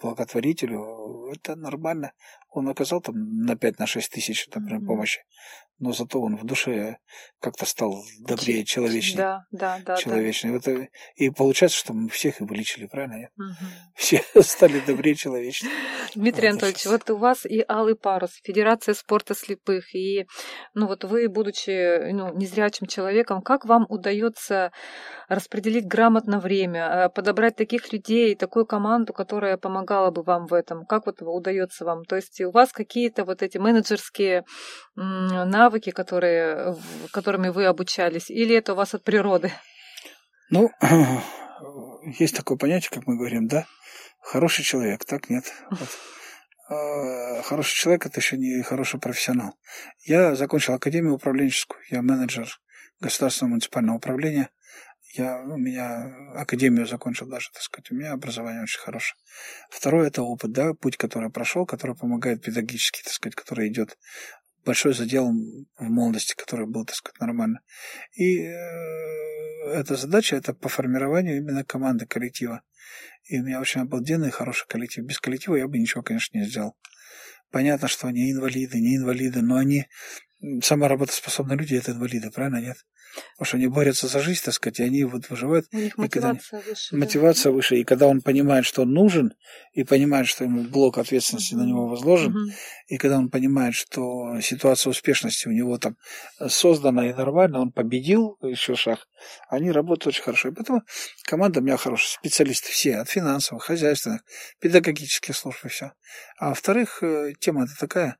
благотворителю 0.00 1.30
это 1.32 1.56
нормально. 1.56 2.12
Он 2.50 2.68
оказал 2.68 3.00
там 3.00 3.14
на 3.44 3.56
5-6 3.56 4.10
тысяч, 4.10 4.46
например, 4.48 4.78
Мгм. 4.78 4.86
помощи. 4.86 5.20
Но 5.78 5.92
зато 5.92 6.20
он 6.20 6.36
в 6.36 6.44
душе 6.44 6.98
как-то 7.40 7.64
стал 7.66 8.02
добрее, 8.20 8.64
человечнее. 8.64 9.16
Да, 9.16 9.44
да, 9.52 9.76
да. 9.78 9.94
да. 9.94 9.96
человечнее. 9.96 10.56
Это- 10.56 10.88
И 11.14 11.30
получается, 11.30 11.78
что 11.78 11.92
мы 11.92 12.08
всех 12.08 12.40
и 12.40 12.44
вылечили, 12.44 12.86
правильно? 12.86 13.28
Мгм. 13.36 13.54
Все 13.94 14.22
стали 14.40 14.80
добрее, 14.80 15.14
человечнее. 15.14 15.72
Дмитрий 16.14 16.48
Вот, 16.48 16.52
Анатольевич, 16.52 16.86
вот 16.86 17.10
у 17.10 17.16
вас 17.16 17.46
и 17.46 17.64
Алый 17.68 17.94
парус, 17.94 18.30
Федерация 18.42 18.94
спорта 18.94 19.34
слепых, 19.34 19.94
и 19.94 20.26
ну 20.74 20.86
вот 20.86 21.04
вы, 21.04 21.28
будучи 21.28 22.10
ну, 22.12 22.34
незрячим 22.34 22.86
человеком, 22.86 23.40
как 23.42 23.64
вам 23.64 23.86
удается 23.88 24.72
распределить 25.28 25.86
грамотно 25.86 26.40
время, 26.40 26.88
э, 26.88 27.08
подобрать 27.10 27.54
таких 27.56 27.92
людей, 27.92 28.34
такую 28.34 28.66
команду, 28.66 29.12
которая 29.12 29.56
помогала 29.58 30.10
бы 30.10 30.22
вам 30.22 30.46
в 30.46 30.54
этом? 30.54 30.86
Как 30.86 31.06
вот 31.06 31.16
удается 31.20 31.84
вам? 31.84 32.04
То 32.04 32.16
есть 32.16 32.40
у 32.40 32.50
вас 32.50 32.72
какие-то 32.72 33.24
вот 33.24 33.42
эти 33.42 33.58
менеджерские 33.58 34.44
м, 34.96 35.50
навыки, 35.68 35.90
которые, 35.90 36.76
которыми 37.12 37.50
вы 37.50 37.66
обучались, 37.66 38.30
или 38.30 38.54
это 38.54 38.72
у 38.72 38.76
вас 38.76 38.94
от 38.94 39.04
природы? 39.04 39.52
Ну, 40.50 40.70
есть 42.18 42.36
такое 42.36 42.56
понятие, 42.56 42.90
как 42.90 43.06
мы 43.06 43.16
говорим, 43.16 43.46
да? 43.46 43.66
Хороший 44.20 44.64
человек, 44.64 45.04
так 45.04 45.28
нет. 45.30 45.44
Вот. 45.70 45.88
А, 46.70 47.42
Хороший 47.42 47.74
человек 47.76 48.06
это 48.06 48.20
еще 48.20 48.38
не 48.38 48.62
хороший 48.62 48.98
профессионал. 48.98 49.54
Я 50.04 50.34
закончил 50.34 50.74
академию 50.74 51.14
управленческую, 51.14 51.80
я 51.90 52.02
менеджер 52.02 52.48
государственного 53.00 53.52
муниципального 53.52 53.96
управления. 53.96 54.48
Я, 55.14 55.40
у 55.40 55.56
меня 55.56 56.14
академию 56.34 56.86
закончил 56.86 57.26
даже, 57.26 57.50
так 57.52 57.62
сказать, 57.62 57.90
у 57.90 57.94
меня 57.94 58.12
образование 58.12 58.62
очень 58.62 58.80
хорошее. 58.80 59.18
Второе 59.70 60.08
это 60.08 60.22
опыт, 60.22 60.52
да, 60.52 60.74
путь, 60.74 60.98
который 60.98 61.30
прошел, 61.30 61.64
который 61.64 61.96
помогает 61.96 62.42
педагогически, 62.42 63.02
так 63.02 63.12
сказать, 63.12 63.34
который 63.34 63.68
идет 63.68 63.96
большой 64.68 64.92
задел 64.92 65.32
в 65.78 65.88
молодости, 65.88 66.34
который 66.36 66.66
был, 66.66 66.84
так 66.84 66.94
сказать, 66.94 67.18
нормально. 67.20 67.60
И 68.12 68.42
э, 68.42 68.52
эта 69.72 69.96
задача 69.96 70.36
это 70.36 70.52
по 70.52 70.68
формированию 70.68 71.38
именно 71.38 71.64
команды 71.64 72.04
коллектива. 72.04 72.60
И 73.24 73.40
у 73.40 73.44
меня 73.44 73.62
очень 73.62 73.80
обалденный 73.80 74.30
хороший 74.30 74.68
коллектив. 74.68 75.06
Без 75.06 75.20
коллектива 75.20 75.56
я 75.56 75.66
бы 75.68 75.78
ничего, 75.78 76.02
конечно, 76.02 76.36
не 76.36 76.44
сделал. 76.44 76.76
Понятно, 77.50 77.88
что 77.88 78.08
они 78.08 78.30
инвалиды, 78.30 78.78
не 78.78 78.96
инвалиды, 78.96 79.40
но 79.40 79.56
они 79.56 79.86
самоработоспособные 80.62 81.58
люди 81.58 81.74
это 81.74 81.92
инвалиды, 81.92 82.30
правильно, 82.30 82.60
нет? 82.60 82.76
Потому 83.36 83.46
что 83.46 83.56
они 83.56 83.66
борются 83.68 84.06
за 84.06 84.20
жизнь, 84.20 84.42
так 84.44 84.54
сказать, 84.54 84.80
и 84.80 84.82
они 84.84 85.02
вот 85.04 85.28
выживают. 85.30 85.66
У 85.72 85.76
них 85.78 85.96
мотивация 85.96 86.60
выше. 86.60 86.88
да? 86.92 86.98
Мотивация 86.98 87.52
выше, 87.52 87.76
и 87.76 87.84
когда 87.84 88.06
он 88.06 88.20
понимает, 88.20 88.66
что 88.66 88.82
он 88.82 88.92
нужен, 88.92 89.32
и 89.72 89.82
понимает, 89.82 90.28
что 90.28 90.44
ему 90.44 90.62
блок 90.62 90.98
ответственности 90.98 91.54
на 91.54 91.64
него 91.64 91.88
возложен, 91.88 92.32
Мгм. 92.32 92.50
и 92.86 92.98
когда 92.98 93.18
он 93.18 93.30
понимает, 93.30 93.74
что 93.74 94.38
ситуация 94.42 94.90
успешности 94.90 95.48
у 95.48 95.52
него 95.52 95.78
там 95.78 95.96
создана 96.48 97.08
и 97.08 97.14
нормально, 97.14 97.60
он 97.60 97.72
победил 97.72 98.36
еще 98.42 98.76
шаг, 98.76 99.08
они 99.48 99.72
работают 99.72 100.08
очень 100.14 100.22
хорошо. 100.22 100.50
И 100.50 100.52
поэтому 100.52 100.82
команда 101.24 101.60
у 101.60 101.62
меня 101.62 101.76
хорошая, 101.78 102.10
специалисты 102.20 102.70
все, 102.70 102.98
от 102.98 103.08
финансовых, 103.08 103.64
хозяйственных, 103.64 104.20
педагогических 104.60 105.34
служб 105.34 105.64
и 105.64 105.68
все. 105.68 105.92
А 106.38 106.50
во-вторых, 106.50 107.02
э, 107.02 107.32
тема 107.40 107.64
это 107.64 107.72
такая, 107.80 108.16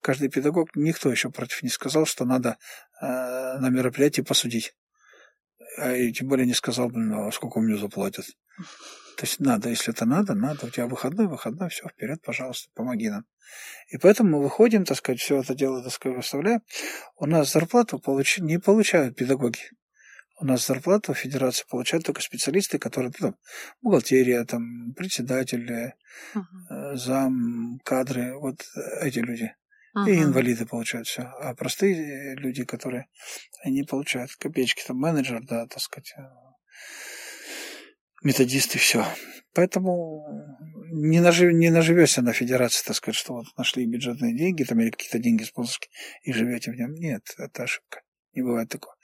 каждый 0.00 0.28
педагог, 0.28 0.74
никто 0.74 1.10
еще 1.10 1.30
против 1.30 1.62
не 1.62 1.68
сказал, 1.68 2.06
что 2.06 2.24
надо 2.24 2.58
э, 3.00 3.06
на 3.06 3.68
мероприятии 3.70 4.22
посудить. 4.22 4.74
А 5.78 5.92
и 5.92 6.12
тем 6.12 6.28
более 6.28 6.46
не 6.46 6.54
сказал, 6.54 6.88
блин, 6.88 7.12
а 7.12 7.30
сколько 7.30 7.60
мне 7.60 7.76
заплатят. 7.76 8.26
То 9.16 9.24
есть 9.24 9.40
надо, 9.40 9.68
если 9.68 9.92
это 9.92 10.04
надо, 10.06 10.34
надо. 10.34 10.66
У 10.66 10.70
тебя 10.70 10.86
выходной, 10.86 11.26
выходной, 11.26 11.70
все, 11.70 11.88
вперед, 11.88 12.22
пожалуйста, 12.22 12.70
помоги 12.74 13.10
нам. 13.10 13.24
И 13.88 13.98
поэтому 13.98 14.30
мы 14.30 14.42
выходим, 14.42 14.84
так 14.84 14.96
сказать, 14.96 15.20
все 15.20 15.40
это 15.40 15.54
дело, 15.54 15.82
так 15.82 15.92
сказать, 15.92 16.16
выставляем. 16.16 16.60
У 17.16 17.26
нас 17.26 17.52
зарплату 17.52 17.98
получ... 17.98 18.38
не 18.38 18.58
получают 18.58 19.16
педагоги. 19.16 19.58
У 20.40 20.44
нас 20.44 20.64
зарплату 20.64 21.14
в 21.14 21.18
федерации 21.18 21.64
получают 21.68 22.04
только 22.06 22.20
специалисты, 22.20 22.78
которые 22.78 23.12
ну, 23.18 23.30
там, 23.30 23.36
бухгалтерия, 23.82 24.44
там, 24.44 24.94
председатель, 24.94 25.68
э, 25.68 25.92
Мгм. 26.34 26.96
зам, 26.96 27.80
кадры, 27.84 28.36
вот 28.38 28.64
эти 29.00 29.18
люди. 29.18 29.52
И 30.06 30.12
Мгм. 30.12 30.22
инвалиды 30.24 30.66
получают 30.66 31.06
все. 31.08 31.22
А 31.40 31.54
простые 31.54 32.34
люди, 32.36 32.64
которые 32.64 33.06
они 33.64 33.82
получают 33.82 34.32
копеечки, 34.36 34.84
там 34.86 34.98
менеджер, 34.98 35.42
да, 35.42 35.66
так 35.66 35.80
сказать, 35.80 36.14
э, 36.16 36.22
методисты, 38.22 38.78
все. 38.78 39.04
Поэтому 39.54 40.24
не, 40.92 41.20
нажив, 41.20 41.52
не 41.52 41.70
наживешься 41.70 42.22
на 42.22 42.32
федерации, 42.32 42.84
так 42.86 42.96
сказать, 42.96 43.16
что 43.16 43.34
вот 43.34 43.46
нашли 43.56 43.86
бюджетные 43.86 44.36
деньги 44.36 44.64
там 44.64 44.80
или 44.80 44.90
какие-то 44.90 45.18
деньги 45.18 45.42
спонсорские 45.42 45.90
и 46.22 46.32
живете 46.32 46.70
в 46.70 46.74
нем. 46.76 46.94
Нет, 46.94 47.22
это 47.38 47.64
ошибка. 47.64 48.02
Не 48.34 48.42
бывает 48.42 48.68
такого. 48.68 48.94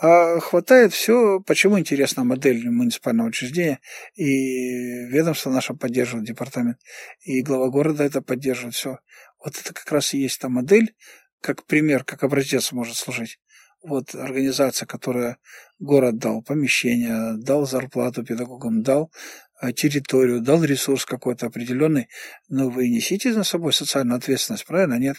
А 0.00 0.38
хватает 0.40 0.92
все. 0.94 1.40
Почему 1.40 1.78
интересна 1.78 2.24
модель 2.24 2.70
муниципального 2.70 3.28
учреждения? 3.28 3.80
И 4.14 5.04
ведомство 5.06 5.50
наше 5.50 5.74
поддерживает, 5.74 6.26
департамент. 6.26 6.78
И 7.24 7.42
глава 7.42 7.68
города 7.68 8.04
это 8.04 8.22
поддерживает. 8.22 8.74
Все. 8.74 8.98
Вот 9.42 9.58
это 9.58 9.72
как 9.72 9.90
раз 9.90 10.14
и 10.14 10.18
есть 10.18 10.40
та 10.40 10.48
модель, 10.48 10.94
как 11.40 11.64
пример, 11.64 12.04
как 12.04 12.22
образец 12.22 12.72
может 12.72 12.96
служить. 12.96 13.38
Вот 13.82 14.14
организация, 14.14 14.86
которая 14.86 15.38
город 15.78 16.18
дал 16.18 16.42
помещение, 16.42 17.38
дал 17.38 17.66
зарплату 17.66 18.22
педагогам, 18.22 18.82
дал 18.82 19.10
а, 19.58 19.72
территорию, 19.72 20.42
дал 20.42 20.62
ресурс 20.62 21.06
какой-то 21.06 21.46
определенный, 21.46 22.08
но 22.50 22.68
вы 22.68 22.90
несите 22.90 23.30
на 23.30 23.42
собой 23.42 23.72
социальную 23.72 24.18
ответственность, 24.18 24.66
правильно? 24.66 24.98
Нет. 24.98 25.16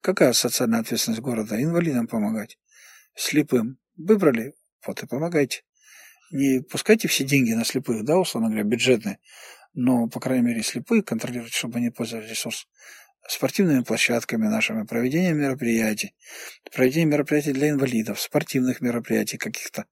Какая 0.00 0.32
социальная 0.32 0.80
ответственность 0.80 1.22
города? 1.22 1.60
Инвалидам 1.60 2.06
помогать, 2.06 2.56
слепым. 3.16 3.78
Выбрали, 3.96 4.54
вот 4.86 5.02
и 5.02 5.06
помогайте. 5.06 5.62
Не 6.30 6.60
пускайте 6.60 7.08
все 7.08 7.24
деньги 7.24 7.52
на 7.52 7.64
слепых, 7.64 8.04
да, 8.04 8.16
условно 8.16 8.48
говоря, 8.48 8.64
бюджетные, 8.64 9.18
но, 9.72 10.08
по 10.08 10.20
крайней 10.20 10.46
мере, 10.46 10.62
слепые 10.62 11.02
контролировать, 11.02 11.52
чтобы 11.52 11.78
они 11.78 11.90
пользовались 11.90 12.30
ресурсом 12.30 12.68
спортивными 13.28 13.82
площадками 13.82 14.46
нашими, 14.46 14.84
проведением 14.84 15.38
мероприятий, 15.38 16.14
проведением 16.74 17.10
мероприятий 17.10 17.52
для 17.52 17.70
инвалидов, 17.70 18.20
спортивных 18.20 18.80
мероприятий 18.80 19.38
каких-то. 19.38 19.86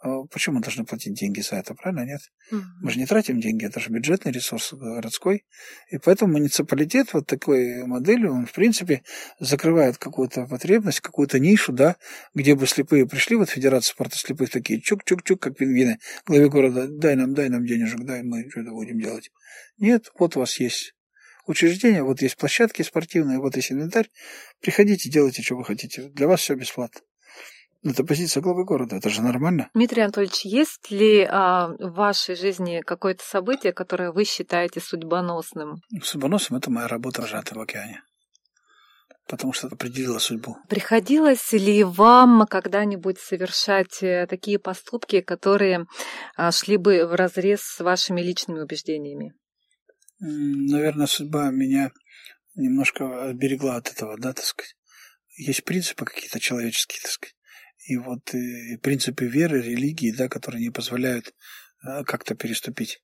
А 0.00 0.22
почему 0.30 0.56
мы 0.56 0.62
должны 0.62 0.84
платить 0.84 1.14
деньги 1.14 1.40
за 1.40 1.56
это, 1.56 1.74
правильно? 1.74 2.04
Нет. 2.04 2.20
Mm-hmm. 2.52 2.62
Мы 2.82 2.90
же 2.92 2.98
не 3.00 3.06
тратим 3.06 3.40
деньги, 3.40 3.66
это 3.66 3.80
же 3.80 3.90
бюджетный 3.90 4.30
ресурс 4.30 4.72
городской. 4.72 5.44
И 5.90 5.98
поэтому 5.98 6.34
муниципалитет 6.34 7.12
вот 7.14 7.26
такой 7.26 7.84
моделью, 7.84 8.32
он, 8.32 8.46
в 8.46 8.52
принципе, 8.52 9.02
закрывает 9.40 9.98
какую-то 9.98 10.46
потребность, 10.46 11.00
какую-то 11.00 11.40
нишу, 11.40 11.72
да, 11.72 11.96
где 12.32 12.54
бы 12.54 12.68
слепые 12.68 13.08
пришли, 13.08 13.34
вот 13.34 13.50
Федерация 13.50 13.90
спорта 13.90 14.16
слепых 14.16 14.50
такие, 14.50 14.80
чук-чук-чук, 14.80 15.40
как 15.40 15.56
пингвины, 15.56 15.98
главе 16.26 16.48
города, 16.48 16.86
дай 16.86 17.16
нам, 17.16 17.34
дай 17.34 17.48
нам 17.48 17.66
денежек, 17.66 18.04
дай, 18.04 18.22
мы 18.22 18.48
что-то 18.50 18.70
будем 18.70 19.00
делать. 19.00 19.32
Нет, 19.78 20.12
вот 20.16 20.36
у 20.36 20.40
вас 20.40 20.60
есть 20.60 20.94
учреждения, 21.48 22.02
вот 22.02 22.22
есть 22.22 22.36
площадки 22.36 22.82
спортивные, 22.82 23.38
вот 23.38 23.56
есть 23.56 23.72
инвентарь. 23.72 24.08
Приходите, 24.60 25.10
делайте, 25.10 25.42
что 25.42 25.56
вы 25.56 25.64
хотите. 25.64 26.08
Для 26.10 26.28
вас 26.28 26.40
все 26.40 26.54
бесплатно. 26.54 27.00
Это 27.84 28.04
позиция 28.04 28.40
главы 28.40 28.64
города, 28.64 28.96
это 28.96 29.08
же 29.08 29.22
нормально. 29.22 29.70
Дмитрий 29.72 30.02
Анатольевич, 30.02 30.44
есть 30.44 30.90
ли 30.90 31.22
а, 31.22 31.68
в 31.68 31.92
вашей 31.94 32.34
жизни 32.34 32.82
какое-то 32.84 33.24
событие, 33.24 33.72
которое 33.72 34.10
вы 34.10 34.24
считаете 34.24 34.80
судьбоносным? 34.80 35.76
Судьбоносным 36.02 36.58
это 36.58 36.70
моя 36.70 36.88
работа 36.88 37.22
«Ржатый 37.22 37.56
в 37.56 37.60
океане» 37.60 38.02
потому 39.28 39.52
что 39.52 39.66
это 39.66 39.76
определило 39.76 40.18
судьбу. 40.18 40.56
Приходилось 40.68 41.52
ли 41.52 41.84
вам 41.84 42.46
когда-нибудь 42.48 43.18
совершать 43.18 44.02
э, 44.02 44.26
такие 44.26 44.58
поступки, 44.58 45.20
которые 45.20 45.84
а, 46.34 46.50
шли 46.50 46.78
бы 46.78 47.06
в 47.06 47.14
разрез 47.14 47.60
с 47.60 47.80
вашими 47.80 48.22
личными 48.22 48.60
убеждениями? 48.60 49.34
Наверное, 50.20 51.06
судьба 51.06 51.50
меня 51.50 51.92
немножко 52.54 53.32
берегла 53.34 53.76
от 53.76 53.90
этого, 53.90 54.18
да, 54.18 54.32
так 54.32 54.44
сказать. 54.44 54.76
Есть 55.36 55.64
принципы 55.64 56.04
какие-то 56.04 56.40
человеческие, 56.40 57.00
так 57.02 57.12
сказать. 57.12 57.36
И 57.86 57.96
вот 57.96 58.34
и 58.34 58.76
принципы 58.78 59.26
веры, 59.26 59.62
религии, 59.62 60.10
да, 60.10 60.28
которые 60.28 60.60
не 60.60 60.70
позволяют 60.70 61.34
а, 61.80 62.04
как-то 62.04 62.34
переступить. 62.34 63.02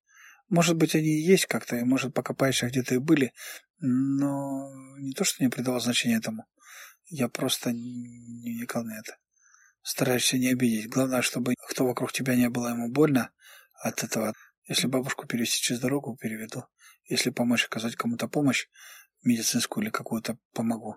Может 0.49 0.77
быть, 0.77 0.95
они 0.95 1.09
и 1.09 1.23
есть 1.23 1.47
как-то, 1.47 1.77
и 1.77 1.85
может, 1.85 2.13
покопаешься 2.13 2.67
где-то 2.67 2.97
и 2.97 2.99
были, 2.99 3.33
но 3.79 4.71
не 4.99 5.13
то, 5.13 5.25
что 5.25 5.43
не 5.43 5.49
придавал 5.49 5.81
значения 5.81 6.17
этому. 6.17 6.47
Я 7.07 7.29
просто 7.29 7.73
не 7.73 8.57
вникал 8.59 8.85
на 8.85 8.99
это. 8.99 9.17
Стараешься 9.83 10.39
не 10.39 10.49
обидеть. 10.49 10.89
Главное, 10.89 11.23
чтобы 11.23 11.55
кто 11.69 11.87
вокруг 11.87 12.13
тебя 12.13 12.35
не 12.35 12.49
было 12.49 12.69
ему 12.69 12.91
больно 12.91 13.31
от 13.83 14.03
этого. 14.03 14.35
Если 14.67 14.87
бабушку 14.87 15.27
перевести 15.27 15.63
через 15.63 15.81
дорогу, 15.81 16.17
переведу. 16.17 16.65
Если 17.07 17.31
помочь 17.31 17.65
оказать 17.65 17.97
кому-то 17.97 18.29
помощь, 18.29 18.67
медицинскую 19.23 19.85
или 19.85 19.91
какую-то 19.91 20.39
помогу. 20.53 20.97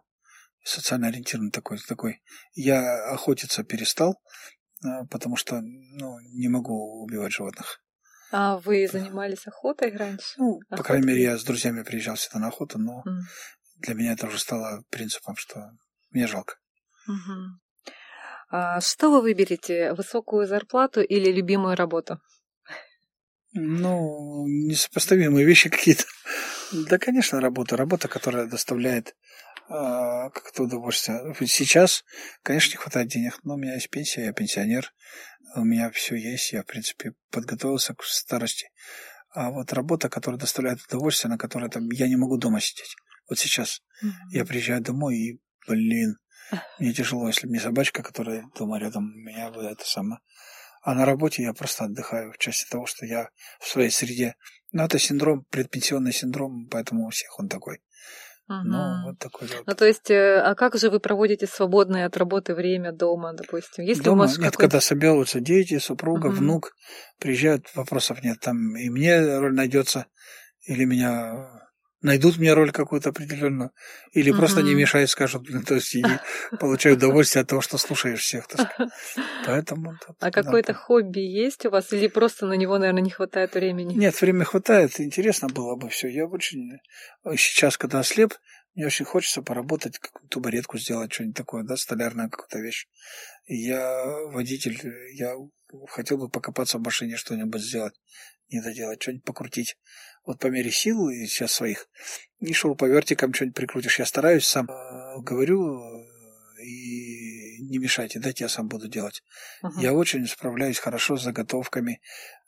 Социально 0.64 1.08
ориентированный 1.08 1.52
такой, 1.52 1.80
такой. 1.88 2.22
Я 2.54 3.12
охотиться 3.14 3.64
перестал, 3.64 4.22
а, 4.84 5.06
потому 5.06 5.38
что 5.38 5.62
ну, 5.62 6.20
не 6.34 6.50
могу 6.50 7.04
убивать 7.04 7.32
животных. 7.32 7.82
А 8.32 8.58
вы 8.58 8.88
занимались 8.92 9.48
охотой 9.48 9.96
раньше? 9.96 10.34
Ну, 10.38 10.58
Охотой? 10.58 10.78
по 10.78 10.84
крайней 10.84 11.08
мере, 11.08 11.24
я 11.24 11.38
с 11.38 11.44
друзьями 11.44 11.84
приезжал 11.84 12.18
сюда 12.18 12.40
на 12.40 12.48
охоту, 12.48 12.78
но 12.78 13.02
mm. 13.08 13.22
для 13.78 13.94
меня 13.94 14.14
это 14.14 14.28
уже 14.28 14.40
стало 14.40 14.84
принципом, 14.90 15.38
что 15.38 15.72
мне 16.10 16.28
жалко. 16.28 16.56
Угу. 17.08 17.94
А 18.50 18.82
что 18.82 19.12
вы 19.12 19.22
выберете, 19.22 19.94
высокую 19.94 20.46
зарплату 20.48 21.02
или 21.02 21.32
любимую 21.32 21.76
работу? 21.76 22.20
Ну, 23.60 24.46
несопоставимые 24.48 25.46
вещи 25.46 25.70
какие-то. 25.70 26.04
Да, 26.72 27.00
конечно, 27.00 27.42
работа. 27.42 27.76
Работа, 27.76 28.08
которая 28.08 28.46
доставляет 28.46 29.16
э, 29.70 29.72
как-то 29.72 30.64
удовольствие. 30.64 31.34
Сейчас, 31.48 32.04
конечно, 32.44 32.72
не 32.72 32.78
хватает 32.78 33.08
денег, 33.08 33.40
но 33.44 33.56
у 33.56 33.58
меня 33.58 33.74
есть 33.74 33.90
пенсия, 33.90 34.26
я 34.26 34.34
пенсионер, 34.34 34.94
у 35.56 35.64
меня 35.64 35.90
все 35.90 36.16
есть, 36.16 36.52
я, 36.52 36.62
в 36.62 36.66
принципе, 36.68 37.14
подготовился 37.32 37.96
к 37.96 38.04
старости. 38.04 38.70
А 39.32 39.50
вот 39.50 39.74
работа, 39.74 40.08
которая 40.08 40.40
доставляет 40.40 40.80
удовольствие, 40.88 41.32
на 41.32 41.40
которой 41.40 41.70
там, 41.70 41.90
я 41.92 42.08
не 42.08 42.16
могу 42.16 42.38
дома 42.38 42.62
сидеть. 42.62 42.96
Вот 43.28 43.40
сейчас 43.40 43.82
mm-hmm. 44.04 44.10
я 44.32 44.46
приезжаю 44.46 44.82
домой 44.82 45.16
и, 45.18 45.42
блин, 45.68 46.18
мне 46.80 46.94
тяжело, 46.94 47.28
если 47.28 47.48
мне 47.48 47.60
собачка, 47.60 48.04
которая 48.04 48.46
дома 48.56 48.80
рядом, 48.80 49.12
меня 49.16 49.50
бы 49.50 49.64
это 49.64 49.84
самое 49.84 50.20
а 50.88 50.94
на 50.94 51.04
работе 51.04 51.44
я 51.44 51.52
просто 51.52 51.84
отдыхаю 51.84 52.32
в 52.32 52.38
части 52.38 52.70
того, 52.70 52.86
что 52.86 53.06
я 53.06 53.28
в 53.60 53.68
своей 53.68 53.90
среде. 53.90 54.36
Но 54.72 54.86
это 54.86 54.98
синдром, 54.98 55.44
предпенсионный 55.50 56.14
синдром, 56.14 56.70
поэтому 56.72 57.08
у 57.08 57.10
всех 57.10 57.38
он 57.40 57.50
такой. 57.50 57.82
Угу. 58.48 58.62
Ну, 58.64 59.04
вот 59.04 59.20
такой 59.20 59.50
вот. 59.50 59.68
Ну, 59.68 59.76
то 59.76 59.86
есть, 59.86 60.10
э, 60.10 60.40
а 60.40 60.56
как 60.56 60.78
же 60.78 60.90
вы 60.90 61.02
проводите 61.02 61.46
свободное 61.46 62.06
от 62.06 62.16
работы 62.16 62.56
время 62.56 62.94
дома, 62.94 63.34
допустим? 63.34 63.84
Есть 63.84 64.02
дома? 64.02 64.24
у 64.24 64.28
вас 64.28 64.38
нет, 64.38 64.56
когда 64.56 64.80
собираются 64.80 65.42
дети, 65.42 65.78
супруга, 65.78 66.28
угу. 66.28 66.38
внук, 66.38 66.72
приезжают, 67.20 67.68
вопросов 67.76 68.24
нет. 68.24 68.40
Там 68.40 68.78
и 68.78 68.90
мне 68.90 69.40
роль 69.40 69.54
найдется, 69.54 70.06
или 70.62 70.86
меня 70.86 71.67
найдут 72.02 72.38
мне 72.38 72.54
роль 72.54 72.72
какую-то 72.72 73.10
определенную, 73.10 73.72
или 74.12 74.30
угу. 74.30 74.40
просто 74.40 74.62
не 74.62 74.76
мешают, 74.76 75.10
скажут, 75.10 75.44
блин, 75.44 75.64
то 75.64 75.76
есть 75.76 75.96
и 75.96 76.04
получают 76.60 76.98
удовольствие 77.04 77.42
от 77.42 77.50
того, 77.50 77.62
что 77.62 77.78
слушаешь 77.78 78.22
всех. 78.22 78.48
Поэтому. 79.46 79.94
А 80.20 80.32
какое-то 80.32 80.74
хобби 80.74 81.20
есть 81.20 81.66
у 81.66 81.70
вас, 81.70 81.92
или 81.94 82.08
просто 82.08 82.46
на 82.46 82.54
него, 82.54 82.78
наверное, 82.78 83.02
не 83.02 83.10
хватает 83.10 83.54
времени? 83.54 83.94
Нет, 83.94 84.20
времени 84.22 84.44
хватает, 84.44 85.00
интересно 85.00 85.48
было 85.48 85.76
бы 85.76 85.90
все. 85.90 86.08
Я 86.08 86.26
очень 86.26 86.80
сейчас, 87.36 87.78
когда 87.78 88.04
слеп, 88.04 88.34
мне 88.76 88.86
очень 88.86 89.06
хочется 89.06 89.42
поработать, 89.42 89.98
какую-то 89.98 90.30
тубаретку 90.30 90.78
сделать, 90.78 91.12
что-нибудь 91.12 91.36
такое, 91.36 91.64
да, 91.64 91.76
столярная 91.78 92.30
какая-то 92.30 92.60
вещь. 92.60 92.88
Я 93.48 94.06
водитель, 94.28 94.80
я 95.14 95.34
хотел 95.88 96.20
бы 96.20 96.30
покопаться 96.30 96.78
в 96.78 96.82
машине, 96.82 97.16
что-нибудь 97.16 97.62
сделать, 97.62 97.96
не 98.50 98.62
доделать, 98.62 99.02
что-нибудь 99.02 99.24
покрутить 99.24 99.78
вот 100.28 100.40
по 100.40 100.48
мере 100.48 100.70
сил 100.70 101.10
и 101.10 101.26
сейчас 101.26 101.54
своих, 101.54 101.88
и 102.40 102.54
шуруповертиком 102.54 103.34
что-нибудь 103.34 103.56
прикрутишь. 103.56 103.98
Я 103.98 104.06
стараюсь 104.06 104.46
сам 104.46 104.70
э, 104.70 105.22
говорю 105.22 105.82
и 106.62 107.62
не 107.62 107.78
мешайте, 107.80 108.20
дайте 108.20 108.44
я 108.44 108.50
сам 108.50 108.68
буду 108.68 108.88
делать. 108.88 109.24
Uh-huh. 109.64 109.82
Я 109.82 109.94
очень 109.94 110.28
справляюсь 110.28 110.80
хорошо 110.80 111.16
с 111.16 111.24
заготовками, 111.24 112.02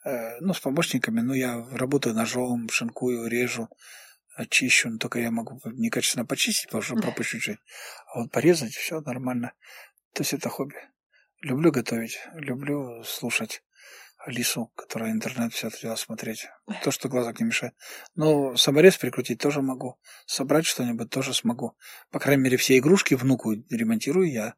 э, 0.04 0.40
ну, 0.42 0.54
с 0.54 0.60
помощниками, 0.60 1.22
но 1.22 1.34
я 1.34 1.66
работаю 1.72 2.14
ножом, 2.16 2.70
шинкую, 2.70 3.28
режу, 3.28 3.70
очищу, 4.36 4.90
но 4.90 4.98
только 4.98 5.20
я 5.20 5.32
могу 5.32 5.62
некачественно 5.66 6.26
почистить, 6.26 6.66
потому 6.66 6.84
что 6.84 6.96
пропущу 6.96 7.40
чуть. 7.40 7.60
А 8.14 8.20
вот 8.20 8.32
порезать 8.32 8.74
все 8.74 9.00
нормально. 9.00 9.54
То 10.14 10.22
есть 10.22 10.34
это 10.34 10.50
хобби. 10.50 10.76
Люблю 11.42 11.72
готовить, 11.72 12.20
люблю 12.34 13.04
слушать. 13.04 13.64
Алису, 14.20 14.68
которая 14.76 15.12
интернет 15.12 15.54
все 15.54 15.68
это 15.68 15.80
дело 15.80 15.96
смотреть. 15.96 16.48
То, 16.84 16.92
что 16.92 17.08
глаза 17.08 17.34
не 17.40 17.46
мешает. 17.46 17.74
Но 18.16 18.56
саморез 18.58 18.98
прикрутить 18.98 19.40
тоже 19.40 19.62
могу. 19.62 19.98
Собрать 20.26 20.66
что-нибудь 20.66 21.10
тоже 21.10 21.34
смогу. 21.34 21.78
По 22.12 22.20
крайней 22.20 22.44
мере, 22.44 22.58
все 22.58 22.78
игрушки 22.78 23.14
внуку 23.14 23.54
ремонтирую 23.54 24.30
я. 24.30 24.56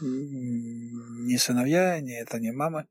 Не 0.00 1.36
сыновья, 1.36 2.00
не 2.00 2.18
это, 2.18 2.38
не 2.38 2.50
мама. 2.50 2.86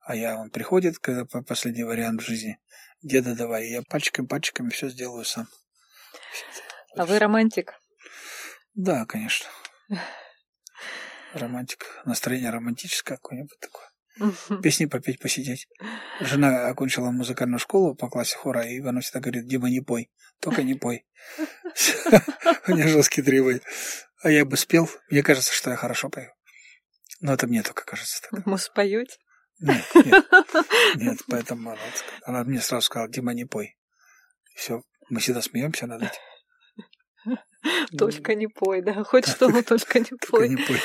А 0.00 0.16
я, 0.16 0.36
он 0.36 0.50
приходит, 0.50 0.98
когда 0.98 1.24
последний 1.24 1.84
вариант 1.84 2.20
в 2.20 2.26
жизни. 2.26 2.58
Деда 3.00 3.36
давай. 3.36 3.68
я 3.68 3.82
пальчиками-пальчиками 3.82 4.70
все 4.70 4.88
сделаю 4.88 5.24
сам. 5.24 5.46
А 6.96 7.06
вы 7.06 7.20
романтик? 7.20 7.74
Да, 8.74 9.06
конечно. 9.06 9.46
Романтик. 11.34 12.02
Настроение 12.04 12.50
романтическое 12.50 13.16
какое-нибудь 13.16 13.58
такое 13.60 13.93
песни 14.62 14.86
попеть, 14.86 15.18
посидеть. 15.18 15.68
Жена 16.20 16.68
окончила 16.68 17.10
музыкальную 17.10 17.58
школу 17.58 17.94
по 17.94 18.08
классе 18.08 18.36
хора, 18.36 18.62
и 18.66 18.80
она 18.80 19.00
всегда 19.00 19.20
говорит, 19.20 19.46
Дима, 19.46 19.70
не 19.70 19.80
пой, 19.80 20.10
только 20.40 20.62
не 20.62 20.74
пой. 20.74 21.06
У 22.66 22.72
меня 22.72 22.88
жесткий 22.88 23.22
требует. 23.22 23.62
А 24.22 24.30
я 24.30 24.44
бы 24.44 24.56
спел, 24.56 24.88
мне 25.10 25.22
кажется, 25.22 25.52
что 25.52 25.70
я 25.70 25.76
хорошо 25.76 26.08
пою. 26.08 26.30
Но 27.20 27.34
это 27.34 27.46
мне 27.46 27.62
только 27.62 27.84
кажется 27.84 28.22
так. 28.22 28.46
Может, 28.46 28.72
поете? 28.74 29.16
Нет, 29.60 29.84
нет, 29.94 30.24
нет, 30.96 31.18
поэтому 31.28 31.70
она, 31.70 31.80
она 32.24 32.44
мне 32.44 32.60
сразу 32.60 32.86
сказала, 32.86 33.08
Дима, 33.08 33.34
не 33.34 33.44
пой. 33.44 33.76
Все, 34.54 34.82
мы 35.08 35.20
всегда 35.20 35.42
смеемся 35.42 35.86
над 35.86 36.02
этим. 36.02 37.38
Только 37.96 38.34
не 38.34 38.46
пой, 38.46 38.82
да, 38.82 39.04
хоть 39.04 39.26
что, 39.26 39.48
но 39.48 39.62
только 39.62 39.98
не 40.00 40.04
Только 40.04 40.26
пой. 40.30 40.48
не 40.48 40.56
пой. 40.56 40.80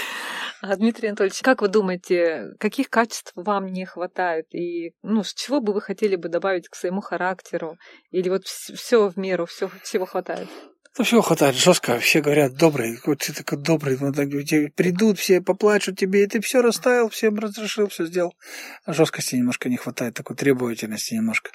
А, 0.62 0.76
Дмитрий 0.76 1.08
Анатольевич, 1.08 1.42
как 1.42 1.62
вы 1.62 1.70
думаете, 1.70 2.56
каких 2.60 2.90
качеств 2.90 3.32
вам 3.36 3.68
не 3.68 3.86
хватает? 3.86 4.54
И 4.54 4.94
ну, 5.04 5.24
с 5.24 5.34
чего 5.34 5.62
бы 5.62 5.74
вы 5.74 5.82
хотели 5.82 6.16
бы 6.16 6.28
добавить 6.28 6.68
к 6.68 6.76
своему 6.76 7.02
характеру? 7.02 7.78
Или 8.12 8.30
вот 8.30 8.46
все 8.46 9.10
в 9.10 9.18
меру, 9.18 9.46
все, 9.46 9.70
всего 9.84 10.06
хватает? 10.06 10.50
Ну, 10.98 11.06
всего 11.06 11.22
хватает 11.22 11.56
жестко. 11.56 12.00
Все 12.00 12.22
говорят, 12.22 12.56
добрый, 12.56 13.00
вот 13.06 13.20
ты 13.20 13.32
такой 13.32 13.58
добрый. 13.58 13.98
Ну, 14.02 14.12
так, 14.12 14.28
придут, 14.76 15.18
все 15.18 15.40
поплачут 15.40 15.98
тебе, 15.98 16.24
и 16.24 16.28
ты 16.28 16.42
все 16.42 16.62
расставил, 16.62 17.08
всем 17.08 17.40
разрешил, 17.40 17.88
все 17.88 18.06
сделал. 18.06 18.36
А 18.84 18.92
жесткости 18.92 19.36
немножко 19.36 19.70
не 19.70 19.78
хватает, 19.78 20.16
такой 20.16 20.36
требовательности 20.36 21.14
немножко. 21.14 21.52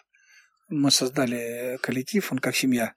Мы 0.69 0.91
создали 0.91 1.79
коллектив, 1.83 2.33
он 2.33 2.39
как 2.39 2.57
семья. 2.57 2.95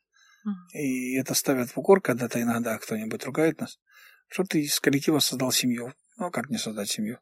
И 0.74 1.18
это 1.18 1.34
ставят 1.34 1.72
в 1.72 1.78
укор, 1.78 2.00
когда-то 2.00 2.42
иногда 2.42 2.78
кто-нибудь 2.78 3.26
ругает 3.26 3.60
нас, 3.60 3.80
что 4.28 4.44
ты 4.44 4.62
из 4.62 4.80
коллектива 4.80 5.20
создал 5.20 5.52
семью. 5.52 5.94
Ну, 6.18 6.28
а 6.28 6.32
как 6.32 6.50
не 6.50 6.58
создать 6.58 6.90
семью? 6.90 7.20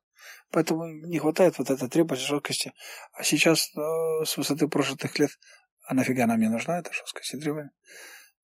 Поэтому 0.52 0.88
не 0.88 1.20
хватает 1.20 1.58
вот 1.58 1.70
этой 1.70 1.90
требовательности, 1.90 2.32
жесткости. 2.32 2.74
А 3.14 3.24
сейчас, 3.24 3.70
э, 3.76 4.26
с 4.26 4.38
высоты 4.38 4.68
прожитых 4.68 5.20
лет, 5.20 5.32
а 5.88 5.94
нафига 5.94 6.26
нам 6.26 6.40
не 6.40 6.50
нужна 6.50 6.80
эта 6.80 6.92
жесткость 6.94 7.34
и 7.34 7.40
требования? 7.40 7.72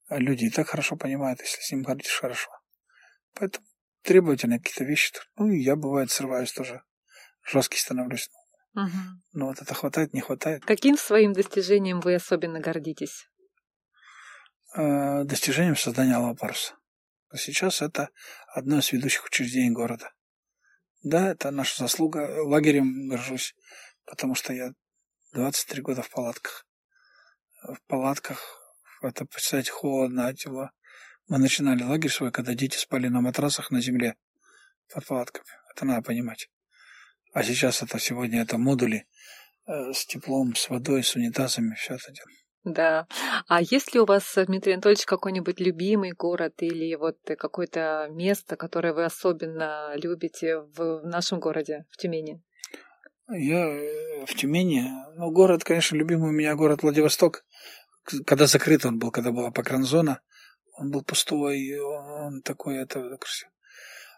А 0.08 0.18
люди 0.18 0.46
и 0.46 0.50
так 0.50 0.68
хорошо 0.68 0.96
понимают, 0.96 1.40
если 1.42 1.62
с 1.62 1.72
ним 1.72 1.84
говоришь 1.84 2.20
хорошо. 2.20 2.50
Поэтому 3.34 3.66
требовательные 4.04 4.60
какие-то 4.60 4.84
вещи. 4.84 5.14
Ну, 5.38 5.50
и 5.50 5.60
я, 5.60 5.76
бывает, 5.76 6.12
срываюсь 6.12 6.52
тоже. 6.52 6.84
Жесткий 7.44 7.80
становлюсь. 7.80 8.30
Мгм. 8.74 9.24
Но 9.34 9.48
вот 9.48 9.62
это 9.62 9.74
хватает, 9.74 10.14
не 10.14 10.22
хватает. 10.22 10.64
Каким 10.66 10.98
своим 10.98 11.34
достижением 11.34 12.00
вы 12.00 12.16
особенно 12.16 12.60
гордитесь? 12.60 13.28
Э, 14.76 15.24
достижением 15.24 15.76
создания 15.76 16.16
Алого 16.16 16.36
паруса. 16.36 16.76
Сейчас 17.36 17.82
это 17.82 18.10
одно 18.48 18.80
из 18.80 18.92
ведущих 18.92 19.26
учреждений 19.26 19.72
города. 19.72 20.12
Да, 21.04 21.32
это 21.32 21.52
наша 21.52 21.84
заслуга. 21.84 22.44
Лагерем 22.44 23.08
горжусь, 23.08 23.56
потому 24.06 24.36
что 24.36 24.54
я 24.54 24.74
23 25.34 25.82
года 25.82 26.02
в 26.02 26.10
палатках. 26.10 26.68
В 27.64 27.78
палатках 27.88 28.62
это, 29.02 29.26
представьте, 29.26 29.72
холодно, 29.72 30.34
тепло. 30.34 30.70
Мы 31.28 31.38
начинали 31.38 31.84
лагерь 31.84 32.12
свой, 32.12 32.32
когда 32.32 32.54
дети 32.54 32.78
спали 32.78 33.08
на 33.08 33.22
матрасах 33.22 33.72
на 33.72 33.82
земле 33.82 34.16
под 34.94 35.06
палатками. 35.06 35.46
Это 35.74 35.86
надо 35.86 36.02
понимать. 36.02 36.50
А 37.34 37.44
сейчас 37.44 37.82
это 37.82 37.98
сегодня 37.98 38.42
это 38.42 38.58
модули 38.58 39.08
э, 39.66 39.94
с 39.94 40.06
теплом, 40.06 40.54
с 40.56 40.70
водой, 40.70 41.04
с 41.04 41.16
унитазами, 41.16 41.76
все 41.76 41.96
это 41.96 42.12
дело. 42.12 42.28
Да. 42.64 43.08
А 43.48 43.62
есть 43.62 43.94
ли 43.94 44.00
у 44.00 44.06
вас, 44.06 44.36
Дмитрий 44.36 44.74
Анатольевич, 44.74 45.06
какой-нибудь 45.06 45.60
любимый 45.60 46.12
город 46.12 46.62
или 46.62 46.94
вот 46.96 47.18
какое-то 47.26 48.08
место, 48.12 48.56
которое 48.56 48.94
вы 48.94 49.06
особенно 49.06 49.94
любите 49.96 50.60
в 50.60 51.02
нашем 51.04 51.40
городе, 51.40 51.86
в 51.90 51.98
Тюмени? 51.98 52.42
Я 53.30 53.66
э, 53.66 54.26
в 54.26 54.36
Тюмени. 54.36 54.84
Ну, 55.16 55.32
город, 55.32 55.64
конечно, 55.64 55.96
любимый 55.96 56.30
у 56.30 56.34
меня 56.34 56.54
город 56.56 56.84
Владивосток. 56.84 57.46
Когда 58.26 58.46
закрыт 58.46 58.86
он 58.86 59.00
был, 59.00 59.10
когда 59.10 59.32
была 59.32 59.52
погранзона, 59.52 60.22
он 60.74 60.92
был 60.92 61.04
пустой, 61.04 61.80
он 61.80 62.42
такой, 62.42 62.78
это. 62.78 63.18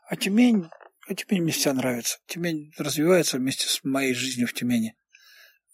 А 0.09 0.15
Тюмень, 0.17 0.69
а 1.07 1.15
Тюмень 1.15 1.43
мне 1.43 1.51
вся 1.51 1.73
нравится. 1.73 2.19
Тюмень 2.25 2.73
развивается 2.77 3.37
вместе 3.37 3.67
с 3.67 3.83
моей 3.83 4.13
жизнью 4.13 4.47
в 4.47 4.53
Тюмени. 4.53 4.97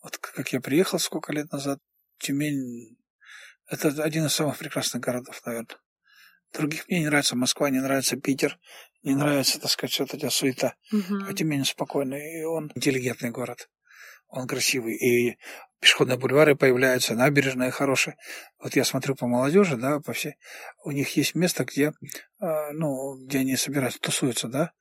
Вот 0.04 0.18
как 0.18 0.54
я 0.54 0.62
приехал 0.62 1.00
сколько 1.00 1.34
лет 1.34 1.52
назад, 1.52 1.80
Тюмень– 2.20 2.98
это 3.68 3.90
один 4.04 4.26
из 4.26 4.34
самых 4.34 4.58
прекрасных 4.58 5.02
городов, 5.02 5.42
наверное. 5.46 5.78
Других 6.54 6.88
мне 6.88 7.00
не 7.00 7.06
нравится 7.06 7.36
Москва, 7.36 7.70
не 7.70 7.80
нравится 7.80 8.18
Питер, 8.18 8.60
не 9.04 9.16
нравится, 9.16 9.60
так 9.60 9.70
сказать, 9.70 10.00
вот 10.00 10.14
эта 10.14 10.30
суета. 10.30 10.76
А 11.28 11.34
Тюмень 11.34 11.66
спокойный, 11.66 12.42
и 12.42 12.44
он 12.44 12.72
интеллигентный 12.76 13.32
город. 13.32 13.70
Он 14.28 14.48
красивый. 14.48 14.96
И 14.96 15.38
пешеходные 15.80 16.18
бульвары 16.18 16.56
появляются, 16.56 17.16
набережная 17.16 17.72
хорошая. 17.72 18.18
Вот 18.60 18.76
я 18.76 18.84
смотрю 18.84 19.16
по 19.16 19.28
молодежи, 19.28 19.76
да, 19.76 20.00
по 20.00 20.14
всей. 20.14 20.36
У 20.84 20.92
них 20.92 21.16
есть 21.18 21.36
место, 21.36 21.66
где, 21.66 21.94
э, 22.40 22.72
ну, 22.74 23.26
где 23.26 23.40
они 23.40 23.56
собираются, 23.56 24.00
тусуются, 24.00 24.48
да. 24.48 24.72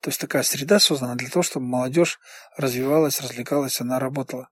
То 0.00 0.10
есть 0.10 0.20
такая 0.20 0.42
среда 0.42 0.78
создана 0.78 1.16
для 1.16 1.28
того, 1.28 1.42
чтобы 1.42 1.66
молодежь 1.66 2.20
развивалась, 2.56 3.20
развлекалась, 3.20 3.80
она 3.80 3.98
работала, 3.98 4.48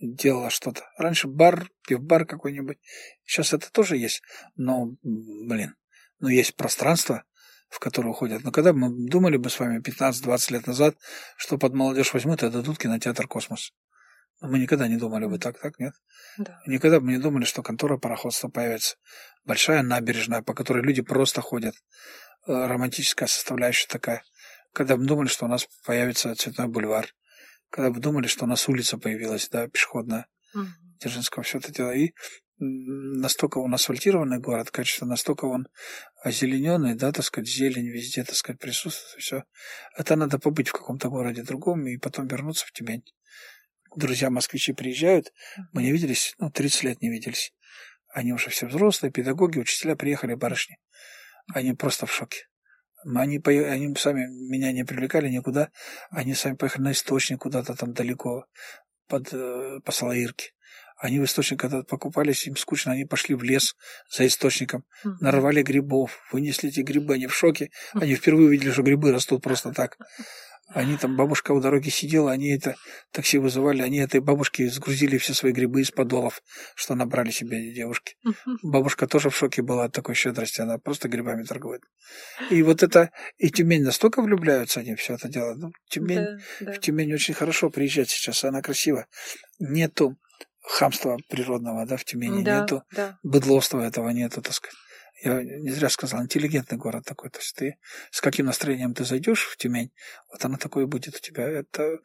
делала 0.00 0.50
что-то. 0.50 0.82
Раньше 0.96 1.28
бар, 1.28 1.68
пивбар 1.86 2.26
какой-нибудь. 2.26 2.78
Сейчас 3.24 3.52
это 3.52 3.70
тоже 3.70 3.96
есть. 3.96 4.22
Но, 4.56 4.96
блин, 5.02 5.74
ну, 6.18 6.28
есть 6.28 6.56
пространство, 6.56 7.24
в 7.68 7.78
которое 7.78 8.08
уходят. 8.08 8.42
Но 8.42 8.50
когда 8.50 8.72
мы 8.72 8.90
думали 9.08 9.36
бы 9.36 9.50
с 9.50 9.60
вами 9.60 9.80
15-20 9.80 10.52
лет 10.52 10.66
назад, 10.66 10.96
что 11.36 11.58
под 11.58 11.74
молодежь 11.74 12.12
возьмут 12.14 12.42
и 12.42 12.46
отдадут 12.46 12.78
кинотеатр 12.78 13.28
«Космос». 13.28 13.72
Но 14.40 14.48
мы 14.48 14.58
никогда 14.58 14.88
не 14.88 14.96
думали 14.96 15.26
бы 15.26 15.38
так, 15.38 15.60
так, 15.60 15.78
нет? 15.78 15.92
Да. 16.38 16.60
Никогда 16.66 16.98
бы 16.98 17.08
не 17.08 17.18
думали, 17.18 17.44
что 17.44 17.62
контора 17.62 17.98
пароходства 17.98 18.48
появится. 18.48 18.96
Большая 19.44 19.82
набережная, 19.82 20.40
по 20.40 20.54
которой 20.54 20.82
люди 20.82 21.02
просто 21.02 21.42
ходят. 21.42 21.74
Э, 22.46 22.66
Романтическая 22.66 23.28
составляющая 23.28 23.86
такая. 23.86 24.24
Когда 24.72 24.96
бы 24.96 25.04
думали, 25.04 25.28
что 25.28 25.44
у 25.44 25.48
нас 25.48 25.68
появится 25.84 26.34
цветной 26.34 26.68
бульвар. 26.68 27.14
Когда 27.70 27.90
бы 27.90 28.00
думали, 28.00 28.26
что 28.26 28.44
у 28.44 28.48
нас 28.48 28.68
улица 28.68 28.98
появилась, 28.98 29.48
да, 29.48 29.68
пешеходная. 29.68 30.26
Мгм. 30.54 30.74
Дзержинского 30.98 31.42
все 31.42 31.58
это 31.58 31.72
дело. 31.72 31.92
И 31.92 32.12
настолько 32.58 33.58
он 33.58 33.72
асфальтированный 33.74 34.38
город, 34.38 34.70
качество, 34.70 35.06
настолько 35.06 35.46
он 35.46 35.66
озелененный, 36.22 36.94
да, 36.94 37.10
так 37.10 37.24
сказать, 37.24 37.48
зелень 37.48 37.88
везде, 37.88 38.22
так 38.22 38.34
сказать, 38.34 38.60
присутствует, 38.60 39.22
все. 39.22 39.44
Это 39.96 40.16
надо 40.16 40.38
побыть 40.38 40.68
в 40.68 40.72
каком-то 40.72 41.08
городе 41.08 41.42
другом 41.42 41.86
и 41.86 41.96
потом 41.96 42.26
вернуться 42.26 42.66
в 42.66 42.72
Тюмень. 42.72 43.04
Друзья 43.96 44.30
москвичи 44.30 44.72
приезжают, 44.72 45.32
мы 45.72 45.82
не 45.82 45.90
виделись, 45.90 46.34
ну, 46.38 46.50
30 46.50 46.82
лет 46.84 47.02
не 47.02 47.08
виделись. 47.08 47.54
Они 48.12 48.32
уже 48.32 48.50
все 48.50 48.66
взрослые, 48.66 49.10
педагоги, 49.10 49.58
учителя 49.58 49.96
приехали, 49.96 50.34
барышни. 50.34 50.78
Они 51.54 51.72
просто 51.72 52.06
в 52.06 52.12
шоке. 52.12 52.49
Они, 53.04 53.40
они 53.46 53.94
сами 53.96 54.26
меня 54.50 54.72
не 54.72 54.84
привлекали 54.84 55.28
никуда. 55.28 55.70
Они 56.10 56.34
сами 56.34 56.56
поехали 56.56 56.82
на 56.82 56.92
источник 56.92 57.40
куда-то 57.40 57.74
там 57.74 57.92
далеко, 57.92 58.46
под, 59.08 59.32
э, 59.32 59.80
по 59.84 59.92
Салаирке. 59.92 60.52
Они 60.96 61.18
в 61.18 61.24
источник 61.24 61.58
когда 61.58 61.82
покупались, 61.82 62.46
им 62.46 62.56
скучно, 62.56 62.92
они 62.92 63.06
пошли 63.06 63.34
в 63.34 63.42
лес 63.42 63.74
за 64.14 64.26
источником, 64.26 64.84
Мгм. 65.02 65.16
нарвали 65.20 65.62
грибов, 65.62 66.18
вынесли 66.30 66.68
эти 66.68 66.80
грибы, 66.80 67.14
они 67.14 67.26
в 67.26 67.34
шоке. 67.34 67.70
Они 67.94 68.14
впервые 68.14 68.48
увидели, 68.48 68.70
что 68.70 68.82
грибы 68.82 69.10
растут 69.10 69.42
просто 69.42 69.72
так. 69.72 69.96
Они 70.72 70.96
там, 70.96 71.16
бабушка 71.16 71.50
у 71.52 71.60
дороги 71.60 71.88
сидела, 71.88 72.30
они 72.30 72.54
это 72.54 72.76
такси 73.10 73.38
вызывали, 73.38 73.82
они 73.82 73.98
этой 73.98 74.20
бабушке 74.20 74.70
сгрузили 74.70 75.18
все 75.18 75.34
свои 75.34 75.52
грибы 75.52 75.80
из 75.80 75.90
подолов, 75.90 76.42
что 76.76 76.94
набрали 76.94 77.30
себе 77.30 77.72
девушки. 77.72 78.14
Мгм. 78.22 78.58
Бабушка 78.62 79.08
тоже 79.08 79.30
в 79.30 79.36
шоке 79.36 79.62
была 79.62 79.84
от 79.84 79.92
такой 79.92 80.14
щедрости, 80.14 80.60
она 80.60 80.78
просто 80.78 81.08
грибами 81.08 81.42
торгует. 81.42 81.82
И 82.50 82.62
вот 82.62 82.84
это, 82.84 83.10
и 83.36 83.50
Тюмень 83.50 83.82
настолько 83.82 84.22
влюбляются 84.22 84.80
они 84.80 84.94
все 84.94 85.14
это 85.14 85.28
дело. 85.28 85.54
Ну, 85.56 85.72
Тюмень, 85.88 86.24
Да, 86.24 86.38
да. 86.60 86.72
в 86.72 86.78
Тюмень 86.78 87.12
очень 87.14 87.34
хорошо 87.34 87.70
приезжать 87.70 88.10
сейчас, 88.10 88.44
она 88.44 88.62
красива. 88.62 89.06
Нету 89.58 90.16
хамства 90.62 91.18
природного, 91.28 91.84
да, 91.86 91.96
в 91.96 92.04
Тюмени, 92.04 92.44
Да, 92.44 92.60
нету 92.60 92.82
да. 92.92 93.18
быдлоства 93.24 93.80
этого 93.80 94.10
нету, 94.10 94.40
так 94.40 94.54
сказать. 94.54 94.76
Я 95.22 95.42
не 95.42 95.70
зря 95.70 95.90
сказал, 95.90 96.22
интеллигентный 96.22 96.78
город 96.78 97.04
такой. 97.04 97.30
То 97.30 97.38
есть 97.38 97.54
ты 97.54 97.78
с 98.10 98.20
каким 98.20 98.46
настроением 98.46 98.94
ты 98.94 99.04
зайдешь 99.04 99.44
в 99.44 99.56
Тюмень, 99.56 99.92
вот 100.30 100.44
оно 100.44 100.56
такое 100.56 100.86
будет 100.86 101.16
у 101.16 101.18
тебя. 101.18 101.48
Это, 101.48 101.98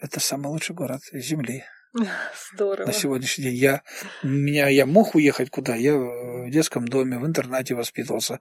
это 0.00 0.20
самый 0.20 0.48
лучший 0.48 0.74
город 0.74 1.02
Земли 1.12 1.64
Здорово. 2.54 2.86
на 2.86 2.92
сегодняшний 2.92 3.44
день. 3.44 3.54
Я, 3.54 3.82
меня, 4.22 4.68
я 4.68 4.86
мог 4.86 5.14
уехать 5.14 5.50
куда? 5.50 5.74
Я 5.74 5.96
в 5.96 6.50
детском 6.50 6.86
доме, 6.86 7.18
в 7.18 7.26
интернате 7.26 7.74
воспитывался. 7.74 8.40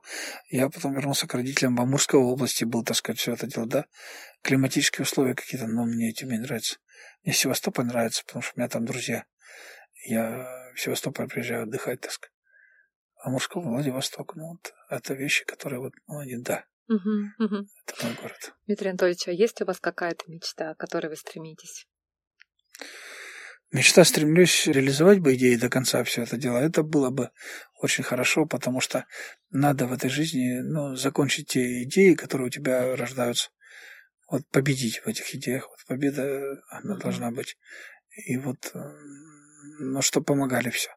Я 0.49 0.69
потом 0.69 0.93
вернулся 0.93 1.27
к 1.27 1.33
родителям 1.33 1.75
в 1.75 1.81
Амурской 1.81 2.19
области, 2.19 2.63
был, 2.63 2.83
так 2.83 2.95
сказать, 2.95 3.19
все 3.19 3.33
это 3.33 3.47
дело, 3.47 3.67
да. 3.67 3.85
Климатические 4.41 5.03
условия 5.03 5.35
какие-то, 5.35 5.67
но 5.67 5.85
мне 5.85 6.11
Тюмень 6.13 6.41
нравится. 6.41 6.77
Мне 7.23 7.33
Севастополь 7.33 7.85
нравится, 7.85 8.23
потому 8.25 8.41
что 8.41 8.53
у 8.55 8.59
меня 8.59 8.69
там 8.69 8.85
друзья. 8.85 9.25
Я 10.05 10.47
в 10.73 10.79
Севастополь 10.79 11.27
приезжаю 11.27 11.63
отдыхать, 11.63 12.01
так 12.01 12.11
сказать. 12.11 12.33
А 13.23 13.29
Мурского 13.29 13.61
Владивосток, 13.61 14.35
ну, 14.35 14.49
вот, 14.53 14.73
это 14.89 15.13
вещи, 15.13 15.45
которые 15.45 15.79
вот, 15.79 15.93
ну, 16.07 16.19
они, 16.19 16.37
да, 16.37 16.65
Мгм, 16.87 17.33
мгм. 17.37 17.67
это 17.85 18.05
мой 18.05 18.15
город. 18.15 18.53
Дмитрий 18.65 18.89
Анатольевич, 18.89 19.27
а 19.27 19.31
есть 19.31 19.61
у 19.61 19.65
вас 19.65 19.79
какая-то 19.79 20.23
мечта, 20.27 20.73
к 20.73 20.77
которой 20.77 21.07
вы 21.07 21.15
стремитесь? 21.15 21.85
Мечта 23.71 24.03
стремлюсь 24.03 24.67
реализовать 24.67 25.19
бы 25.19 25.35
идеи 25.35 25.55
до 25.55 25.69
конца 25.69 26.03
все 26.03 26.23
это 26.23 26.35
дело. 26.35 26.57
Это 26.57 26.83
было 26.83 27.09
бы 27.09 27.29
очень 27.79 28.03
хорошо, 28.03 28.45
потому 28.45 28.81
что 28.81 29.05
надо 29.49 29.85
в 29.85 29.93
этой 29.93 30.09
жизни 30.09 30.59
ну, 30.59 30.95
закончить 30.95 31.47
те 31.47 31.83
идеи, 31.83 32.13
которые 32.15 32.47
у 32.47 32.49
тебя 32.49 32.95
рождаются. 32.97 33.49
вот 34.29 34.47
победить 34.49 34.99
в 34.99 35.07
этих 35.07 35.35
идеях. 35.35 35.69
Вот 35.69 35.79
победа, 35.87 36.61
она 36.69 36.93
Мгм. 36.95 36.99
должна 36.99 37.31
быть. 37.31 37.57
И 38.25 38.37
вот, 38.37 38.71
э, 38.73 38.79
ну, 39.79 40.01
что 40.01 40.21
помогали 40.21 40.69
все. 40.69 40.89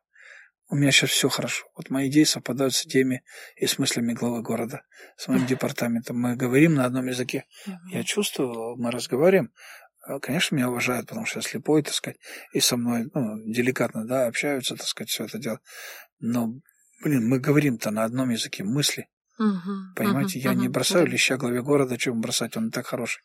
У 0.69 0.77
меня 0.77 0.91
сейчас 0.93 1.11
все 1.11 1.29
хорошо. 1.29 1.67
Вот 1.77 1.91
мои 1.91 2.09
идеи 2.09 2.25
совпадают 2.25 2.75
с 2.75 2.87
идеями 2.87 3.23
и 3.57 3.67
с 3.67 3.79
мыслями 3.79 4.13
главы 4.15 4.43
города, 4.43 4.83
с 5.17 5.29
моим 5.29 5.47
департаментом. 5.47 6.19
Мы 6.19 6.37
говорим 6.37 6.75
на 6.75 6.85
одном 6.87 7.07
языке. 7.07 7.45
Я 7.91 8.03
чувствую, 8.03 8.77
мы 8.77 8.91
разговариваем. 8.91 9.53
Э, 10.09 10.19
Конечно, 10.21 10.57
меня 10.57 10.69
уважают, 10.71 11.07
потому 11.09 11.27
что 11.27 11.39
я 11.39 11.43
слепой, 11.43 11.83
так 11.83 11.95
сказать, 11.95 12.19
и 12.53 12.61
со 12.61 12.77
мной, 12.77 13.11
ну, 13.15 13.37
деликатно, 13.45 14.07
да, 14.07 14.27
общаются, 14.27 14.77
так 14.77 14.87
сказать, 14.87 15.11
все 15.11 15.25
это 15.25 15.39
дело. 15.39 15.61
Но, 16.19 16.55
блин, 17.03 17.29
мы 17.29 17.39
говорим-то 17.41 17.91
на 17.91 18.05
одном 18.05 18.31
языке 18.31 18.65
мысли. 18.65 19.09
Мгм, 19.39 19.95
Понимаете, 19.97 20.39
мгм, 20.39 20.49
я 20.49 20.55
не 20.55 20.63
мгм, 20.65 20.73
бросаю 20.73 21.07
да. 21.07 21.13
леща 21.13 21.37
главе 21.37 21.63
города, 21.63 21.97
чем 21.99 22.21
бросать, 22.21 22.57
он 22.57 22.71
так 22.71 22.87
хороший. 22.87 23.23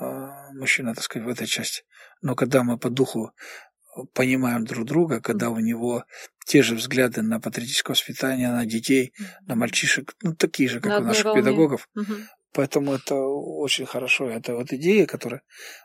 А, 0.00 0.52
Мужчина, 0.52 0.94
так 0.94 1.04
сказать, 1.04 1.26
в 1.26 1.30
этой 1.30 1.46
части. 1.46 1.82
Но 2.22 2.34
когда 2.34 2.62
мы 2.62 2.78
по 2.78 2.90
духу 2.90 3.32
понимаем 4.14 4.64
друг 4.64 4.86
друга, 4.86 5.20
когда 5.20 5.50
у 5.50 5.58
него 5.58 6.04
те 6.46 6.62
же 6.62 6.74
взгляды 6.74 7.22
на 7.22 7.40
патриотическое 7.40 7.94
воспитание, 7.94 8.50
на 8.50 8.66
детей, 8.66 9.12
на 9.46 9.54
мальчишек, 9.54 10.14
ну, 10.22 10.34
такие 10.34 10.68
же, 10.68 10.80
как 10.80 10.92
На 10.92 10.98
у 10.98 11.02
наших 11.02 11.24
волне. 11.26 11.42
педагогов, 11.42 11.88
Мгм. 11.94 12.28
Поэтому 12.54 12.92
это 12.92 13.14
очень 13.14 13.86
хорошо. 13.86 14.28
Это 14.28 14.54
вот 14.54 14.72
идея, 14.72 15.06
которая... 15.06 15.42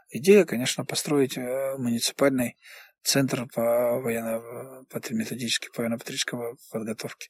Идея, 0.09 0.43
конечно, 0.43 0.83
построить 0.83 1.37
э, 1.37 1.77
муниципальный 1.77 2.57
центр 3.03 3.47
по 3.47 4.01
военно 4.01 4.83
по 4.89 5.01
методической, 5.13 5.71
по 5.71 5.81
военно-патриотической 5.81 6.57
подготовке. 6.69 7.29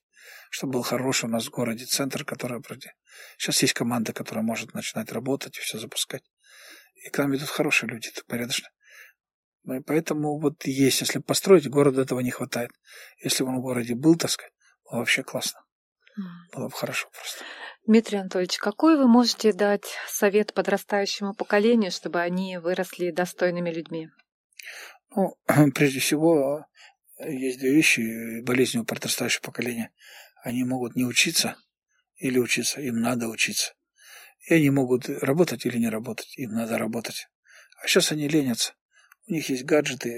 Чтобы 0.50 0.74
был 0.74 0.82
хороший 0.82 1.26
у 1.26 1.30
нас 1.30 1.46
в 1.46 1.52
городе 1.52 1.86
центр, 1.86 2.26
который... 2.26 2.60
Сейчас 3.38 3.62
есть 3.62 3.74
команда, 3.74 4.12
которая 4.12 4.44
может 4.44 4.74
начинать 4.74 5.12
работать 5.12 5.58
и 5.58 5.62
все 5.62 5.78
запускать. 5.78 6.24
И 6.96 7.10
к 7.10 7.18
нам 7.20 7.36
идут 7.36 7.50
хорошие 7.50 7.90
люди, 7.90 8.10
порядочно. 8.28 8.70
Ну 9.68 9.74
и 9.76 9.82
поэтому 9.82 10.40
вот 10.40 10.66
есть, 10.66 11.02
если 11.02 11.20
построить, 11.20 11.70
городу 11.70 12.00
этого 12.02 12.22
не 12.22 12.32
хватает. 12.32 12.72
Если 13.22 13.44
бы 13.44 13.50
он 13.50 13.58
в 13.58 13.62
городе 13.62 13.96
был, 13.96 14.16
так 14.16 14.32
сказать, 14.32 14.54
было 14.86 15.00
вообще 15.00 15.24
классно. 15.24 15.60
Было 16.54 16.70
бы 16.70 16.74
хорошо 16.74 17.10
просто. 17.12 17.44
Дмитрий 17.86 18.20
Анатольевич, 18.20 18.60
какой 18.60 18.96
вы 18.96 19.10
можете 19.10 19.52
дать 19.52 19.84
совет 20.08 20.54
подрастающему 20.54 21.34
поколению, 21.34 21.92
чтобы 21.92 22.22
они 22.22 22.58
выросли 22.58 23.12
достойными 23.12 23.70
людьми? 23.70 24.08
Ну, 25.14 25.36
прежде 25.76 26.00
всего, 26.00 26.66
есть 27.20 27.60
две 27.60 27.76
вещи, 27.76 28.40
болезни 28.44 28.80
у 28.80 28.86
подрастающего 28.86 29.42
поколения. 29.42 29.92
Они 30.44 30.64
могут 30.64 30.96
не 30.96 31.04
учиться 31.04 31.58
или 32.16 32.40
учиться, 32.40 32.80
им 32.80 33.02
надо 33.02 33.28
учиться. 33.28 33.74
И 34.48 34.54
они 34.54 34.70
могут 34.70 35.10
работать 35.10 35.66
или 35.66 35.78
не 35.78 35.90
работать, 35.90 36.38
им 36.38 36.52
надо 36.52 36.78
работать. 36.78 37.28
А 37.84 37.88
сейчас 37.88 38.14
они 38.14 38.30
ленятся. 38.30 38.74
У 39.28 39.34
них 39.34 39.50
есть 39.50 39.66
гаджеты, 39.66 40.10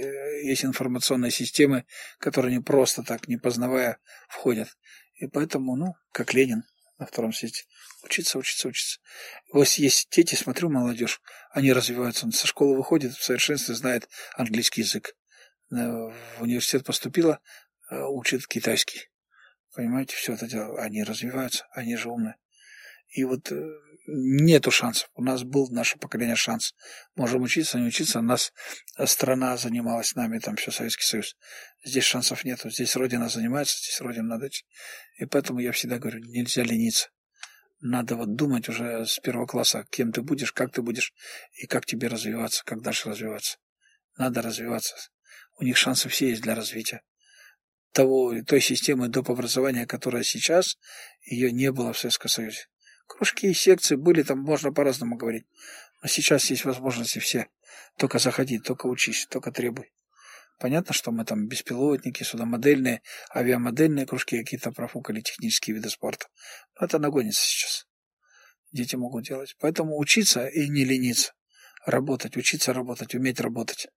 есть 0.43 0.63
информационные 0.63 1.31
системы, 1.31 1.85
которые 2.19 2.53
они 2.55 2.63
просто 2.63 3.03
так, 3.03 3.27
не 3.27 3.37
познавая, 3.37 3.97
входят. 4.27 4.69
И 5.15 5.25
поэтому, 5.25 5.75
ну, 5.75 5.95
как 6.11 6.33
Ленин 6.33 6.63
на 6.99 7.07
втором 7.07 7.33
свете, 7.33 7.63
учиться, 8.03 8.37
учиться, 8.37 8.67
учиться. 8.67 8.99
Вот 9.51 9.67
есть 9.67 10.09
дети, 10.11 10.35
смотрю, 10.35 10.69
молодежь, 10.69 11.21
они 11.51 11.73
развиваются. 11.73 12.25
Он 12.25 12.31
со 12.31 12.45
школы 12.45 12.75
выходит, 12.75 13.13
в 13.13 13.23
совершенстве 13.23 13.73
знает 13.73 14.07
английский 14.35 14.81
язык. 14.81 15.15
Э, 15.71 15.75
В 15.75 16.41
университет 16.41 16.85
поступила, 16.85 17.39
э, 17.89 17.99
учит 17.99 18.45
китайский. 18.47 19.09
Понимаете, 19.73 20.15
все 20.15 20.33
это 20.33 20.47
дело. 20.47 20.79
Они 20.79 21.03
развиваются, 21.03 21.67
они 21.71 21.95
же 21.95 22.09
умные. 22.09 22.35
И 23.09 23.23
вот 23.23 23.51
э, 23.51 23.57
нету 24.11 24.71
шансов. 24.71 25.09
У 25.15 25.23
нас 25.23 25.43
был 25.43 25.69
наше 25.69 25.97
поколение 25.97 26.35
шанс. 26.35 26.73
Можем 27.15 27.43
учиться, 27.43 27.79
не 27.79 27.87
учиться. 27.87 28.19
У 28.19 28.23
нас 28.23 28.51
э, 28.97 29.05
страна 29.05 29.57
занималась 29.57 30.15
нами, 30.15 30.39
там 30.39 30.55
все 30.55 30.71
Советский 30.71 31.05
Союз. 31.05 31.35
Здесь 31.83 32.03
шансов 32.03 32.43
нету. 32.43 32.69
Здесь 32.69 32.95
Родина 32.95 33.29
занимается, 33.29 33.77
здесь 33.77 34.01
Родина 34.01 34.27
надо. 34.27 34.49
И 35.17 35.25
поэтому 35.25 35.59
я 35.59 35.71
всегда 35.71 35.99
говорю, 35.99 36.19
нельзя 36.19 36.63
лениться. 36.63 37.09
Надо 37.81 38.15
вот 38.15 38.35
думать 38.35 38.67
уже 38.67 39.05
с 39.05 39.19
первого 39.19 39.45
класса, 39.45 39.85
кем 39.89 40.11
ты 40.11 40.21
будешь, 40.21 40.51
как 40.51 40.71
ты 40.71 40.81
будешь 40.81 41.13
и 41.53 41.65
как 41.65 41.85
тебе 41.85 42.07
развиваться, 42.07 42.63
как 42.65 42.81
дальше 42.81 43.09
развиваться. 43.09 43.57
Надо 44.17 44.41
развиваться. 44.41 44.95
У 45.57 45.63
них 45.63 45.77
шансы 45.77 46.09
все 46.09 46.29
есть 46.29 46.41
для 46.41 46.55
развития. 46.55 47.01
Того, 47.93 48.33
той 48.45 48.61
системы 48.61 49.07
доп. 49.07 49.29
образования, 49.29 49.85
которая 49.85 50.23
сейчас, 50.23 50.77
ее 51.21 51.51
не 51.51 51.71
было 51.71 51.93
в 51.93 51.97
Советском 51.97 52.29
Союзе. 52.29 52.67
Кружки 53.09 53.47
и 53.47 53.53
секции 53.55 53.95
были, 53.95 54.21
там 54.21 54.39
можно 54.39 54.71
по-разному 54.71 55.17
говорить. 55.17 55.47
Но 56.01 56.07
сейчас 56.07 56.49
есть 56.51 56.63
возможности 56.63 57.17
все. 57.17 57.47
Только 57.97 58.19
заходи, 58.19 58.59
только 58.59 58.85
учись, 58.85 59.25
только 59.25 59.51
требуй. 59.51 59.91
Понятно, 60.59 60.93
что 60.93 61.11
мы 61.11 61.25
там 61.25 61.47
беспилотники, 61.47 62.23
судомодельные, 62.23 63.01
авиамодельные 63.35 64.05
кружки 64.05 64.37
какие-то 64.37 64.71
профукали, 64.71 65.21
технические 65.21 65.75
виды 65.75 65.89
спорта. 65.89 66.27
Но 66.79 66.85
это 66.85 66.99
нагонится 66.99 67.41
сейчас. 67.43 67.87
Дети 68.71 68.95
могут 68.95 69.25
делать. 69.25 69.55
Поэтому 69.59 69.97
учиться 69.97 70.45
и 70.45 70.69
не 70.69 70.85
лениться. 70.85 71.33
Работать, 71.85 72.37
учиться 72.37 72.73
работать, 72.73 73.15
уметь 73.15 73.39
работать. 73.39 73.87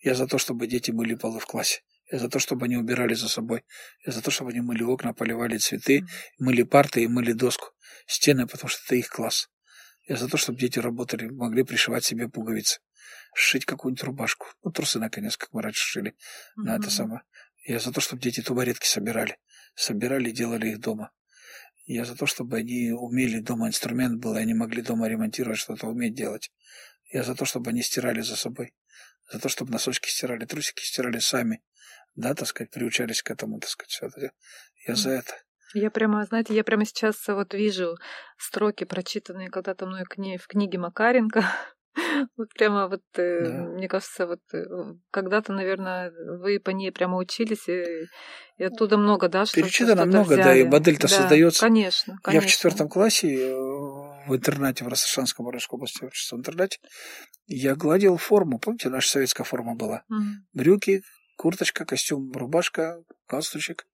Я 0.00 0.14
за 0.14 0.26
то, 0.26 0.36
чтобы 0.36 0.66
дети 0.66 0.90
мыли 0.90 1.14
полы 1.14 1.40
в 1.40 1.46
классе. 1.46 1.80
Я 2.10 2.18
за 2.18 2.28
то, 2.28 2.38
чтобы 2.38 2.66
они 2.66 2.76
убирали 2.76 3.14
за 3.14 3.28
собой. 3.28 3.64
Я 4.04 4.12
за 4.12 4.22
то, 4.22 4.30
чтобы 4.30 4.50
они 4.50 4.60
мыли 4.60 4.82
окна, 4.82 5.14
поливали 5.14 5.56
цветы, 5.56 6.04
мыли 6.38 6.62
парты 6.62 7.02
и 7.02 7.08
мыли 7.08 7.32
доску, 7.32 7.68
стены, 8.06 8.46
потому 8.46 8.68
что 8.68 8.82
это 8.86 8.96
их 8.96 9.08
класс. 9.08 9.48
Я 10.06 10.16
за 10.16 10.28
то, 10.28 10.36
чтобы 10.36 10.58
дети 10.58 10.78
работали, 10.78 11.28
могли 11.28 11.64
пришивать 11.64 12.04
себе 12.04 12.28
пуговицы, 12.28 12.80
сшить 13.34 13.64
какую-нибудь 13.64 14.04
рубашку. 14.04 14.46
Ну, 14.62 14.70
трусы, 14.70 14.98
наконец, 14.98 15.36
как 15.38 15.52
мы 15.52 15.62
раньше 15.62 15.82
шили. 15.82 16.14
На 16.56 16.76
это 16.76 16.90
самое. 16.90 17.22
Я 17.64 17.78
за 17.78 17.90
то, 17.90 18.02
чтобы 18.02 18.20
дети 18.20 18.42
тубаретки 18.42 18.86
собирали. 18.86 19.38
Собирали 19.74 20.28
и 20.28 20.32
делали 20.32 20.68
их 20.68 20.80
дома. 20.80 21.10
Я 21.86 22.04
за 22.04 22.16
то, 22.16 22.26
чтобы 22.26 22.58
они 22.58 22.92
умели 22.92 23.40
дома 23.40 23.68
инструмент 23.68 24.20
был, 24.20 24.36
и 24.36 24.40
они 24.40 24.52
могли 24.52 24.82
дома 24.82 25.08
ремонтировать, 25.08 25.58
что-то 25.58 25.86
уметь 25.86 26.14
делать. 26.14 26.52
Я 27.10 27.22
за 27.22 27.34
то, 27.34 27.46
чтобы 27.46 27.70
они 27.70 27.82
стирали 27.82 28.20
за 28.20 28.36
собой. 28.36 28.74
За 29.30 29.38
то, 29.38 29.48
чтобы 29.48 29.72
носочки 29.72 30.08
стирали, 30.08 30.44
трусики 30.44 30.84
стирали 30.84 31.18
сами. 31.18 31.62
Да, 32.14 32.34
так 32.34 32.46
сказать, 32.48 32.70
приучались 32.70 33.22
к 33.22 33.30
этому, 33.30 33.58
так 33.60 33.70
сказать, 33.70 33.90
все 33.90 34.06
это. 34.06 34.30
Я 34.86 34.94
за 34.94 35.10
это. 35.10 35.32
Я 35.74 35.90
прямо, 35.90 36.24
знаете, 36.24 36.54
я 36.54 36.62
прямо 36.62 36.84
сейчас 36.84 37.16
вот 37.26 37.52
вижу 37.54 37.96
строки, 38.38 38.84
прочитанные 38.84 39.50
когда-то 39.50 39.86
мной 39.86 40.04
кни- 40.04 40.38
в 40.38 40.46
книге 40.46 40.78
Макаренко. 40.78 41.44
Вот 42.36 42.48
прямо 42.54 42.88
вот, 42.88 43.02
э, 43.16 43.44
Да. 43.44 43.52
мне 43.70 43.86
кажется, 43.88 44.26
вот 44.26 44.40
э, 44.52 44.64
когда-то, 45.12 45.52
наверное, 45.52 46.10
вы 46.40 46.58
по 46.58 46.70
ней 46.70 46.90
прямо 46.90 47.16
учились, 47.18 47.68
и, 47.68 47.84
и 48.58 48.64
оттуда 48.64 48.98
много, 48.98 49.28
да, 49.28 49.46
что 49.46 49.60
Перечитано 49.60 50.04
много, 50.04 50.36
да, 50.36 50.54
и 50.56 50.62
взяли. 50.62 50.68
модель-то 50.68 51.02
Да, 51.08 51.14
создается. 51.16 51.60
Конечно, 51.60 52.12
Я 52.14 52.18
в 52.18 52.22
конечно. 52.22 52.48
четвертом 52.50 52.88
классе 52.88 53.32
э, 53.36 53.54
в 54.26 54.34
интернате 54.34 54.82
в 54.84 54.88
Ростошанском 54.88 55.44
Воронежской 55.46 55.76
области 55.76 56.04
в 56.04 56.36
интернате. 56.36 56.78
Я 57.46 57.76
гладил 57.76 58.16
форму. 58.16 58.58
Помните, 58.58 58.88
наша 58.88 59.10
советская 59.10 59.44
форма 59.44 59.76
была? 59.76 60.02
Мгм. 60.08 60.46
Брюки, 60.52 61.02
курточка, 61.36 61.84
костюм, 61.84 62.32
рубашка, 62.32 63.02
галстучек. 63.28 63.86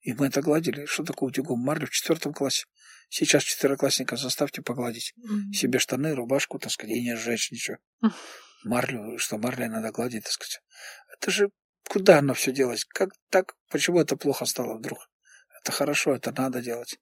И 0.00 0.12
мы 0.12 0.26
это 0.26 0.40
гладили. 0.40 0.86
Что 0.86 1.04
такое 1.04 1.30
утюгом 1.30 1.58
марлю 1.60 1.86
в 1.86 1.90
четвертом 1.90 2.32
классе? 2.32 2.66
Сейчас 3.08 3.42
четвероклассников 3.42 4.20
заставьте 4.20 4.62
погладить. 4.62 5.12
Мгм. 5.16 5.52
Себе 5.52 5.78
штаны, 5.78 6.14
рубашку, 6.14 6.58
так 6.58 6.72
сказать, 6.72 6.96
и 6.96 7.02
не 7.02 7.16
сжечь 7.16 7.50
ничего. 7.50 7.78
Мгм. 8.00 8.12
Марлю, 8.64 9.18
что 9.18 9.38
марлей 9.38 9.68
надо 9.68 9.90
гладить, 9.92 10.24
так 10.24 10.32
сказать. 10.32 10.60
Это 11.12 11.30
же 11.30 11.50
куда 11.88 12.18
оно 12.18 12.34
все 12.34 12.52
делать? 12.52 12.84
Как 12.84 13.10
так? 13.30 13.54
Почему 13.70 14.00
это 14.00 14.16
плохо 14.16 14.44
стало 14.44 14.76
вдруг? 14.76 15.08
Это 15.60 15.72
хорошо, 15.72 16.14
это 16.14 16.32
надо 16.32 16.60
делать. 16.60 16.98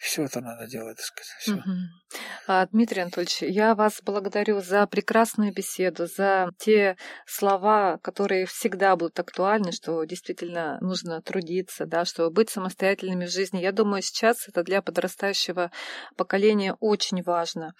Все 0.00 0.24
это 0.24 0.40
надо 0.40 0.66
делать, 0.66 0.96
так 0.96 1.04
сказать. 1.04 1.36
Всё. 1.40 1.56
Мгм. 1.56 1.90
А, 2.46 2.66
Дмитрий 2.66 3.02
Анатольевич, 3.02 3.42
я 3.42 3.74
вас 3.74 4.00
благодарю 4.02 4.62
за 4.62 4.86
прекрасную 4.86 5.52
беседу, 5.52 6.06
за 6.06 6.48
те 6.58 6.96
слова, 7.26 7.98
которые 7.98 8.46
всегда 8.46 8.96
будут 8.96 9.20
актуальны, 9.20 9.72
что 9.72 10.02
действительно 10.04 10.78
нужно 10.80 11.20
трудиться, 11.20 11.84
да, 11.84 12.06
что 12.06 12.30
быть 12.30 12.48
самостоятельными 12.48 13.26
в 13.26 13.30
жизни. 13.30 13.60
Я 13.60 13.72
думаю, 13.72 14.00
сейчас 14.00 14.48
это 14.48 14.62
для 14.62 14.80
подрастающего 14.80 15.70
поколения 16.16 16.74
очень 16.80 17.22
важно. 17.22 17.74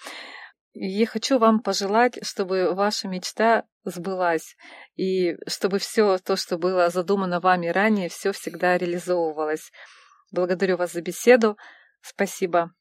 Я 0.75 1.07
хочу 1.07 1.39
вам 1.39 1.61
пожелать, 1.61 2.19
чтобы 2.23 2.75
ваша 2.75 3.09
мечта 3.09 3.65
сбылась, 3.85 4.57
и 4.95 5.37
чтобы 5.49 5.79
все 5.79 6.19
то, 6.19 6.37
что 6.37 6.59
было 6.59 6.91
задумано 6.91 7.41
вами 7.41 7.69
ранее, 7.69 8.11
все 8.11 8.33
всегда 8.33 8.77
реализовывалось. 8.77 9.73
Благодарю 10.31 10.77
вас 10.77 10.93
за 10.93 11.01
беседу. 11.01 11.57
Спасибо. 12.03 12.73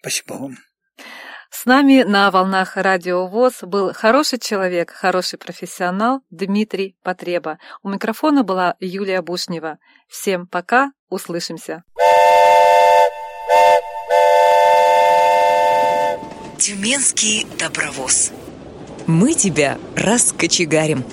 Спасибо 0.00 0.34
вам. 0.34 0.56
С 1.50 1.64
нами 1.64 2.02
на 2.02 2.30
волнах 2.30 2.76
Радио 2.76 3.26
ВОЗ 3.26 3.62
был 3.62 3.92
хороший 3.92 4.38
человек, 4.38 4.90
хороший 4.90 5.38
профессионал 5.38 6.20
Дмитрий 6.30 6.96
Потреба. 7.02 7.58
У 7.82 7.88
микрофона 7.88 8.42
была 8.42 8.74
Юлия 8.80 9.22
Бушнева. 9.22 9.78
Всем 10.08 10.46
пока, 10.46 10.92
услышимся. 11.08 11.84
Тюменский 16.58 17.46
добровоз. 17.58 18.32
Мы 19.06 19.34
тебя 19.34 19.78
раскочегарим. 19.94 21.04